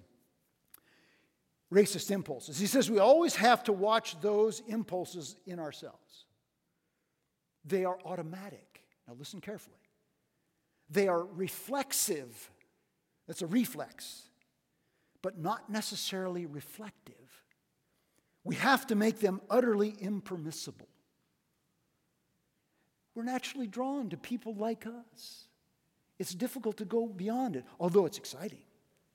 racist 1.72 2.10
impulses. 2.10 2.60
He 2.60 2.66
says 2.66 2.90
we 2.90 3.00
always 3.00 3.36
have 3.36 3.64
to 3.66 3.74
watch 3.74 4.20
those 4.22 4.62
impulses 4.68 5.36
in 5.46 5.60
ourselves. 5.60 6.26
They 7.64 7.86
are 7.86 8.00
automatic. 8.06 8.82
Now, 9.08 9.16
listen 9.18 9.42
carefully. 9.42 9.79
They 10.90 11.08
are 11.08 11.24
reflexive. 11.24 12.50
That's 13.28 13.42
a 13.42 13.48
reflex, 13.48 14.24
but 15.22 15.38
not 15.38 15.70
necessarily 15.70 16.46
reflective. 16.46 17.16
We 18.44 18.56
have 18.56 18.88
to 18.88 18.96
make 18.96 19.20
them 19.20 19.42
utterly 19.50 19.96
impermissible. 20.00 20.88
We're 23.14 23.24
naturally 23.24 23.68
drawn 23.68 24.10
to 24.10 24.18
people 24.18 24.56
like 24.56 24.88
us. 24.88 25.48
It's 26.18 26.34
difficult 26.34 26.78
to 26.78 26.86
go 26.86 27.08
beyond 27.08 27.56
it, 27.56 27.66
although 27.80 28.06
it's 28.06 28.18
exciting. 28.18 28.62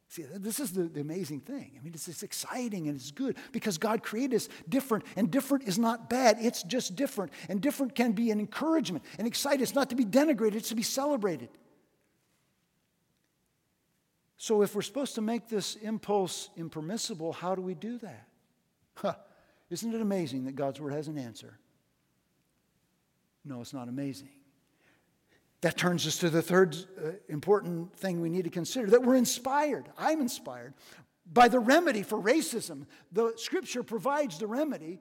See, 0.09 0.23
this 0.23 0.61
is 0.61 0.73
the, 0.73 0.85
the, 0.85 1.01
amazing 1.01 1.41
thing. 1.41 1.73
I 1.77 1.83
mean, 1.83 1.93
it's, 1.93 2.07
it's 2.07 2.23
exciting 2.23 2.87
and 2.87 2.97
it's 2.97 3.11
good 3.11 3.37
because 3.51 3.79
God 3.79 4.03
created 4.03 4.37
us 4.37 4.49
different, 4.69 5.05
and 5.17 5.31
different 5.31 5.65
is 5.65 5.79
not 5.79 6.09
bad. 6.09 6.37
It's 6.41 6.63
just 6.63 6.95
different. 6.95 7.33
And 7.49 7.61
different 7.61 7.95
can 7.95 8.13
be 8.13 8.31
an 8.31 8.39
encouragement. 8.39 9.05
And 9.19 9.27
excited, 9.27 9.61
it's 9.61 9.75
not 9.75 9.91
to 9.91 9.97
be 9.97 10.05
denigrated, 10.05 10.55
it's 10.55 10.69
to 10.69 10.77
be 10.77 10.83
celebrated. 10.83 11.49
So, 14.37 14.63
if 14.63 14.75
we're 14.75 14.83
supposed 14.83 15.15
to 15.15 15.21
make 15.21 15.49
this 15.49 15.77
impulse 15.77 16.51
impermissible, 16.57 17.33
how 17.33 17.55
do 17.55 17.63
we 17.63 17.75
do 17.75 17.99
that? 17.99 18.29
Huh. 18.97 19.15
Isn't 19.71 19.95
it 19.95 20.01
amazing 20.01 20.45
that 20.45 20.57
God's 20.57 20.81
Word 20.81 20.93
has 20.93 21.09
an 21.09 21.19
answer? 21.19 21.59
No, 23.45 23.61
it's 23.61 23.73
not 23.73 23.89
amazing. 23.89 24.31
That 25.61 25.77
turns 25.77 26.07
us 26.07 26.19
to 26.19 26.31
the 26.31 26.43
third 26.43 26.77
uh, 26.77 27.13
important 27.29 27.97
thing 27.97 28.21
we 28.21 28.29
need 28.29 28.45
to 28.45 28.51
consider 28.51 28.89
that 28.89 29.03
we're 29.03 29.17
inspired. 29.17 29.89
I'm 29.97 30.21
inspired 30.21 30.75
by 31.33 31.49
the 31.49 31.59
remedy 31.59 32.03
for 32.03 32.21
racism. 32.21 32.87
The 33.13 33.33
scripture 33.37 33.83
provides 33.83 34.39
the 34.39 34.47
remedy 34.47 35.01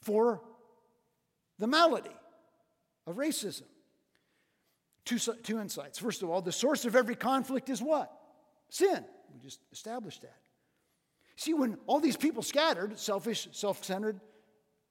for 0.00 0.40
the 1.58 1.66
malady 1.66 2.14
of 3.06 3.16
racism. 3.16 3.64
Two, 5.04 5.18
two 5.18 5.58
insights. 5.58 5.98
First 5.98 6.22
of 6.22 6.30
all, 6.30 6.40
the 6.40 6.52
source 6.52 6.84
of 6.84 6.94
every 6.94 7.16
conflict 7.16 7.68
is 7.68 7.82
what? 7.82 8.12
Sin. 8.70 9.04
We 9.32 9.40
just 9.40 9.60
established 9.72 10.22
that. 10.22 10.38
See, 11.36 11.54
when 11.54 11.76
all 11.86 12.00
these 12.00 12.16
people 12.16 12.42
scattered, 12.42 12.98
selfish, 12.98 13.48
self 13.52 13.84
centered, 13.84 14.20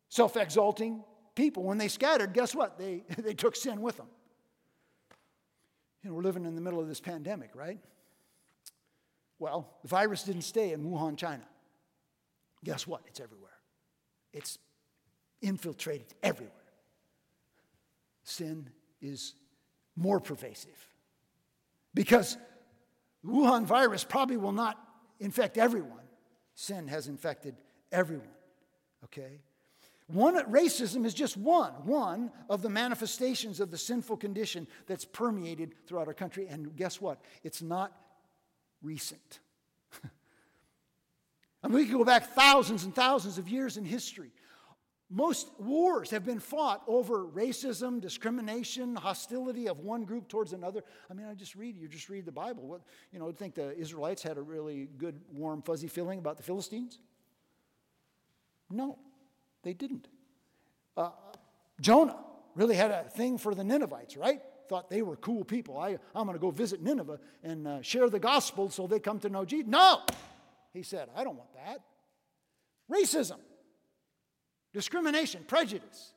self 0.10 0.38
exalting, 0.38 1.04
people, 1.36 1.64
when 1.64 1.78
they 1.78 1.88
scattered, 1.88 2.34
guess 2.34 2.54
what? 2.54 2.78
They, 2.78 3.04
they 3.18 3.34
took 3.34 3.56
sin 3.56 3.82
with 3.82 3.98
them. 3.98 4.08
You 6.04 6.10
know, 6.10 6.16
we're 6.16 6.24
living 6.24 6.46
in 6.46 6.56
the 6.56 6.62
middle 6.62 6.80
of 6.80 6.88
this 6.88 7.00
pandemic, 7.00 7.52
right? 7.56 7.80
Well, 9.38 9.70
the 9.82 9.88
virus 9.88 10.24
didn't 10.24 10.42
stay 10.44 10.74
in 10.74 10.84
Wuhan, 10.84 11.18
China. 11.18 11.44
Guess 12.64 12.86
what? 12.88 13.02
It's 13.08 13.20
everywhere. 13.20 13.50
It's 14.34 14.58
infiltrated 15.42 16.14
everywhere. 16.22 16.54
Sin 18.24 18.70
is 19.02 19.34
more 19.96 20.20
pervasive 20.20 20.88
because 21.94 22.38
Wuhan 23.26 23.66
virus 23.66 24.04
probably 24.04 24.38
will 24.38 24.52
not 24.52 24.78
infect 25.20 25.58
everyone. 25.58 26.00
Sin 26.56 26.88
has 26.88 27.08
infected 27.08 27.56
everyone. 27.92 28.28
Okay? 29.06 29.42
One, 30.08 30.36
racism 30.52 31.06
is 31.06 31.14
just 31.14 31.38
one, 31.38 31.72
one 31.86 32.32
of 32.50 32.64
the 32.64 32.70
manifestations 32.70 33.60
of 33.60 33.70
the 33.70 33.78
sinful 33.78 34.18
condition 34.18 34.68
that's 34.88 35.06
permeated 35.06 35.76
throughout 35.86 36.08
our 36.08 36.16
country. 36.16 36.48
And 36.48 36.76
guess 36.76 37.00
what? 37.00 37.22
It's 37.44 37.62
not 37.62 37.96
recent. 38.82 39.40
I 41.64 41.68
mean, 41.68 41.76
we 41.76 41.86
can 41.86 41.98
go 41.98 42.04
back 42.04 42.34
thousands 42.34 42.86
and 42.86 42.96
thousands 42.96 43.38
of 43.38 43.48
years 43.48 43.78
in 43.78 43.86
history. 43.86 44.32
Most 45.12 45.50
wars 45.60 46.12
have 46.12 46.24
been 46.24 46.40
fought 46.40 46.84
over 46.86 47.26
racism, 47.26 48.00
discrimination, 48.00 48.96
hostility 48.96 49.68
of 49.68 49.80
one 49.80 50.04
group 50.04 50.28
towards 50.28 50.54
another. 50.54 50.84
I 51.10 51.16
mean, 51.16 51.26
I 51.26 51.34
just 51.34 51.56
read, 51.56 51.78
you 51.78 51.88
just 51.88 52.10
read 52.10 52.26
the 52.26 52.32
Bible. 52.32 52.68
What, 52.68 52.82
you 53.12 53.18
know, 53.18 53.32
think 53.32 53.56
the 53.56 53.76
Israelites 53.76 54.22
had 54.22 54.38
a 54.38 54.42
really 54.42 54.88
good, 54.98 55.20
warm, 55.34 55.64
fuzzy 55.64 55.88
feeling 55.88 56.20
about 56.20 56.38
the 56.38 56.44
Philistines? 56.44 57.00
No. 58.70 59.00
They 59.64 59.74
didn't. 59.74 60.08
Uh, 60.96 61.10
Jonah 61.82 62.18
really 62.56 62.76
had 62.76 62.92
a 62.92 63.04
thing 63.04 63.38
for 63.38 63.56
the 63.56 63.64
Ninevites, 63.64 64.16
right? 64.16 64.42
Thought 64.68 64.90
they 64.90 65.02
were 65.02 65.16
cool 65.16 65.44
people. 65.44 65.78
I, 65.78 65.98
I'm 66.14 66.26
going 66.26 66.34
to 66.34 66.40
go 66.40 66.52
visit 66.52 66.82
Nineveh 66.82 67.20
and 67.44 67.68
uh, 67.68 67.82
share 67.82 68.10
the 68.10 68.20
gospel 68.20 68.70
so 68.70 68.86
they 68.86 69.00
come 69.00 69.20
to 69.22 69.30
know 69.30 69.44
Jesus. 69.44 69.68
No! 69.68 70.02
He 70.72 70.84
said, 70.84 71.10
I 71.16 71.24
don't 71.24 71.36
want 71.36 71.54
that. 71.56 71.82
Racism, 72.92 73.38
discrimination, 74.74 75.44
prejudice. 75.48 76.14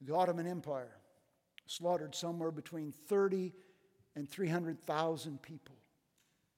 The 0.00 0.14
Ottoman 0.14 0.46
Empire 0.46 0.96
slaughtered 1.66 2.14
somewhere 2.14 2.50
between 2.50 2.92
30 2.92 3.52
and 4.14 4.28
300,000 4.28 5.42
people 5.42 5.74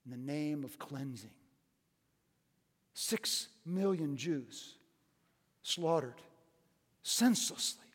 in 0.05 0.11
the 0.11 0.33
name 0.33 0.65
of 0.65 0.79
cleansing. 0.79 1.31
Six 2.95 3.49
million 3.65 4.17
Jews 4.17 4.77
slaughtered 5.63 6.21
senselessly 7.03 7.87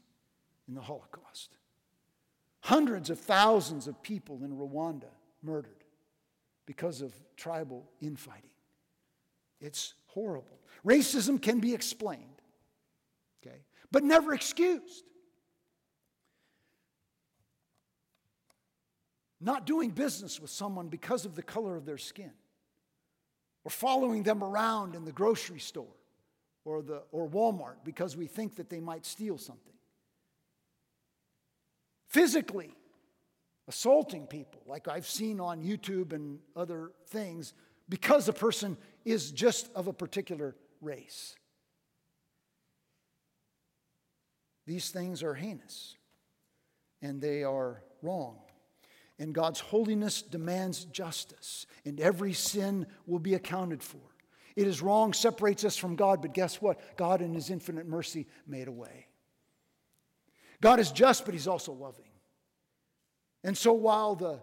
in 0.68 0.76
the 0.76 0.82
Holocaust. 0.82 1.58
Hundreds 2.62 3.10
of 3.10 3.20
thousands 3.20 3.88
of 3.88 4.02
people 4.02 4.40
in 4.44 4.58
Rwanda 4.58 5.12
murdered 5.42 5.84
because 6.66 7.02
of 7.02 7.14
tribal 7.36 7.90
infighting. 8.00 8.50
It's 9.60 9.94
horrible. 10.14 10.60
Racism 10.86 11.42
can 11.42 11.60
be 11.60 11.74
explained, 11.74 12.42
okay, 13.46 13.58
but 13.92 14.04
never 14.04 14.34
excused. 14.34 15.04
Not 19.42 19.66
doing 19.66 19.90
business 19.90 20.40
with 20.40 20.52
someone 20.52 20.88
because 20.88 21.26
of 21.26 21.36
the 21.36 21.44
color 21.44 21.76
of 21.76 21.86
their 21.86 21.98
skin 21.98 22.32
or 23.66 23.72
following 23.72 24.24
them 24.24 24.44
around 24.44 24.96
in 24.96 25.04
the 25.04 25.12
grocery 25.12 25.60
store 25.60 25.96
or, 26.66 26.82
the, 26.82 27.04
or 27.12 27.28
Walmart 27.30 27.76
because 27.84 28.16
we 28.16 28.28
think 28.28 28.56
that 28.56 28.70
they 28.70 28.80
might 28.80 29.06
steal 29.06 29.38
something. 29.38 29.74
physically 32.14 32.72
assaulting 33.68 34.28
people, 34.28 34.62
like 34.68 34.88
I've 34.88 35.08
seen 35.08 35.40
on 35.40 35.64
YouTube 35.64 36.14
and 36.14 36.40
other 36.56 36.92
things, 37.08 37.54
because 37.94 38.28
a 38.28 38.34
person 38.34 38.76
is 39.06 39.32
just 39.32 39.70
of 39.76 39.88
a 39.88 39.94
particular 39.94 40.56
race. 40.82 41.36
These 44.66 44.90
things 44.90 45.22
are 45.22 45.36
heinous 45.36 45.96
and 47.04 47.22
they 47.22 47.44
are 47.44 47.84
wrong. 48.02 48.40
And 49.20 49.32
God's 49.32 49.60
holiness 49.60 50.24
demands 50.24 50.86
justice, 50.86 51.68
and 51.86 52.00
every 52.00 52.34
sin 52.34 52.88
will 53.06 53.20
be 53.20 53.36
accounted 53.36 53.84
for. 53.84 54.02
It 54.56 54.66
is 54.66 54.82
wrong, 54.82 55.14
separates 55.14 55.64
us 55.64 55.78
from 55.78 55.96
God, 55.96 56.20
but 56.20 56.34
guess 56.34 56.60
what? 56.60 56.98
God, 56.98 57.22
in 57.22 57.36
His 57.36 57.52
infinite 57.52 57.86
mercy, 57.86 58.26
made 58.48 58.68
a 58.68 58.72
way. 58.72 59.06
God 60.62 60.80
is 60.80 60.92
just, 60.92 61.26
but 61.26 61.36
He's 61.36 61.48
also 61.48 61.74
loving. 61.74 62.10
And 63.44 63.56
so 63.56 63.72
while 63.72 64.16
the 64.16 64.40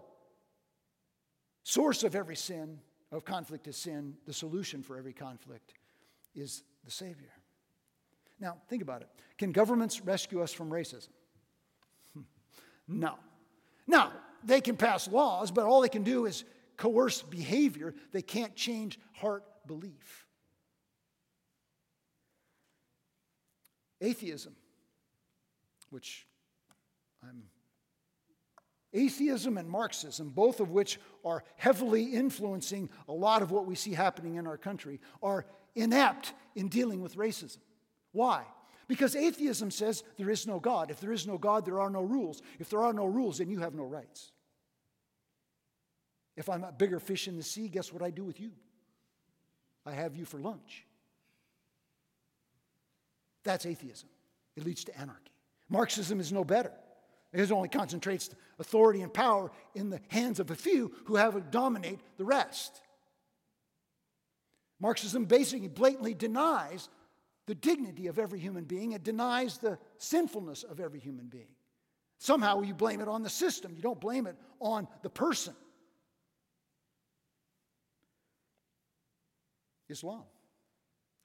source 1.63 2.05
of 2.05 2.15
every 2.15 2.37
sin, 2.37 2.79
of 3.11 3.25
conflict 3.25 3.67
is 3.67 3.75
sin, 3.75 4.15
the 4.25 4.33
solution 4.33 4.83
for 4.83 4.97
every 4.97 5.13
conflict 5.13 5.73
is 6.33 6.63
the 6.85 6.91
Savior. 6.91 7.31
Now, 8.39 8.57
think 8.69 8.81
about 8.81 9.01
it. 9.01 9.09
Can 9.37 9.51
governments 9.51 10.01
rescue 10.01 10.41
us 10.41 10.51
from 10.51 10.69
racism? 10.69 11.09
no. 12.87 13.15
Now, 13.85 14.13
they 14.43 14.61
can 14.61 14.77
pass 14.77 15.07
laws, 15.07 15.51
but 15.51 15.65
all 15.65 15.81
they 15.81 15.89
can 15.89 16.03
do 16.03 16.25
is 16.25 16.43
coerce 16.77 17.21
behavior. 17.21 17.93
They 18.11 18.21
can't 18.21 18.55
change 18.55 18.99
heart 19.13 19.43
belief. 19.67 20.27
Atheism, 23.99 24.55
which 25.91 26.25
I'm 27.23 27.43
Atheism 28.93 29.57
and 29.57 29.69
Marxism, 29.69 30.29
both 30.29 30.59
of 30.59 30.71
which 30.71 30.99
are 31.23 31.43
heavily 31.55 32.03
influencing 32.03 32.89
a 33.07 33.13
lot 33.13 33.41
of 33.41 33.51
what 33.51 33.65
we 33.65 33.75
see 33.75 33.93
happening 33.93 34.35
in 34.35 34.45
our 34.45 34.57
country, 34.57 34.99
are 35.23 35.45
inept 35.75 36.33
in 36.55 36.67
dealing 36.67 37.01
with 37.01 37.15
racism. 37.15 37.59
Why? 38.11 38.43
Because 38.87 39.15
atheism 39.15 39.71
says 39.71 40.03
there 40.17 40.29
is 40.29 40.45
no 40.45 40.59
God. 40.59 40.91
If 40.91 40.99
there 40.99 41.13
is 41.13 41.25
no 41.25 41.37
God, 41.37 41.65
there 41.65 41.79
are 41.79 41.89
no 41.89 42.01
rules. 42.01 42.41
If 42.59 42.69
there 42.69 42.83
are 42.83 42.91
no 42.91 43.05
rules, 43.05 43.37
then 43.37 43.49
you 43.49 43.59
have 43.59 43.73
no 43.73 43.85
rights. 43.85 44.33
If 46.35 46.49
I'm 46.49 46.65
a 46.65 46.73
bigger 46.73 46.99
fish 46.99 47.29
in 47.29 47.37
the 47.37 47.43
sea, 47.43 47.69
guess 47.69 47.93
what 47.93 48.01
I 48.01 48.09
do 48.09 48.25
with 48.25 48.41
you? 48.41 48.51
I 49.85 49.91
have 49.93 50.15
you 50.15 50.25
for 50.25 50.39
lunch. 50.39 50.85
That's 53.43 53.65
atheism. 53.65 54.09
It 54.57 54.65
leads 54.65 54.83
to 54.85 54.99
anarchy. 54.99 55.31
Marxism 55.69 56.19
is 56.19 56.33
no 56.33 56.43
better. 56.43 56.73
It 57.33 57.51
only 57.51 57.69
concentrates 57.69 58.29
authority 58.59 59.01
and 59.01 59.13
power 59.13 59.51
in 59.73 59.89
the 59.89 60.01
hands 60.09 60.39
of 60.39 60.51
a 60.51 60.55
few 60.55 60.91
who 61.05 61.15
have 61.15 61.33
to 61.33 61.41
dominate 61.41 61.99
the 62.17 62.25
rest. 62.25 62.81
Marxism 64.79 65.25
basically 65.25 65.67
blatantly 65.67 66.13
denies 66.13 66.89
the 67.47 67.55
dignity 67.55 68.07
of 68.07 68.19
every 68.19 68.39
human 68.39 68.65
being, 68.65 68.91
it 68.91 69.03
denies 69.03 69.57
the 69.57 69.77
sinfulness 69.97 70.63
of 70.63 70.79
every 70.79 70.99
human 70.99 71.27
being. 71.27 71.47
Somehow 72.17 72.61
you 72.61 72.73
blame 72.73 73.01
it 73.01 73.07
on 73.07 73.23
the 73.23 73.29
system, 73.29 73.73
you 73.75 73.81
don't 73.81 73.99
blame 73.99 74.27
it 74.27 74.35
on 74.59 74.87
the 75.01 75.09
person. 75.09 75.55
Islam. 79.89 80.23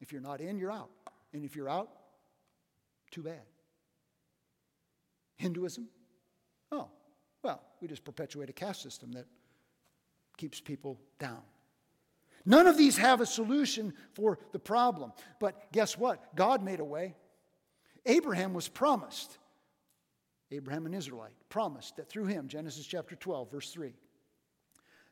If 0.00 0.12
you're 0.12 0.20
not 0.20 0.40
in, 0.40 0.58
you're 0.58 0.72
out. 0.72 0.90
And 1.32 1.44
if 1.44 1.56
you're 1.56 1.68
out, 1.68 1.88
too 3.10 3.22
bad. 3.22 3.42
Hinduism, 5.36 5.88
we 7.80 7.88
just 7.88 8.04
perpetuate 8.04 8.50
a 8.50 8.52
caste 8.52 8.82
system 8.82 9.12
that 9.12 9.26
keeps 10.36 10.60
people 10.60 11.00
down. 11.18 11.42
None 12.44 12.68
of 12.68 12.76
these 12.76 12.96
have 12.96 13.20
a 13.20 13.26
solution 13.26 13.92
for 14.14 14.38
the 14.52 14.58
problem. 14.58 15.12
But 15.40 15.72
guess 15.72 15.98
what? 15.98 16.34
God 16.36 16.62
made 16.62 16.80
a 16.80 16.84
way. 16.84 17.16
Abraham 18.06 18.54
was 18.54 18.68
promised, 18.68 19.38
Abraham 20.52 20.86
an 20.86 20.94
Israelite, 20.94 21.32
promised 21.48 21.96
that 21.96 22.08
through 22.08 22.26
him, 22.26 22.46
Genesis 22.46 22.86
chapter 22.86 23.16
12, 23.16 23.50
verse 23.50 23.72
3, 23.72 23.92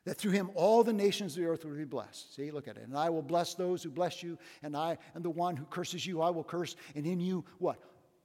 that 0.05 0.17
through 0.17 0.31
him 0.31 0.49
all 0.55 0.81
the 0.83 0.93
nations 0.93 1.35
of 1.35 1.43
the 1.43 1.49
earth 1.49 1.65
will 1.65 1.75
be 1.75 1.83
blessed. 1.83 2.33
See, 2.35 2.51
look 2.51 2.69
at 2.69 2.77
it. 2.77 2.83
And 2.83 2.97
I 2.97 3.09
will 3.09 3.21
bless 3.21 3.53
those 3.53 3.83
who 3.83 3.89
bless 3.89 4.23
you, 4.23 4.37
and 4.63 4.77
I 4.77 4.97
and 5.13 5.25
the 5.25 5.29
one 5.29 5.57
who 5.57 5.65
curses 5.65 6.05
you, 6.05 6.21
I 6.21 6.29
will 6.29 6.43
curse, 6.43 6.77
and 6.95 7.05
in 7.05 7.19
you, 7.19 7.43
what? 7.57 7.79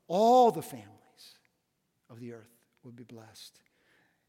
All 0.07 0.53
the 0.53 0.63
families 0.63 0.87
of 2.09 2.21
the 2.21 2.33
earth 2.33 2.55
will 2.85 2.93
be 2.93 3.05
blessed. 3.05 3.61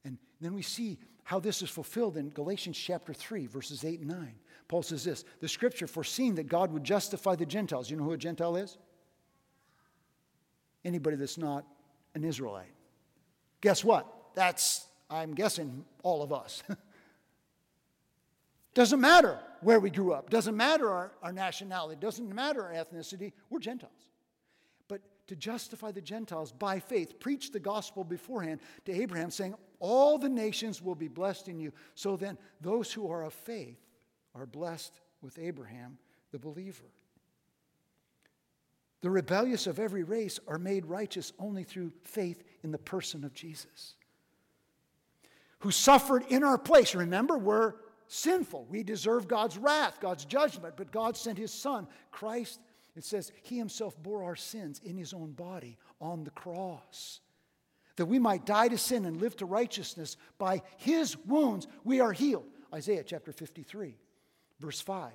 And 0.03 0.17
then 0.39 0.53
we 0.53 0.61
see 0.61 0.99
how 1.23 1.39
this 1.39 1.61
is 1.61 1.69
fulfilled 1.69 2.17
in 2.17 2.29
Galatians 2.29 2.77
chapter 2.77 3.13
3, 3.13 3.45
verses 3.47 3.85
8 3.85 3.99
and 4.01 4.09
9. 4.09 4.35
Paul 4.67 4.83
says 4.83 5.03
this 5.03 5.25
The 5.39 5.47
scripture 5.47 5.87
foreseeing 5.87 6.35
that 6.35 6.47
God 6.47 6.71
would 6.71 6.83
justify 6.83 7.35
the 7.35 7.45
Gentiles. 7.45 7.89
You 7.89 7.97
know 7.97 8.03
who 8.03 8.13
a 8.13 8.17
Gentile 8.17 8.55
is? 8.55 8.77
Anybody 10.83 11.17
that's 11.17 11.37
not 11.37 11.65
an 12.15 12.23
Israelite. 12.23 12.73
Guess 13.61 13.83
what? 13.83 14.07
That's, 14.33 14.87
I'm 15.09 15.33
guessing, 15.33 15.85
all 16.03 16.23
of 16.23 16.33
us. 16.33 16.63
Doesn't 18.73 19.01
matter 19.01 19.37
where 19.61 19.79
we 19.79 19.89
grew 19.89 20.13
up, 20.13 20.29
doesn't 20.29 20.55
matter 20.55 20.89
our, 20.89 21.11
our 21.21 21.33
nationality, 21.33 21.99
doesn't 21.99 22.33
matter 22.33 22.63
our 22.63 22.71
ethnicity, 22.71 23.33
we're 23.49 23.59
Gentiles 23.59 24.07
But 24.87 25.01
to 25.27 25.35
justify 25.35 25.91
the 25.91 26.01
Gentiles 26.01 26.51
by 26.51 26.79
faith, 26.79 27.19
preach 27.19 27.51
the 27.51 27.59
gospel 27.59 28.03
beforehand 28.03 28.61
to 28.85 28.93
Abraham, 28.93 29.29
saying, 29.29 29.55
All 29.81 30.17
the 30.17 30.29
nations 30.29 30.81
will 30.81 30.95
be 30.95 31.09
blessed 31.09 31.49
in 31.49 31.59
you. 31.59 31.73
So 31.95 32.15
then, 32.15 32.37
those 32.61 32.93
who 32.93 33.11
are 33.11 33.23
of 33.23 33.33
faith 33.33 33.77
are 34.33 34.45
blessed 34.45 34.93
with 35.21 35.37
Abraham, 35.37 35.97
the 36.31 36.39
believer. 36.39 36.85
The 39.01 39.09
rebellious 39.09 39.67
of 39.67 39.79
every 39.79 40.03
race 40.03 40.39
are 40.47 40.57
made 40.57 40.85
righteous 40.85 41.33
only 41.37 41.63
through 41.63 41.91
faith 42.03 42.43
in 42.63 42.71
the 42.71 42.77
person 42.77 43.25
of 43.25 43.33
Jesus, 43.33 43.95
who 45.59 45.71
suffered 45.71 46.23
in 46.29 46.43
our 46.43 46.57
place. 46.57 46.95
Remember, 46.95 47.37
we're 47.37 47.73
sinful. 48.07 48.67
We 48.69 48.83
deserve 48.83 49.27
God's 49.27 49.57
wrath, 49.57 49.99
God's 49.99 50.23
judgment, 50.23 50.75
but 50.77 50.91
God 50.91 51.17
sent 51.17 51.37
his 51.37 51.51
Son, 51.51 51.87
Christ 52.11 52.59
it 52.95 53.05
says, 53.05 53.31
He 53.43 53.57
Himself 53.57 54.01
bore 54.01 54.23
our 54.23 54.35
sins 54.35 54.81
in 54.83 54.97
His 54.97 55.13
own 55.13 55.31
body 55.31 55.77
on 55.99 56.23
the 56.23 56.31
cross. 56.31 57.21
That 57.97 58.05
we 58.05 58.19
might 58.19 58.45
die 58.45 58.67
to 58.67 58.77
sin 58.77 59.05
and 59.05 59.17
live 59.17 59.35
to 59.37 59.45
righteousness. 59.45 60.17
By 60.37 60.61
His 60.77 61.17
wounds 61.17 61.67
we 61.83 61.99
are 61.99 62.13
healed. 62.13 62.47
Isaiah 62.73 63.03
chapter 63.03 63.31
53, 63.31 63.97
verse 64.59 64.79
5 64.79 65.11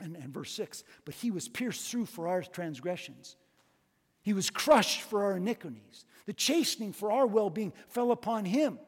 and, 0.00 0.16
and 0.16 0.34
verse 0.34 0.52
6. 0.52 0.82
But 1.04 1.14
He 1.14 1.30
was 1.30 1.48
pierced 1.48 1.90
through 1.90 2.06
for 2.06 2.28
our 2.28 2.42
transgressions, 2.42 3.36
He 4.22 4.32
was 4.32 4.50
crushed 4.50 5.02
for 5.02 5.24
our 5.24 5.36
iniquities. 5.36 6.04
The 6.26 6.32
chastening 6.32 6.94
for 6.94 7.12
our 7.12 7.26
well 7.26 7.50
being 7.50 7.74
fell 7.88 8.10
upon 8.10 8.46
Him. 8.46 8.78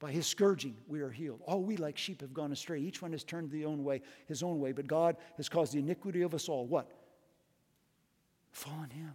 By 0.00 0.10
his 0.10 0.26
scourging, 0.26 0.78
we 0.88 1.02
are 1.02 1.10
healed. 1.10 1.42
All 1.44 1.62
we 1.62 1.76
like 1.76 1.98
sheep 1.98 2.22
have 2.22 2.32
gone 2.32 2.52
astray. 2.52 2.80
Each 2.80 3.02
one 3.02 3.12
has 3.12 3.22
turned 3.22 3.50
the 3.50 3.66
own 3.66 3.84
way, 3.84 4.00
his 4.26 4.42
own 4.42 4.58
way, 4.58 4.72
but 4.72 4.86
God 4.86 5.16
has 5.36 5.50
caused 5.50 5.74
the 5.74 5.78
iniquity 5.78 6.22
of 6.22 6.34
us 6.34 6.48
all. 6.48 6.66
What? 6.66 6.90
Fall 8.50 8.78
on 8.80 8.88
him. 8.88 9.12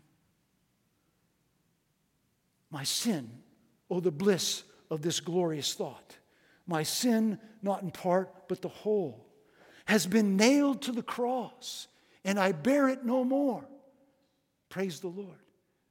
My 2.76 2.84
sin, 2.84 3.30
oh, 3.90 4.02
the 4.02 4.12
bliss 4.12 4.64
of 4.92 5.02
this 5.02 5.22
glorious 5.22 5.74
thought. 5.74 6.18
My 6.68 6.84
sin, 6.84 7.40
not 7.62 7.84
in 7.84 7.90
part, 7.90 8.50
but 8.50 8.62
the 8.62 8.68
whole, 8.68 9.26
has 9.86 10.06
been 10.06 10.36
nailed 10.36 10.82
to 10.82 10.92
the 10.92 11.02
cross, 11.02 11.88
and 12.26 12.38
I 12.38 12.52
bear 12.52 12.90
it 12.90 13.06
no 13.06 13.24
more. 13.24 13.66
Praise 14.68 15.00
the 15.00 15.08
Lord. 15.08 15.40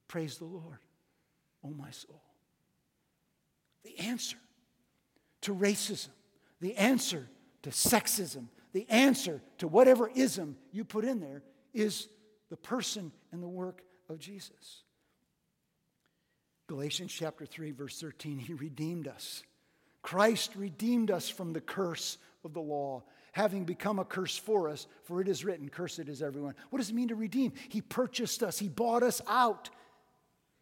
Praise 0.09 0.37
the 0.37 0.45
Lord, 0.45 0.77
oh 1.65 1.71
my 1.71 1.91
soul. 1.91 2.21
The 3.83 3.99
answer 4.01 4.37
to 5.41 5.55
racism, 5.55 6.11
the 6.61 6.77
answer 6.77 7.27
to 7.63 7.71
sexism, 7.71 8.49
the 8.75 8.87
answer 8.91 9.41
to 9.57 9.69
whatever 9.69 10.11
ism 10.15 10.59
you 10.71 10.85
put 10.85 11.07
in 11.07 11.19
there 11.21 11.45
is 11.73 12.09
the 12.51 12.59
person 12.59 13.11
and 13.33 13.43
the 13.43 13.49
work 13.49 13.81
of 14.11 14.19
Jesus. 14.19 14.84
Galatians 16.67 17.13
chapter 17.13 17.45
3, 17.45 17.73
verse 17.73 18.01
13, 18.01 18.39
he 18.39 18.55
redeemed 18.55 19.07
us. 19.07 19.43
Christ 20.03 20.55
redeemed 20.57 21.11
us 21.11 21.29
from 21.29 21.53
the 21.53 21.61
curse 21.61 22.19
of 22.45 22.55
the 22.55 22.61
law, 22.61 23.03
having 23.33 23.65
become 23.65 23.99
a 23.99 24.05
curse 24.05 24.37
for 24.37 24.69
us, 24.69 24.87
for 25.03 25.21
it 25.21 25.29
is 25.29 25.45
written, 25.45 25.69
Cursed 25.69 26.09
is 26.09 26.23
everyone. 26.23 26.55
What 26.71 26.79
does 26.79 26.91
it 26.91 26.95
mean 26.95 27.09
to 27.09 27.15
redeem? 27.15 27.53
He 27.69 27.81
purchased 27.81 28.43
us, 28.43 28.59
He 28.59 28.69
bought 28.69 29.03
us 29.03 29.21
out. 29.29 29.71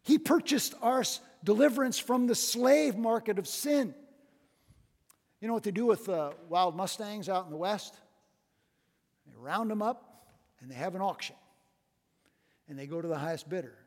He 0.01 0.17
purchased 0.17 0.75
our 0.81 1.03
deliverance 1.45 1.97
from 1.97 2.27
the 2.27 2.35
slave 2.35 2.97
market 2.97 3.39
of 3.39 3.47
sin. 3.47 3.95
You 5.39 5.47
know 5.47 5.53
what 5.53 5.63
they 5.63 5.71
do 5.71 5.85
with 5.85 6.09
uh, 6.09 6.31
wild 6.49 6.75
Mustangs 6.75 7.29
out 7.29 7.45
in 7.45 7.51
the 7.51 7.57
West? 7.57 7.95
They 9.25 9.33
round 9.37 9.69
them 9.69 9.81
up 9.81 10.27
and 10.61 10.69
they 10.69 10.75
have 10.75 10.95
an 10.95 11.01
auction. 11.01 11.35
And 12.67 12.77
they 12.77 12.85
go 12.85 13.01
to 13.01 13.07
the 13.07 13.17
highest 13.17 13.49
bidder. 13.49 13.77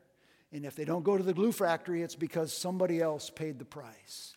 And 0.51 0.65
if 0.65 0.75
they 0.75 0.85
don't 0.85 1.03
go 1.03 1.17
to 1.17 1.23
the 1.23 1.33
glue 1.33 1.51
factory, 1.51 2.01
it's 2.01 2.15
because 2.15 2.53
somebody 2.53 3.01
else 3.01 3.29
paid 3.29 3.59
the 3.59 3.65
price 3.65 4.35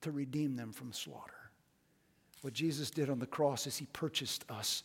to 0.00 0.10
redeem 0.10 0.56
them 0.56 0.72
from 0.72 0.92
slaughter. 0.92 1.34
What 2.40 2.54
Jesus 2.54 2.90
did 2.90 3.10
on 3.10 3.18
the 3.18 3.26
cross 3.26 3.66
is 3.66 3.76
he 3.76 3.86
purchased 3.92 4.44
us, 4.50 4.82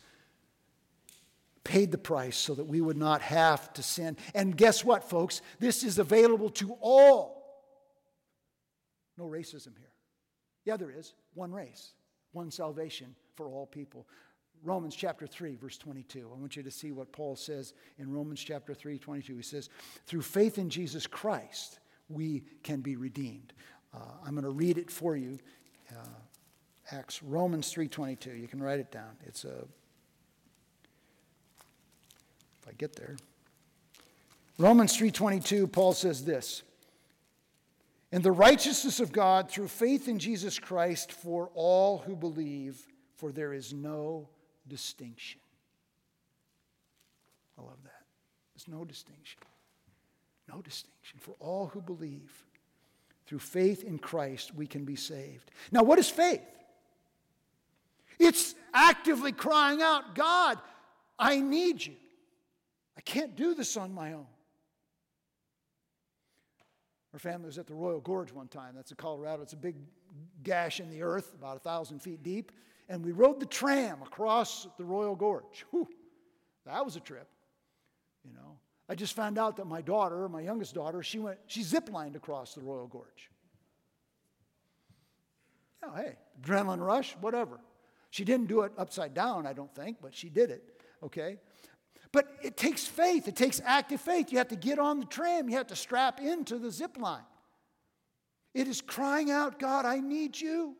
paid 1.64 1.90
the 1.90 1.98
price 1.98 2.36
so 2.36 2.54
that 2.54 2.66
we 2.66 2.80
would 2.80 2.96
not 2.96 3.20
have 3.22 3.72
to 3.74 3.82
sin. 3.82 4.16
And 4.34 4.56
guess 4.56 4.84
what, 4.84 5.08
folks? 5.08 5.42
This 5.58 5.82
is 5.82 5.98
available 5.98 6.50
to 6.50 6.76
all. 6.80 7.62
No 9.16 9.24
racism 9.24 9.76
here. 9.76 9.90
Yeah, 10.64 10.76
there 10.76 10.90
is. 10.90 11.14
One 11.34 11.52
race, 11.52 11.92
one 12.32 12.50
salvation 12.50 13.16
for 13.34 13.48
all 13.48 13.66
people. 13.66 14.06
Romans 14.64 14.94
chapter 14.94 15.26
3, 15.26 15.56
verse 15.56 15.78
22. 15.78 16.30
I 16.32 16.38
want 16.38 16.56
you 16.56 16.62
to 16.62 16.70
see 16.70 16.92
what 16.92 17.12
Paul 17.12 17.36
says 17.36 17.74
in 17.98 18.12
Romans 18.12 18.40
chapter 18.40 18.74
3, 18.74 18.98
22. 18.98 19.36
He 19.36 19.42
says, 19.42 19.68
Through 20.06 20.22
faith 20.22 20.58
in 20.58 20.68
Jesus 20.70 21.06
Christ, 21.06 21.78
we 22.08 22.42
can 22.62 22.80
be 22.80 22.96
redeemed. 22.96 23.52
Uh, 23.94 23.98
I'm 24.24 24.32
going 24.32 24.44
to 24.44 24.50
read 24.50 24.78
it 24.78 24.90
for 24.90 25.16
you. 25.16 25.38
Uh, 25.90 26.04
Acts, 26.90 27.22
Romans 27.22 27.72
3.22. 27.72 28.40
You 28.40 28.48
can 28.48 28.62
write 28.62 28.80
it 28.80 28.90
down. 28.90 29.10
It's 29.26 29.44
a, 29.44 29.64
if 32.60 32.68
I 32.68 32.72
get 32.72 32.96
there. 32.96 33.16
Romans 34.58 34.96
3.22, 34.96 35.70
Paul 35.70 35.92
says 35.92 36.24
this. 36.24 36.62
And 38.10 38.22
the 38.22 38.32
righteousness 38.32 39.00
of 39.00 39.12
God 39.12 39.50
through 39.50 39.68
faith 39.68 40.08
in 40.08 40.18
Jesus 40.18 40.58
Christ 40.58 41.12
for 41.12 41.50
all 41.54 41.98
who 41.98 42.16
believe, 42.16 42.86
for 43.16 43.30
there 43.30 43.52
is 43.52 43.74
no 43.74 44.28
distinction. 44.68 45.40
I 47.58 47.62
love 47.62 47.82
that. 47.84 48.04
There's 48.54 48.68
no 48.68 48.84
distinction. 48.84 49.40
No 50.48 50.62
distinction. 50.62 51.18
For 51.18 51.34
all 51.40 51.66
who 51.66 51.80
believe, 51.80 52.44
through 53.26 53.40
faith 53.40 53.84
in 53.84 53.98
Christ, 53.98 54.54
we 54.54 54.66
can 54.66 54.84
be 54.84 54.96
saved. 54.96 55.50
Now, 55.70 55.82
what 55.82 55.98
is 55.98 56.08
faith? 56.08 56.40
It's 58.18 58.54
actively 58.72 59.32
crying 59.32 59.82
out, 59.82 60.14
God, 60.14 60.58
I 61.18 61.40
need 61.40 61.84
you. 61.84 61.94
I 62.96 63.00
can't 63.00 63.36
do 63.36 63.54
this 63.54 63.76
on 63.76 63.92
my 63.92 64.12
own. 64.12 64.26
Our 67.12 67.18
family 67.18 67.46
was 67.46 67.58
at 67.58 67.66
the 67.66 67.74
Royal 67.74 68.00
Gorge 68.00 68.32
one 68.32 68.48
time. 68.48 68.74
That's 68.74 68.90
in 68.90 68.96
Colorado. 68.96 69.42
It's 69.42 69.52
a 69.52 69.56
big 69.56 69.76
gash 70.42 70.80
in 70.80 70.90
the 70.90 71.02
earth, 71.02 71.34
about 71.34 71.56
a 71.56 71.60
thousand 71.60 72.00
feet 72.00 72.22
deep 72.22 72.52
and 72.88 73.04
we 73.04 73.12
rode 73.12 73.40
the 73.40 73.46
tram 73.46 74.02
across 74.02 74.66
the 74.78 74.84
Royal 74.84 75.14
Gorge. 75.14 75.64
Whew, 75.70 75.88
that 76.66 76.84
was 76.84 76.96
a 76.96 77.00
trip, 77.00 77.28
you 78.24 78.32
know. 78.32 78.58
I 78.88 78.94
just 78.94 79.14
found 79.14 79.38
out 79.38 79.56
that 79.56 79.66
my 79.66 79.82
daughter, 79.82 80.28
my 80.28 80.40
youngest 80.40 80.74
daughter, 80.74 81.02
she 81.02 81.18
went, 81.18 81.38
she 81.46 81.60
ziplined 81.60 82.16
across 82.16 82.54
the 82.54 82.62
Royal 82.62 82.86
Gorge. 82.86 83.30
Yeah, 85.82 85.94
hey, 85.94 86.16
adrenaline 86.40 86.84
rush, 86.84 87.14
whatever. 87.20 87.60
She 88.10 88.24
didn't 88.24 88.46
do 88.46 88.62
it 88.62 88.72
upside 88.78 89.12
down, 89.12 89.46
I 89.46 89.52
don't 89.52 89.74
think, 89.74 89.98
but 90.00 90.14
she 90.14 90.30
did 90.30 90.50
it, 90.50 90.64
okay? 91.02 91.36
But 92.10 92.28
it 92.42 92.56
takes 92.56 92.86
faith. 92.86 93.28
It 93.28 93.36
takes 93.36 93.60
active 93.62 94.00
faith. 94.00 94.32
You 94.32 94.38
have 94.38 94.48
to 94.48 94.56
get 94.56 94.78
on 94.78 94.98
the 94.98 95.04
tram. 95.04 95.50
You 95.50 95.58
have 95.58 95.66
to 95.66 95.76
strap 95.76 96.20
into 96.20 96.58
the 96.58 96.70
zip 96.70 96.96
line. 96.96 97.24
It 98.54 98.66
is 98.66 98.80
crying 98.80 99.30
out, 99.30 99.58
God, 99.58 99.84
I 99.84 100.00
need 100.00 100.40
you 100.40 100.74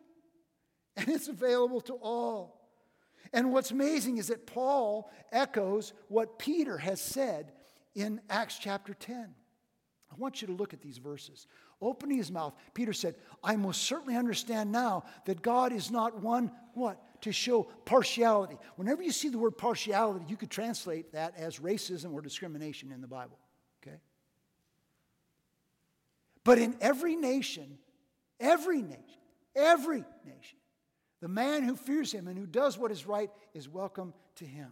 and 0.99 1.09
it's 1.09 1.29
available 1.29 1.81
to 1.83 1.95
all. 1.95 2.61
And 3.33 3.53
what's 3.53 3.71
amazing 3.71 4.19
is 4.19 4.29
that 4.29 4.47
Paul 4.47 5.11
echoes 5.33 5.93
what 6.09 6.39
Peter 6.39 6.77
has 6.79 7.01
said 7.01 7.53
in 7.95 8.21
Acts 8.29 8.59
chapter 8.59 8.95
10. 8.95 9.35
I 10.11 10.15
want 10.17 10.41
you 10.41 10.49
to 10.49 10.55
look 10.55 10.73
at 10.73 10.81
these 10.81 10.99
verses. 10.99 11.47
Opening 11.81 12.17
his 12.17 12.33
mouth, 12.33 12.55
Peter 12.75 12.93
said, 12.93 13.15
I 13.45 13.57
most 13.57 13.83
certainly 13.83 14.17
understand 14.17 14.73
now 14.73 15.05
that 15.27 15.43
God 15.43 15.73
is 15.73 15.91
not 15.91 16.21
one, 16.23 16.51
what? 16.75 17.01
To 17.23 17.33
show 17.33 17.65
partiality. 17.85 18.57
Whenever 18.77 19.03
you 19.03 19.13
see 19.13 19.29
the 19.29 19.39
word 19.39 19.59
partiality, 19.59 20.25
you 20.29 20.37
could 20.37 20.51
translate 20.51 21.13
that 21.13 21.35
as 21.37 21.59
racism 21.59 22.15
or 22.15 22.23
discrimination 22.23 22.91
in 22.91 23.01
the 23.01 23.07
Bible, 23.07 23.39
okay? 23.83 23.99
But 26.43 26.59
in 26.59 26.77
every 26.81 27.15
nation, 27.15 27.79
every 28.41 28.81
nation, 28.81 29.05
every 29.55 30.05
nation, 30.25 30.58
the 31.21 31.29
man 31.29 31.63
who 31.63 31.77
fears 31.77 32.13
him 32.13 32.29
and 32.29 32.39
who 32.39 32.47
does 32.47 32.79
what 32.79 32.93
is 32.93 33.07
right 33.07 33.31
is 33.55 33.69
welcome 33.69 34.15
to 34.37 34.45
him. 34.45 34.69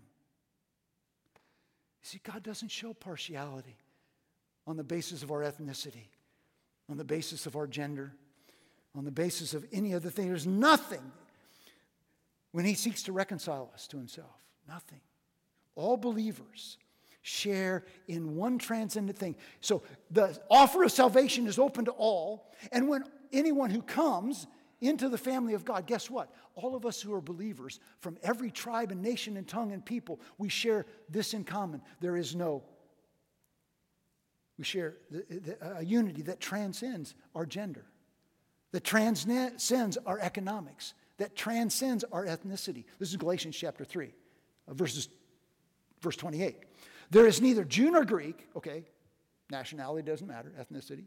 You 2.03 2.09
see, 2.09 2.21
God 2.23 2.43
doesn't 2.43 2.71
show 2.71 2.93
partiality 2.95 3.77
on 4.67 4.77
the 4.77 4.85
basis 4.85 5.23
of 5.23 5.31
our 5.31 5.41
ethnicity, 5.41 6.09
on 6.89 6.97
the 6.97 7.05
basis 7.05 7.47
of 7.47 7.57
our 7.57 7.67
gender, 7.67 8.13
on 8.95 9.05
the 9.05 9.11
basis 9.11 9.55
of 9.55 9.67
any 9.73 9.95
other 9.95 10.11
thing. 10.11 10.29
There's 10.29 10.47
nothing 10.47 11.13
when 12.53 12.65
he 12.65 12.75
seeks 12.75 13.03
to 13.05 13.13
reconcile 13.13 13.71
us 13.75 13.87
to 13.89 13.97
himself. 13.97 14.41
Nothing. 14.69 15.01
All 15.75 15.97
believers 15.97 16.79
share 17.23 17.85
in 18.07 18.37
one 18.37 18.57
transcendent 18.57 19.19
thing. 19.19 19.35
So 19.61 19.83
the 20.13 20.41
offer 20.49 20.85
of 20.85 20.93
salvation 20.93 21.47
is 21.49 21.59
open 21.59 21.87
to 21.87 21.91
all, 21.91 22.53
and 22.71 22.89
when 22.89 23.05
anyone 23.33 23.71
who 23.71 23.83
comes 23.83 24.47
into 24.81 25.09
the 25.09 25.19
family 25.19 25.55
of 25.55 25.65
God, 25.65 25.87
guess 25.87 26.11
what? 26.11 26.31
All 26.55 26.77
of 26.77 26.85
us 26.85 27.01
who 27.01 27.15
are 27.15 27.21
believers 27.21 27.81
from 28.01 28.19
every 28.23 28.51
tribe 28.51 28.91
and 28.91 29.03
nation 29.03 29.37
and 29.37 29.47
tongue 29.47 29.73
and 29.73 29.85
people, 29.85 30.21
we 30.39 30.49
share 30.49 30.87
this 31.09 31.35
in 31.35 31.45
common. 31.45 31.81
There 32.01 32.17
is 32.17 32.35
no, 32.35 32.63
we 34.59 34.65
share 34.65 34.97
the, 35.11 35.25
the, 35.29 35.79
a 35.79 35.85
unity 35.85 36.23
that 36.23 36.41
transcends 36.41 37.15
our 37.35 37.47
gender, 37.47 37.87
that 38.73 38.85
transcends 38.85 39.97
our 40.07 40.19
economics, 40.21 40.95
that 41.19 41.35
transcends 41.35 42.05
our 42.13 42.27
ethnicity. 42.27 42.85
This 42.99 43.11
is 43.11 43.17
Galatians 43.17 43.57
chapter 43.57 43.85
3, 43.85 44.13
uh, 44.69 44.75
verses, 44.75 45.09
verse 46.03 46.17
28. 46.17 46.57
There 47.11 47.27
is 47.27 47.41
neither 47.41 47.65
Jew 47.65 47.91
nor 47.91 48.05
Greek, 48.05 48.47
okay, 48.57 48.85
nationality 49.51 50.05
doesn't 50.05 50.27
matter, 50.27 50.53
ethnicity. 50.61 51.05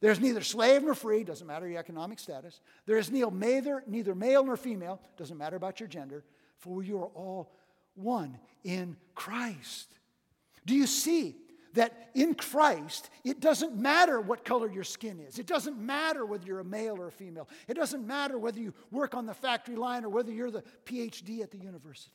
There's 0.00 0.20
neither 0.20 0.42
slave 0.42 0.82
nor 0.82 0.94
free, 0.94 1.24
doesn't 1.24 1.46
matter 1.46 1.66
your 1.66 1.78
economic 1.78 2.18
status. 2.18 2.60
There 2.84 2.98
is 2.98 3.10
neither, 3.10 3.82
neither 3.86 4.14
male 4.14 4.44
nor 4.44 4.56
female, 4.56 5.00
doesn't 5.16 5.38
matter 5.38 5.56
about 5.56 5.80
your 5.80 5.88
gender, 5.88 6.24
for 6.58 6.82
you 6.82 6.98
are 6.98 7.10
all 7.14 7.52
one 7.94 8.38
in 8.62 8.96
Christ. 9.14 9.94
Do 10.66 10.74
you 10.74 10.86
see 10.86 11.36
that 11.76 12.10
in 12.14 12.34
Christ, 12.34 13.10
it 13.22 13.40
doesn't 13.40 13.76
matter 13.76 14.20
what 14.20 14.44
color 14.44 14.70
your 14.70 14.84
skin 14.84 15.20
is. 15.20 15.38
It 15.38 15.46
doesn't 15.46 15.78
matter 15.78 16.26
whether 16.26 16.44
you're 16.46 16.60
a 16.60 16.64
male 16.64 17.00
or 17.00 17.08
a 17.08 17.12
female. 17.12 17.48
It 17.68 17.74
doesn't 17.74 18.06
matter 18.06 18.38
whether 18.38 18.58
you 18.58 18.74
work 18.90 19.14
on 19.14 19.26
the 19.26 19.34
factory 19.34 19.76
line 19.76 20.04
or 20.04 20.08
whether 20.08 20.32
you're 20.32 20.50
the 20.50 20.64
PhD 20.84 21.42
at 21.42 21.50
the 21.50 21.58
university. 21.58 22.10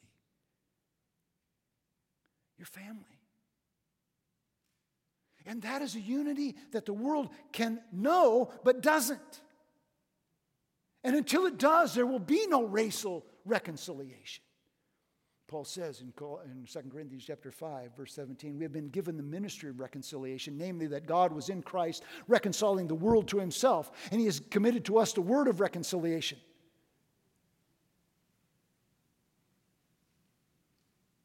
Your 2.57 2.65
family. 2.65 3.20
And 5.45 5.61
that 5.63 5.81
is 5.81 5.95
a 5.95 5.99
unity 5.99 6.55
that 6.71 6.85
the 6.85 6.93
world 6.93 7.29
can 7.51 7.81
know 7.91 8.51
but 8.63 8.81
doesn't. 8.81 9.41
And 11.03 11.15
until 11.15 11.45
it 11.45 11.57
does, 11.57 11.95
there 11.95 12.05
will 12.05 12.19
be 12.19 12.45
no 12.47 12.63
racial 12.63 13.25
reconciliation. 13.45 14.43
Paul 15.47 15.65
says 15.65 15.99
in 15.99 16.13
2 16.15 16.37
Corinthians 16.89 17.25
chapter 17.25 17.51
5, 17.51 17.91
verse 17.97 18.13
17, 18.13 18.57
we 18.57 18.63
have 18.63 18.71
been 18.71 18.87
given 18.87 19.17
the 19.17 19.23
ministry 19.23 19.69
of 19.69 19.81
reconciliation, 19.81 20.57
namely 20.57 20.87
that 20.87 21.05
God 21.05 21.33
was 21.33 21.49
in 21.49 21.61
Christ 21.61 22.03
reconciling 22.29 22.87
the 22.87 22.95
world 22.95 23.27
to 23.29 23.39
himself, 23.39 23.91
and 24.11 24.19
he 24.21 24.27
has 24.27 24.39
committed 24.39 24.85
to 24.85 24.97
us 24.97 25.11
the 25.11 25.21
word 25.21 25.49
of 25.49 25.59
reconciliation. 25.59 26.37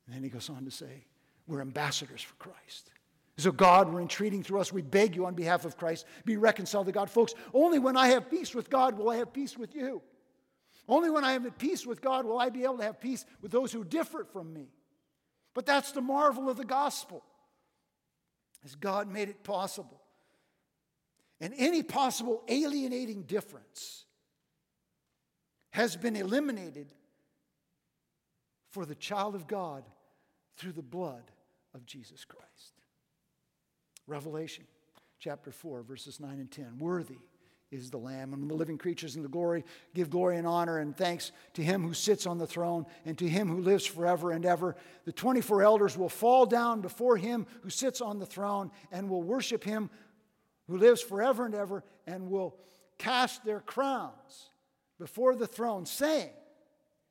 And 0.06 0.14
then 0.16 0.24
he 0.24 0.28
goes 0.28 0.50
on 0.50 0.64
to 0.64 0.72
say, 0.72 1.04
we're 1.46 1.60
ambassadors 1.60 2.22
for 2.22 2.34
Christ. 2.34 2.90
So, 3.38 3.52
God, 3.52 3.92
we're 3.92 4.00
entreating 4.00 4.42
through 4.42 4.60
us. 4.60 4.72
We 4.72 4.80
beg 4.80 5.14
you 5.14 5.26
on 5.26 5.34
behalf 5.34 5.66
of 5.66 5.76
Christ, 5.76 6.06
be 6.24 6.38
reconciled 6.38 6.86
to 6.86 6.92
God. 6.92 7.10
Folks, 7.10 7.34
only 7.52 7.78
when 7.78 7.96
I 7.96 8.08
have 8.08 8.30
peace 8.30 8.54
with 8.54 8.70
God 8.70 8.96
will 8.96 9.10
I 9.10 9.16
have 9.16 9.32
peace 9.32 9.58
with 9.58 9.74
you. 9.74 10.02
Only 10.88 11.10
when 11.10 11.24
I 11.24 11.32
have 11.32 11.58
peace 11.58 11.84
with 11.84 12.00
God 12.00 12.24
will 12.24 12.38
I 12.38 12.48
be 12.48 12.64
able 12.64 12.78
to 12.78 12.84
have 12.84 13.00
peace 13.00 13.26
with 13.42 13.50
those 13.50 13.72
who 13.72 13.84
differ 13.84 14.24
from 14.24 14.52
me. 14.54 14.68
But 15.52 15.66
that's 15.66 15.92
the 15.92 16.00
marvel 16.00 16.48
of 16.48 16.56
the 16.56 16.64
gospel, 16.64 17.24
as 18.64 18.74
God 18.74 19.08
made 19.08 19.28
it 19.28 19.42
possible. 19.42 20.00
And 21.40 21.52
any 21.58 21.82
possible 21.82 22.42
alienating 22.48 23.22
difference 23.22 24.04
has 25.70 25.96
been 25.96 26.16
eliminated 26.16 26.86
for 28.70 28.86
the 28.86 28.94
child 28.94 29.34
of 29.34 29.46
God 29.46 29.84
through 30.56 30.72
the 30.72 30.82
blood 30.82 31.24
of 31.74 31.84
Jesus 31.84 32.24
Christ. 32.24 32.75
Revelation 34.06 34.64
chapter 35.18 35.50
4, 35.50 35.82
verses 35.82 36.20
9 36.20 36.38
and 36.38 36.50
10. 36.50 36.78
Worthy 36.78 37.18
is 37.72 37.90
the 37.90 37.98
Lamb, 37.98 38.32
and 38.32 38.48
the 38.48 38.54
living 38.54 38.78
creatures 38.78 39.16
in 39.16 39.22
the 39.22 39.28
glory 39.28 39.64
give 39.94 40.10
glory 40.10 40.36
and 40.36 40.46
honor 40.46 40.78
and 40.78 40.96
thanks 40.96 41.32
to 41.54 41.62
him 41.62 41.82
who 41.82 41.94
sits 41.94 42.26
on 42.26 42.38
the 42.38 42.46
throne 42.46 42.86
and 43.04 43.18
to 43.18 43.28
him 43.28 43.48
who 43.48 43.60
lives 43.60 43.84
forever 43.84 44.30
and 44.30 44.46
ever. 44.46 44.76
The 45.04 45.12
24 45.12 45.62
elders 45.62 45.96
will 45.96 46.08
fall 46.08 46.46
down 46.46 46.80
before 46.80 47.16
him 47.16 47.46
who 47.62 47.70
sits 47.70 48.00
on 48.00 48.18
the 48.18 48.26
throne 48.26 48.70
and 48.92 49.10
will 49.10 49.22
worship 49.22 49.64
him 49.64 49.90
who 50.68 50.78
lives 50.78 51.00
forever 51.00 51.44
and 51.44 51.54
ever 51.54 51.82
and 52.06 52.30
will 52.30 52.56
cast 52.98 53.44
their 53.44 53.60
crowns 53.60 54.50
before 54.98 55.34
the 55.34 55.46
throne, 55.46 55.86
saying, 55.86 56.30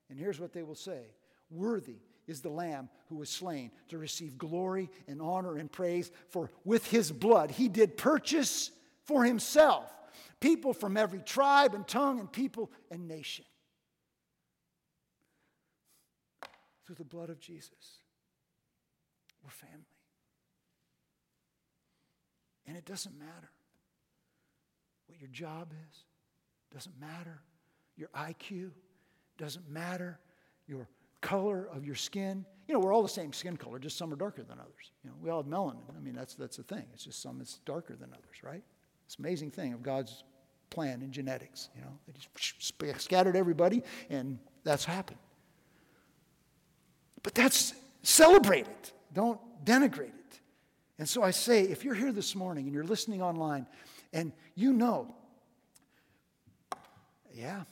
and 0.10 0.20
here's 0.20 0.40
what 0.40 0.54
they 0.54 0.64
will 0.64 0.76
say 0.76 1.02
Worthy 1.50 1.98
is 2.28 2.42
the 2.42 2.50
Lamb 2.50 2.90
who 3.10 3.16
was 3.16 3.30
slain 3.30 3.72
to 3.90 3.98
receive 3.98 4.38
glory 4.38 4.90
and 5.08 5.22
honor 5.22 5.58
and 5.58 5.72
praise, 5.72 6.12
for 6.30 6.50
with 6.64 6.88
his 6.88 7.12
blood 7.12 7.52
he 7.52 7.68
did 7.68 7.98
purchase 7.98 8.72
for 9.04 9.24
himself 9.24 9.92
people 10.40 10.74
from 10.74 10.98
every 10.98 11.20
tribe 11.20 11.74
and 11.74 11.88
tongue 11.88 12.20
and 12.20 12.32
people 12.32 12.72
and 12.92 13.08
nation. 13.08 13.46
Through 16.86 16.96
the 16.96 17.04
blood 17.04 17.30
of 17.30 17.40
Jesus, 17.40 18.00
we're 19.44 19.50
family. 19.50 19.86
And 22.68 22.78
it 22.78 22.86
doesn't 22.86 23.18
matter 23.18 23.50
what 25.08 25.20
your 25.20 25.30
job 25.30 25.74
is, 25.90 26.04
doesn't 26.72 27.00
matter 27.00 27.42
your 27.96 28.10
IQ, 28.10 28.72
doesn't 29.38 29.70
matter 29.70 30.20
your 30.68 30.88
color 31.26 31.68
of 31.74 31.84
your 31.84 31.96
skin. 31.96 32.46
You 32.68 32.76
know, 32.76 32.80
we're 32.80 32.94
all 32.94 33.02
the 33.02 33.10
same 33.10 33.34
skin 33.34 33.58
color, 33.58 33.80
just 33.80 33.98
some 33.98 34.14
are 34.14 34.16
darker 34.16 34.44
than 34.44 34.60
others. 34.60 34.92
You 35.04 35.10
know, 35.10 35.16
we 35.22 35.30
all 35.32 35.42
have 35.42 35.52
melanin. 35.52 35.82
I 35.96 36.00
mean, 36.00 36.14
that's, 36.14 36.36
that's 36.36 36.58
the 36.58 36.64
thing. 36.64 36.86
It's 36.94 37.04
just 37.04 37.22
some 37.22 37.42
is 37.42 37.60
darker 37.66 37.96
than 37.96 38.12
others, 38.14 38.44
right? 38.44 38.64
It's 39.06 39.18
amazing 39.18 39.52
thing 39.52 39.74
of 39.74 39.82
God's 39.82 40.24
plan 40.70 41.02
in 41.02 41.12
genetics. 41.12 41.70
You 41.76 41.82
know, 41.82 41.98
they 42.06 42.14
just 42.14 43.02
scattered 43.02 43.36
everybody, 43.36 43.82
and 44.10 44.38
that's 44.64 44.86
happened. 44.86 45.20
But 47.24 47.34
that's 47.34 47.74
celebrate 48.04 48.68
it. 48.68 48.92
Don't 49.12 49.40
denigrate 49.66 50.10
it. 50.10 50.40
And 51.00 51.10
so 51.10 51.24
I 51.24 51.32
say, 51.32 51.64
if 51.64 51.84
you're 51.84 51.96
here 51.96 52.12
this 52.12 52.36
morning 52.36 52.66
and 52.66 52.74
you're 52.74 52.84
listening 52.84 53.22
online, 53.22 53.66
and 54.14 54.32
you 54.54 54.74
know, 54.74 55.14
yeah, 57.34 57.64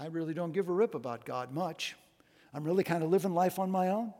I 0.00 0.06
really 0.06 0.34
don't 0.34 0.52
give 0.52 0.68
a 0.68 0.72
rip 0.72 0.94
about 0.94 1.24
God 1.26 1.52
much. 1.52 1.94
I'm 2.54 2.64
really 2.64 2.84
kind 2.84 3.02
of 3.02 3.10
living 3.10 3.34
life 3.34 3.58
on 3.58 3.70
my 3.70 3.88
own. 3.88 4.12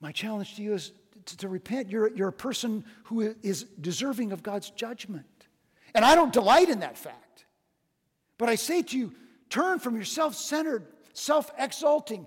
My 0.00 0.12
challenge 0.12 0.56
to 0.56 0.62
you 0.62 0.74
is 0.74 0.92
to, 1.26 1.36
to, 1.38 1.48
repent. 1.48 1.90
You're, 1.90 2.08
you're 2.14 2.28
a 2.28 2.32
person 2.32 2.84
who 3.04 3.34
is 3.42 3.64
deserving 3.80 4.32
of 4.32 4.42
God's 4.42 4.70
judgment. 4.70 5.26
And 5.94 6.04
I 6.04 6.14
don't 6.14 6.32
delight 6.32 6.68
in 6.68 6.80
that 6.80 6.98
fact. 6.98 7.44
But 8.38 8.48
I 8.48 8.56
say 8.56 8.82
to 8.82 8.98
you, 8.98 9.12
turn 9.48 9.78
from 9.78 9.94
your 9.94 10.04
self 10.04 10.34
centered, 10.34 10.86
self 11.12 11.50
exalting, 11.58 12.26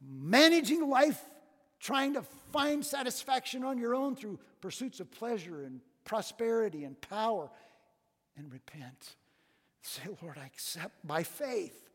managing 0.00 0.88
life, 0.88 1.20
trying 1.80 2.14
to 2.14 2.22
find 2.52 2.84
satisfaction 2.84 3.64
on 3.64 3.78
your 3.78 3.94
own 3.94 4.14
through 4.14 4.38
pursuits 4.60 5.00
of 5.00 5.10
pleasure 5.10 5.62
and 5.64 5.80
prosperity 6.04 6.84
and 6.84 7.00
power, 7.00 7.50
and 8.36 8.52
repent. 8.52 9.16
Say, 9.82 10.02
Lord, 10.22 10.38
I 10.38 10.46
accept 10.46 11.06
by 11.06 11.22
faith 11.22 11.87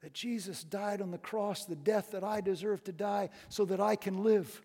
that 0.00 0.12
Jesus 0.12 0.62
died 0.62 1.02
on 1.02 1.10
the 1.10 1.18
cross, 1.18 1.64
the 1.64 1.76
death 1.76 2.12
that 2.12 2.22
I 2.22 2.40
deserve 2.40 2.84
to 2.84 2.92
die, 2.92 3.30
so 3.48 3.64
that 3.64 3.80
I 3.80 3.96
can 3.96 4.22
live 4.22 4.62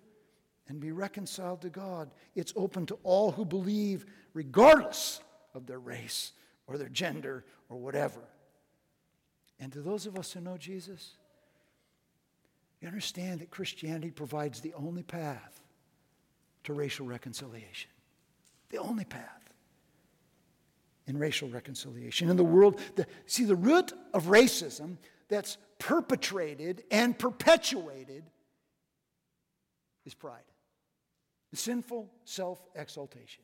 and 0.67 0.79
be 0.79 0.91
reconciled 0.91 1.61
to 1.61 1.69
God. 1.69 2.11
It's 2.35 2.53
open 2.55 2.85
to 2.87 2.97
all 3.03 3.31
who 3.31 3.45
believe, 3.45 4.05
regardless 4.33 5.21
of 5.53 5.65
their 5.65 5.79
race 5.79 6.31
or 6.67 6.77
their 6.77 6.89
gender 6.89 7.43
or 7.69 7.77
whatever. 7.77 8.21
And 9.59 9.71
to 9.73 9.81
those 9.81 10.05
of 10.05 10.17
us 10.17 10.31
who 10.31 10.41
know 10.41 10.57
Jesus, 10.57 11.17
you 12.81 12.87
understand 12.87 13.41
that 13.41 13.49
Christianity 13.49 14.11
provides 14.11 14.59
the 14.59 14.73
only 14.73 15.03
path 15.03 15.61
to 16.65 16.73
racial 16.73 17.05
reconciliation. 17.05 17.89
The 18.69 18.77
only 18.77 19.05
path 19.05 19.43
in 21.07 21.17
racial 21.17 21.49
reconciliation. 21.49 22.29
In 22.29 22.37
the 22.37 22.43
world, 22.43 22.79
the, 22.95 23.05
see, 23.25 23.43
the 23.43 23.55
root 23.55 23.93
of 24.13 24.25
racism 24.25 24.97
that's 25.29 25.57
perpetrated 25.79 26.83
and 26.91 27.17
perpetuated 27.17 28.23
is 30.05 30.13
pride. 30.13 30.41
Sinful 31.53 32.11
self 32.25 32.59
exaltation. 32.75 33.43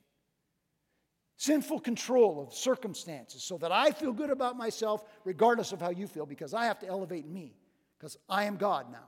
Sinful 1.38 1.80
control 1.80 2.42
of 2.42 2.54
circumstances 2.54 3.44
so 3.44 3.58
that 3.60 3.72
I 3.72 3.92
feel 3.92 4.12
good 4.12 4.30
about 4.30 4.58
myself 4.58 5.06
regardless 5.24 5.72
of 5.72 5.80
how 5.80 5.90
you 5.90 6.08
feel 6.08 6.26
because 6.26 6.54
I 6.54 6.66
have 6.66 6.80
to 6.80 6.88
elevate 6.88 7.28
me 7.28 7.54
because 7.98 8.18
I 8.28 8.44
am 8.44 8.58
God 8.58 8.92
now 8.92 9.08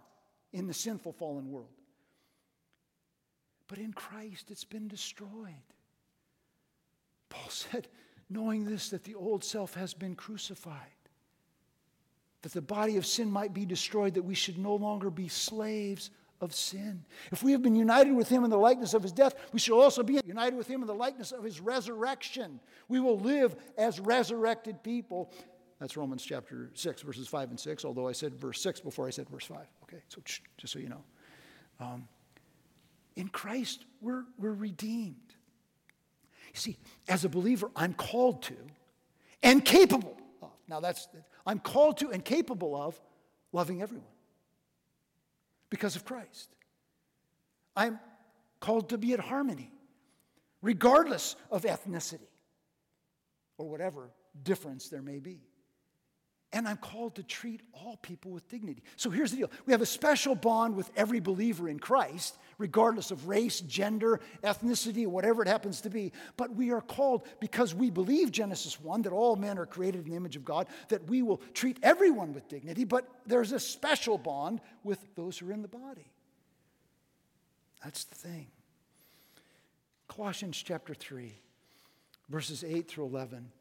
in 0.54 0.68
the 0.68 0.74
sinful 0.74 1.14
fallen 1.14 1.50
world. 1.50 1.68
But 3.68 3.80
in 3.80 3.92
Christ, 3.92 4.52
it's 4.52 4.64
been 4.64 4.88
destroyed. 4.88 5.56
Paul 7.30 7.50
said, 7.50 7.88
knowing 8.30 8.66
this, 8.66 8.90
that 8.90 9.04
the 9.04 9.16
old 9.16 9.44
self 9.44 9.74
has 9.74 9.94
been 9.94 10.16
crucified 10.16 11.01
that 12.42 12.54
the 12.54 12.62
body 12.62 12.98
of 12.98 13.06
sin 13.06 13.30
might 13.32 13.54
be 13.54 13.66
destroyed, 13.66 14.16
that 14.16 14.24
we 14.24 14.36
should 14.36 14.58
no 14.58 14.76
longer 14.76 15.10
be 15.10 15.28
slaves 15.28 16.10
of 16.42 16.56
sin. 16.56 17.04
If 17.32 17.44
we 17.44 17.52
have 17.52 17.62
been 17.62 17.76
united 17.76 18.14
with 18.14 18.28
him 18.28 18.44
in 18.44 18.50
the 18.50 18.58
likeness 18.58 18.94
of 18.94 19.04
his 19.04 19.12
death, 19.12 19.36
we 19.54 19.60
shall 19.60 19.80
also 19.80 20.02
be 20.02 20.20
united 20.26 20.56
with 20.56 20.68
him 20.68 20.82
in 20.82 20.88
the 20.88 20.96
likeness 20.96 21.32
of 21.32 21.44
his 21.44 21.60
resurrection. 21.60 22.60
We 22.88 23.00
will 23.00 23.20
live 23.20 23.56
as 23.78 24.00
resurrected 24.00 24.82
people. 24.84 25.32
That's 25.80 25.96
Romans 25.96 26.24
chapter 26.24 26.72
6, 26.74 27.04
verses 27.04 27.28
5 27.28 27.52
and 27.52 27.60
6, 27.60 27.86
although 27.86 28.08
I 28.08 28.12
said 28.12 28.36
verse 28.36 28.62
6 28.62 28.80
before 28.82 29.08
I 29.08 29.12
said 29.12 29.30
verse 29.30 29.46
5. 29.46 29.58
Okay, 29.84 30.02
so 30.10 30.22
just 30.58 30.74
so 30.74 30.80
you 30.80 30.90
know. 30.90 31.04
Um, 31.80 32.08
in 33.16 33.28
Christ, 33.28 33.86
we're, 34.00 34.24
we're 34.38 34.54
redeemed. 34.54 35.16
You 36.54 36.60
see, 36.60 36.78
as 37.08 37.24
a 37.24 37.30
believer, 37.30 37.70
I'm 37.76 37.94
called 37.94 38.44
to 38.44 38.56
and 39.44 39.64
capable 39.64 40.18
now, 40.72 40.80
that's, 40.80 41.10
I'm 41.46 41.60
called 41.60 41.98
to 41.98 42.12
and 42.12 42.24
capable 42.24 42.82
of 42.82 43.00
loving 43.52 43.82
everyone 43.82 44.08
because 45.70 45.98
of 45.98 46.06
Christ. 46.06 46.50
I'm 47.76 48.00
called 48.62 48.90
to 48.90 48.98
be 48.98 49.12
at 49.12 49.20
harmony, 49.20 49.70
regardless 50.62 51.36
of 51.52 51.64
ethnicity 51.64 52.30
or 53.58 53.70
whatever 53.70 54.12
difference 54.44 54.88
there 54.88 55.02
may 55.02 55.20
be. 55.20 55.42
And 56.54 56.68
I'm 56.68 56.78
called 56.78 57.16
to 57.16 57.24
treat 57.24 57.62
all 57.74 57.98
people 58.02 58.32
with 58.32 58.48
dignity. 58.50 58.84
So 58.98 59.10
here's 59.10 59.32
the 59.32 59.38
deal 59.38 59.52
we 59.66 59.72
have 59.72 59.82
a 59.82 59.86
special 59.86 60.36
bond 60.36 60.76
with 60.76 60.92
every 60.98 61.22
believer 61.22 61.70
in 61.70 61.80
Christ, 61.80 62.38
regardless 62.58 63.10
of 63.10 63.28
race, 63.28 63.62
gender, 63.62 64.20
ethnicity, 64.44 65.08
whatever 65.08 65.42
it 65.42 65.48
happens 65.48 65.80
to 65.82 65.90
be. 65.90 66.12
But 66.36 66.54
we 66.54 66.72
are 66.72 66.82
called, 66.82 67.26
because 67.40 67.74
we 67.74 67.90
believe 67.90 68.32
Genesis 68.32 68.82
1, 68.82 69.04
that 69.04 69.14
all 69.14 69.38
men 69.38 69.58
are 69.58 69.66
created 69.66 70.06
in 70.06 70.12
the 70.12 70.18
image 70.18 70.36
of 70.36 70.44
God, 70.44 70.68
that 70.90 71.08
we 71.10 71.22
will 71.22 71.42
treat 71.54 71.78
everyone 71.84 72.34
with 72.34 72.50
dignity. 72.50 72.84
But 72.84 73.08
there's 73.26 73.54
a 73.54 73.60
special 73.60 74.18
bond 74.18 74.60
with 74.84 75.00
those 75.16 75.38
who 75.38 75.50
are 75.50 75.54
in 75.54 75.62
the 75.62 75.70
body. 75.70 76.12
That's 77.82 78.04
the 78.04 78.16
thing. 78.16 78.48
Colossians 80.10 80.62
chapter 80.62 80.94
3, 80.94 81.34
verses 82.30 82.66
8 82.66 82.90
through 82.90 83.06
11 83.06 83.52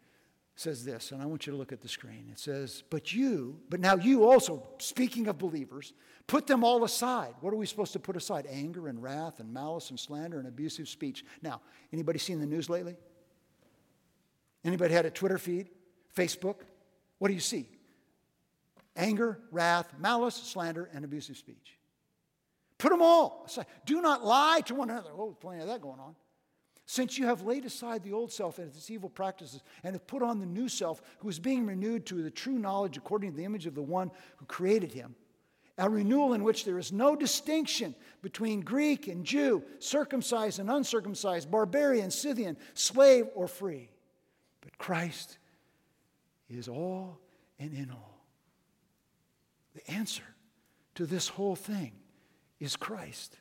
says 0.61 0.85
this, 0.85 1.11
and 1.11 1.23
I 1.23 1.27
want 1.27 1.47
you 1.47 1.53
to 1.53 1.59
look 1.59 1.73
at 1.73 1.81
the 1.81 1.89
screen. 1.89 2.29
It 2.31 2.39
says, 2.39 2.83
But 2.91 3.15
you, 3.15 3.59
but 3.71 3.81
now 3.81 3.97
you 3.97 4.29
also, 4.29 4.63
speaking 4.79 5.27
of 5.27 5.39
believers, 5.39 5.95
put 6.27 6.47
them 6.47 6.65
all 6.65 6.85
aside. 6.85 7.35
What 7.41 7.55
are 7.55 7.57
we 7.57 7.65
supposed 7.65 7.95
to 7.95 7.99
put 7.99 8.15
aside? 8.15 8.47
Anger 8.47 8.89
and 8.89 9.03
wrath 9.03 9.41
and 9.41 9.55
malice 9.55 9.89
and 9.89 9.99
slander 9.99 10.39
and 10.39 10.47
abusive 10.47 10.87
speech. 10.87 11.25
Now, 11.41 11.63
anybody 11.95 12.19
seen 12.19 12.41
the 12.41 12.47
news 12.47 12.69
lately? 12.69 12.97
Anybody 14.63 14.93
had 14.93 15.07
a 15.07 15.11
Twitter 15.11 15.39
feed? 15.39 15.71
Facebook? 16.15 16.57
What 17.17 17.29
do 17.29 17.35
you 17.35 17.41
see? 17.41 17.67
Anger, 18.97 19.41
wrath, 19.51 19.95
malice, 19.99 20.35
slander, 20.35 20.91
and 20.93 21.07
abusive 21.07 21.39
speech. 21.39 21.79
Put 22.77 22.91
them 22.91 23.01
all 23.01 23.45
aside. 23.47 23.65
Do 23.87 24.03
not 24.03 24.27
lie 24.27 24.61
to 24.67 24.75
one 24.75 24.91
another. 24.91 25.11
Oh, 25.17 25.35
plenty 25.41 25.63
of 25.63 25.69
that 25.69 25.81
going 25.81 26.01
on. 26.01 26.17
Since 26.91 27.19
you 27.19 27.27
have 27.27 27.43
laid 27.43 27.65
aside 27.65 28.03
the 28.03 28.13
old 28.13 28.33
self 28.33 28.59
and 28.59 28.67
its 28.67 28.91
evil 28.91 29.11
practices 29.11 29.63
and 29.85 29.95
have 29.95 30.09
put 30.09 30.25
on 30.25 30.41
the 30.41 30.45
new 30.45 30.69
self, 30.69 31.01
who 31.19 31.29
is 31.29 31.39
being 31.39 31.65
renewed 31.65 32.05
to 32.07 32.17
the 32.21 32.33
true 32.33 32.59
knowledge 32.59 32.97
according 32.97 33.31
to 33.31 33.37
the 33.37 33.45
image 33.45 33.67
of 33.67 33.77
the 33.77 33.81
one 33.81 34.11
who 34.39 34.47
created 34.47 34.91
him, 34.91 35.15
a 35.79 35.89
renewal 35.89 36.33
in 36.33 36.43
which 36.43 36.65
there 36.65 36.81
is 36.81 36.91
no 36.91 37.15
distinction 37.15 37.95
between 38.23 38.63
Greek 38.63 39.07
and 39.07 39.25
Jew, 39.25 39.63
circumcised 39.79 40.59
and 40.59 40.69
uncircumcised, 40.69 41.49
barbarian, 41.49 42.11
Scythian, 42.11 42.57
slave 42.75 43.29
or 43.37 43.47
free. 43.47 43.89
But 44.61 44.77
Christ 44.77 45.39
is 46.49 46.67
all 46.67 47.21
and 47.61 47.73
in 47.73 47.93
all. 47.93 48.25
The 49.77 49.93
answer 49.93 50.25
to 50.97 51.07
this 51.07 51.29
whole 51.29 51.55
thing 51.55 51.93
is 52.59 52.75
Christ. 52.75 53.37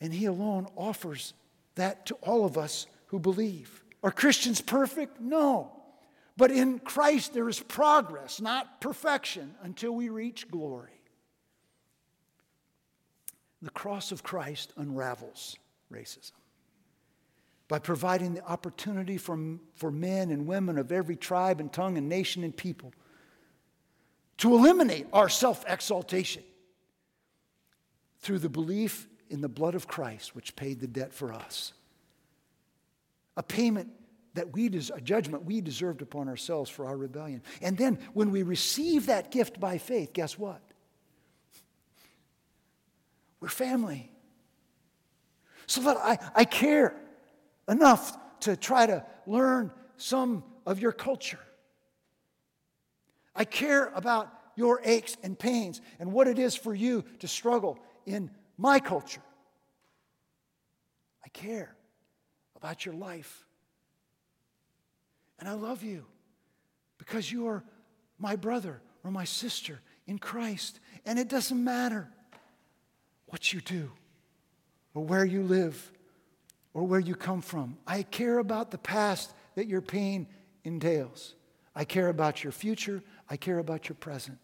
And 0.00 0.10
He 0.10 0.24
alone 0.24 0.68
offers 0.74 1.34
that 1.74 2.06
to 2.06 2.14
all 2.16 2.44
of 2.44 2.58
us 2.58 2.86
who 3.06 3.18
believe. 3.18 3.82
Are 4.02 4.10
Christians 4.10 4.60
perfect? 4.60 5.20
No. 5.20 5.82
But 6.36 6.50
in 6.50 6.78
Christ, 6.78 7.34
there 7.34 7.48
is 7.48 7.60
progress, 7.60 8.40
not 8.40 8.80
perfection, 8.80 9.54
until 9.62 9.92
we 9.92 10.08
reach 10.08 10.50
glory. 10.50 10.88
The 13.60 13.70
cross 13.70 14.10
of 14.10 14.22
Christ 14.22 14.72
unravels 14.76 15.56
racism. 15.92 16.32
by 17.68 17.78
providing 17.78 18.34
the 18.34 18.44
opportunity 18.44 19.18
for, 19.18 19.38
for 19.74 19.90
men 19.90 20.30
and 20.30 20.46
women 20.46 20.78
of 20.78 20.90
every 20.90 21.16
tribe 21.16 21.60
and 21.60 21.72
tongue 21.72 21.96
and 21.96 22.08
nation 22.08 22.44
and 22.44 22.56
people 22.56 22.92
to 24.38 24.54
eliminate 24.54 25.06
our 25.12 25.28
self 25.28 25.64
exaltation 25.68 26.42
through 28.18 28.38
the 28.38 28.48
belief 28.48 29.06
in 29.32 29.40
the 29.40 29.48
blood 29.48 29.74
of 29.74 29.88
Christ, 29.88 30.36
which 30.36 30.54
paid 30.54 30.78
the 30.78 30.86
debt 30.86 31.12
for 31.12 31.32
us. 31.32 31.72
A 33.36 33.42
payment 33.42 33.88
that 34.34 34.52
we 34.52 34.68
des- 34.68 34.92
a 34.94 35.00
judgment 35.00 35.44
we 35.46 35.62
deserved 35.62 36.02
upon 36.02 36.28
ourselves 36.28 36.70
for 36.70 36.86
our 36.86 36.96
rebellion. 36.96 37.42
And 37.62 37.76
then 37.76 37.98
when 38.12 38.30
we 38.30 38.42
receive 38.42 39.06
that 39.06 39.30
gift 39.30 39.58
by 39.58 39.78
faith, 39.78 40.12
guess 40.12 40.38
what? 40.38 40.60
We're 43.40 43.48
family. 43.48 44.10
So 45.66 45.80
that 45.82 45.96
I, 45.96 46.18
I 46.34 46.44
care 46.44 46.94
enough 47.68 48.16
to 48.40 48.54
try 48.54 48.84
to 48.84 49.04
learn 49.26 49.72
some 49.96 50.44
of 50.66 50.78
your 50.78 50.92
culture. 50.92 51.40
I 53.34 53.46
care 53.46 53.90
about 53.94 54.30
your 54.56 54.82
aches 54.84 55.16
and 55.22 55.38
pains 55.38 55.80
and 55.98 56.12
what 56.12 56.28
it 56.28 56.38
is 56.38 56.54
for 56.54 56.74
you 56.74 57.02
to 57.20 57.28
struggle 57.28 57.78
in 58.04 58.30
my 58.56 58.78
culture. 58.80 59.22
I 61.24 61.28
care 61.28 61.74
about 62.56 62.84
your 62.84 62.94
life. 62.94 63.44
And 65.38 65.48
I 65.48 65.54
love 65.54 65.82
you 65.82 66.04
because 66.98 67.30
you 67.30 67.48
are 67.48 67.64
my 68.18 68.36
brother 68.36 68.80
or 69.02 69.10
my 69.10 69.24
sister 69.24 69.80
in 70.06 70.18
Christ. 70.18 70.78
And 71.04 71.18
it 71.18 71.28
doesn't 71.28 71.62
matter 71.62 72.08
what 73.26 73.52
you 73.52 73.60
do 73.60 73.90
or 74.94 75.04
where 75.04 75.24
you 75.24 75.42
live 75.42 75.90
or 76.74 76.84
where 76.84 77.00
you 77.00 77.14
come 77.14 77.42
from. 77.42 77.76
I 77.86 78.02
care 78.02 78.38
about 78.38 78.70
the 78.70 78.78
past 78.78 79.32
that 79.56 79.66
your 79.66 79.80
pain 79.80 80.26
entails. 80.64 81.34
I 81.74 81.84
care 81.84 82.08
about 82.08 82.44
your 82.44 82.52
future. 82.52 83.02
I 83.28 83.36
care 83.36 83.58
about 83.58 83.88
your 83.88 83.96
present 83.96 84.38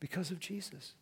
because 0.00 0.30
of 0.30 0.40
Jesus. 0.40 0.94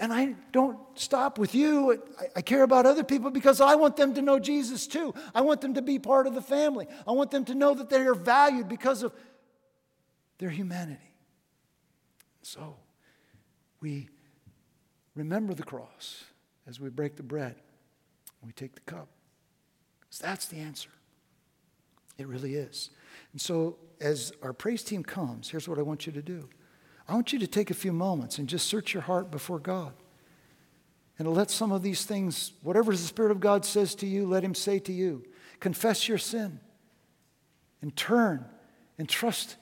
And 0.00 0.14
I 0.14 0.34
don't 0.50 0.78
stop 0.94 1.38
with 1.38 1.54
you. 1.54 2.02
I, 2.34 2.40
care 2.40 2.62
about 2.62 2.86
other 2.86 3.04
people 3.04 3.30
because 3.30 3.60
I 3.60 3.74
want 3.74 3.96
them 3.98 4.14
to 4.14 4.22
know 4.22 4.38
Jesus 4.38 4.86
too. 4.86 5.12
I 5.34 5.42
want 5.42 5.60
them 5.60 5.74
to 5.74 5.82
be 5.82 5.98
part 5.98 6.26
of 6.26 6.34
the 6.34 6.40
family. 6.40 6.86
I 7.06 7.12
want 7.12 7.30
them 7.30 7.44
to 7.44 7.54
know 7.54 7.74
that 7.74 7.90
they 7.90 8.00
are 8.00 8.14
valued 8.14 8.66
because 8.66 9.02
of 9.02 9.12
their 10.38 10.48
humanity. 10.48 11.12
So 12.40 12.76
we 13.82 14.08
remember 15.14 15.52
the 15.52 15.64
cross 15.64 16.24
as 16.66 16.80
we 16.80 16.88
break 16.88 17.16
the 17.16 17.22
bread, 17.22 17.56
we 18.42 18.52
take 18.52 18.74
the 18.74 18.80
cup. 18.80 19.08
Because 20.00 20.18
that's 20.18 20.46
the 20.46 20.60
answer. 20.60 20.88
It 22.16 22.26
really 22.26 22.54
is. 22.54 22.88
And 23.32 23.40
so 23.40 23.76
as 24.00 24.32
our 24.42 24.54
praise 24.54 24.82
team 24.82 25.02
comes, 25.02 25.50
here's 25.50 25.68
what 25.68 25.78
I 25.78 25.82
want 25.82 26.06
you 26.06 26.12
to 26.12 26.22
do. 26.22 26.48
I 27.10 27.14
want 27.14 27.32
you 27.32 27.40
to 27.40 27.48
take 27.48 27.72
a 27.72 27.74
few 27.74 27.92
moments 27.92 28.38
and 28.38 28.48
just 28.48 28.68
search 28.68 28.94
your 28.94 29.02
heart 29.02 29.32
before 29.32 29.58
God. 29.58 29.92
And 31.18 31.26
let 31.34 31.50
some 31.50 31.72
of 31.72 31.82
these 31.82 32.04
things, 32.04 32.52
whatever 32.62 32.92
the 32.92 32.98
Spirit 32.98 33.32
of 33.32 33.40
God 33.40 33.64
says 33.64 33.96
to 33.96 34.06
you, 34.06 34.26
let 34.26 34.44
Him 34.44 34.54
say 34.54 34.78
to 34.78 34.92
you. 34.92 35.24
Confess 35.58 36.06
your 36.06 36.18
sin 36.18 36.60
and 37.82 37.94
turn 37.96 38.44
and 38.96 39.08
trust 39.08 39.56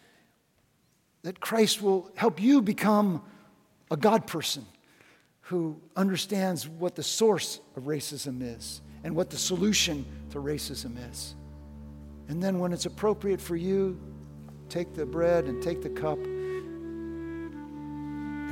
that 1.23 1.41
Christ 1.41 1.81
will 1.81 2.13
help 2.17 2.39
you 2.39 2.61
become 2.61 3.23
a 3.91 3.97
God 3.97 4.27
person 4.27 4.67
who 5.41 5.81
understands 5.97 6.69
what 6.69 6.97
the 6.97 7.03
source 7.03 7.61
of 7.77 7.85
racism 7.85 8.43
is 8.43 8.83
and 9.05 9.17
what 9.17 9.31
the 9.31 9.39
solution 9.39 10.05
to 10.31 10.39
racism 10.39 10.97
is. 11.11 11.35
And 12.29 12.43
then, 12.43 12.59
when 12.59 12.75
it's 12.75 12.85
appropriate 12.85 13.41
for 13.41 13.57
you, 13.57 13.99
take 14.69 14.93
the 14.93 15.07
bread 15.07 15.47
and 15.47 15.63
take 15.63 15.83
the 15.83 15.89
cup 15.89 16.19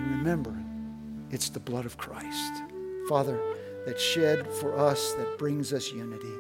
remember, 0.07 0.55
it's 1.31 1.49
the 1.49 1.61
blood 1.61 1.87
of 1.87 1.97
Christ. 1.97 2.53
Father, 3.09 3.41
that 3.87 4.01
shed 4.01 4.47
for 4.55 4.77
us, 4.77 5.13
that 5.15 5.39
brings 5.39 5.73
us 5.73 5.93
unity. 5.93 6.35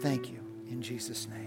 Thank 0.00 0.30
you 0.30 0.40
in 0.70 0.82
Jesus' 0.82 1.28
name. 1.28 1.45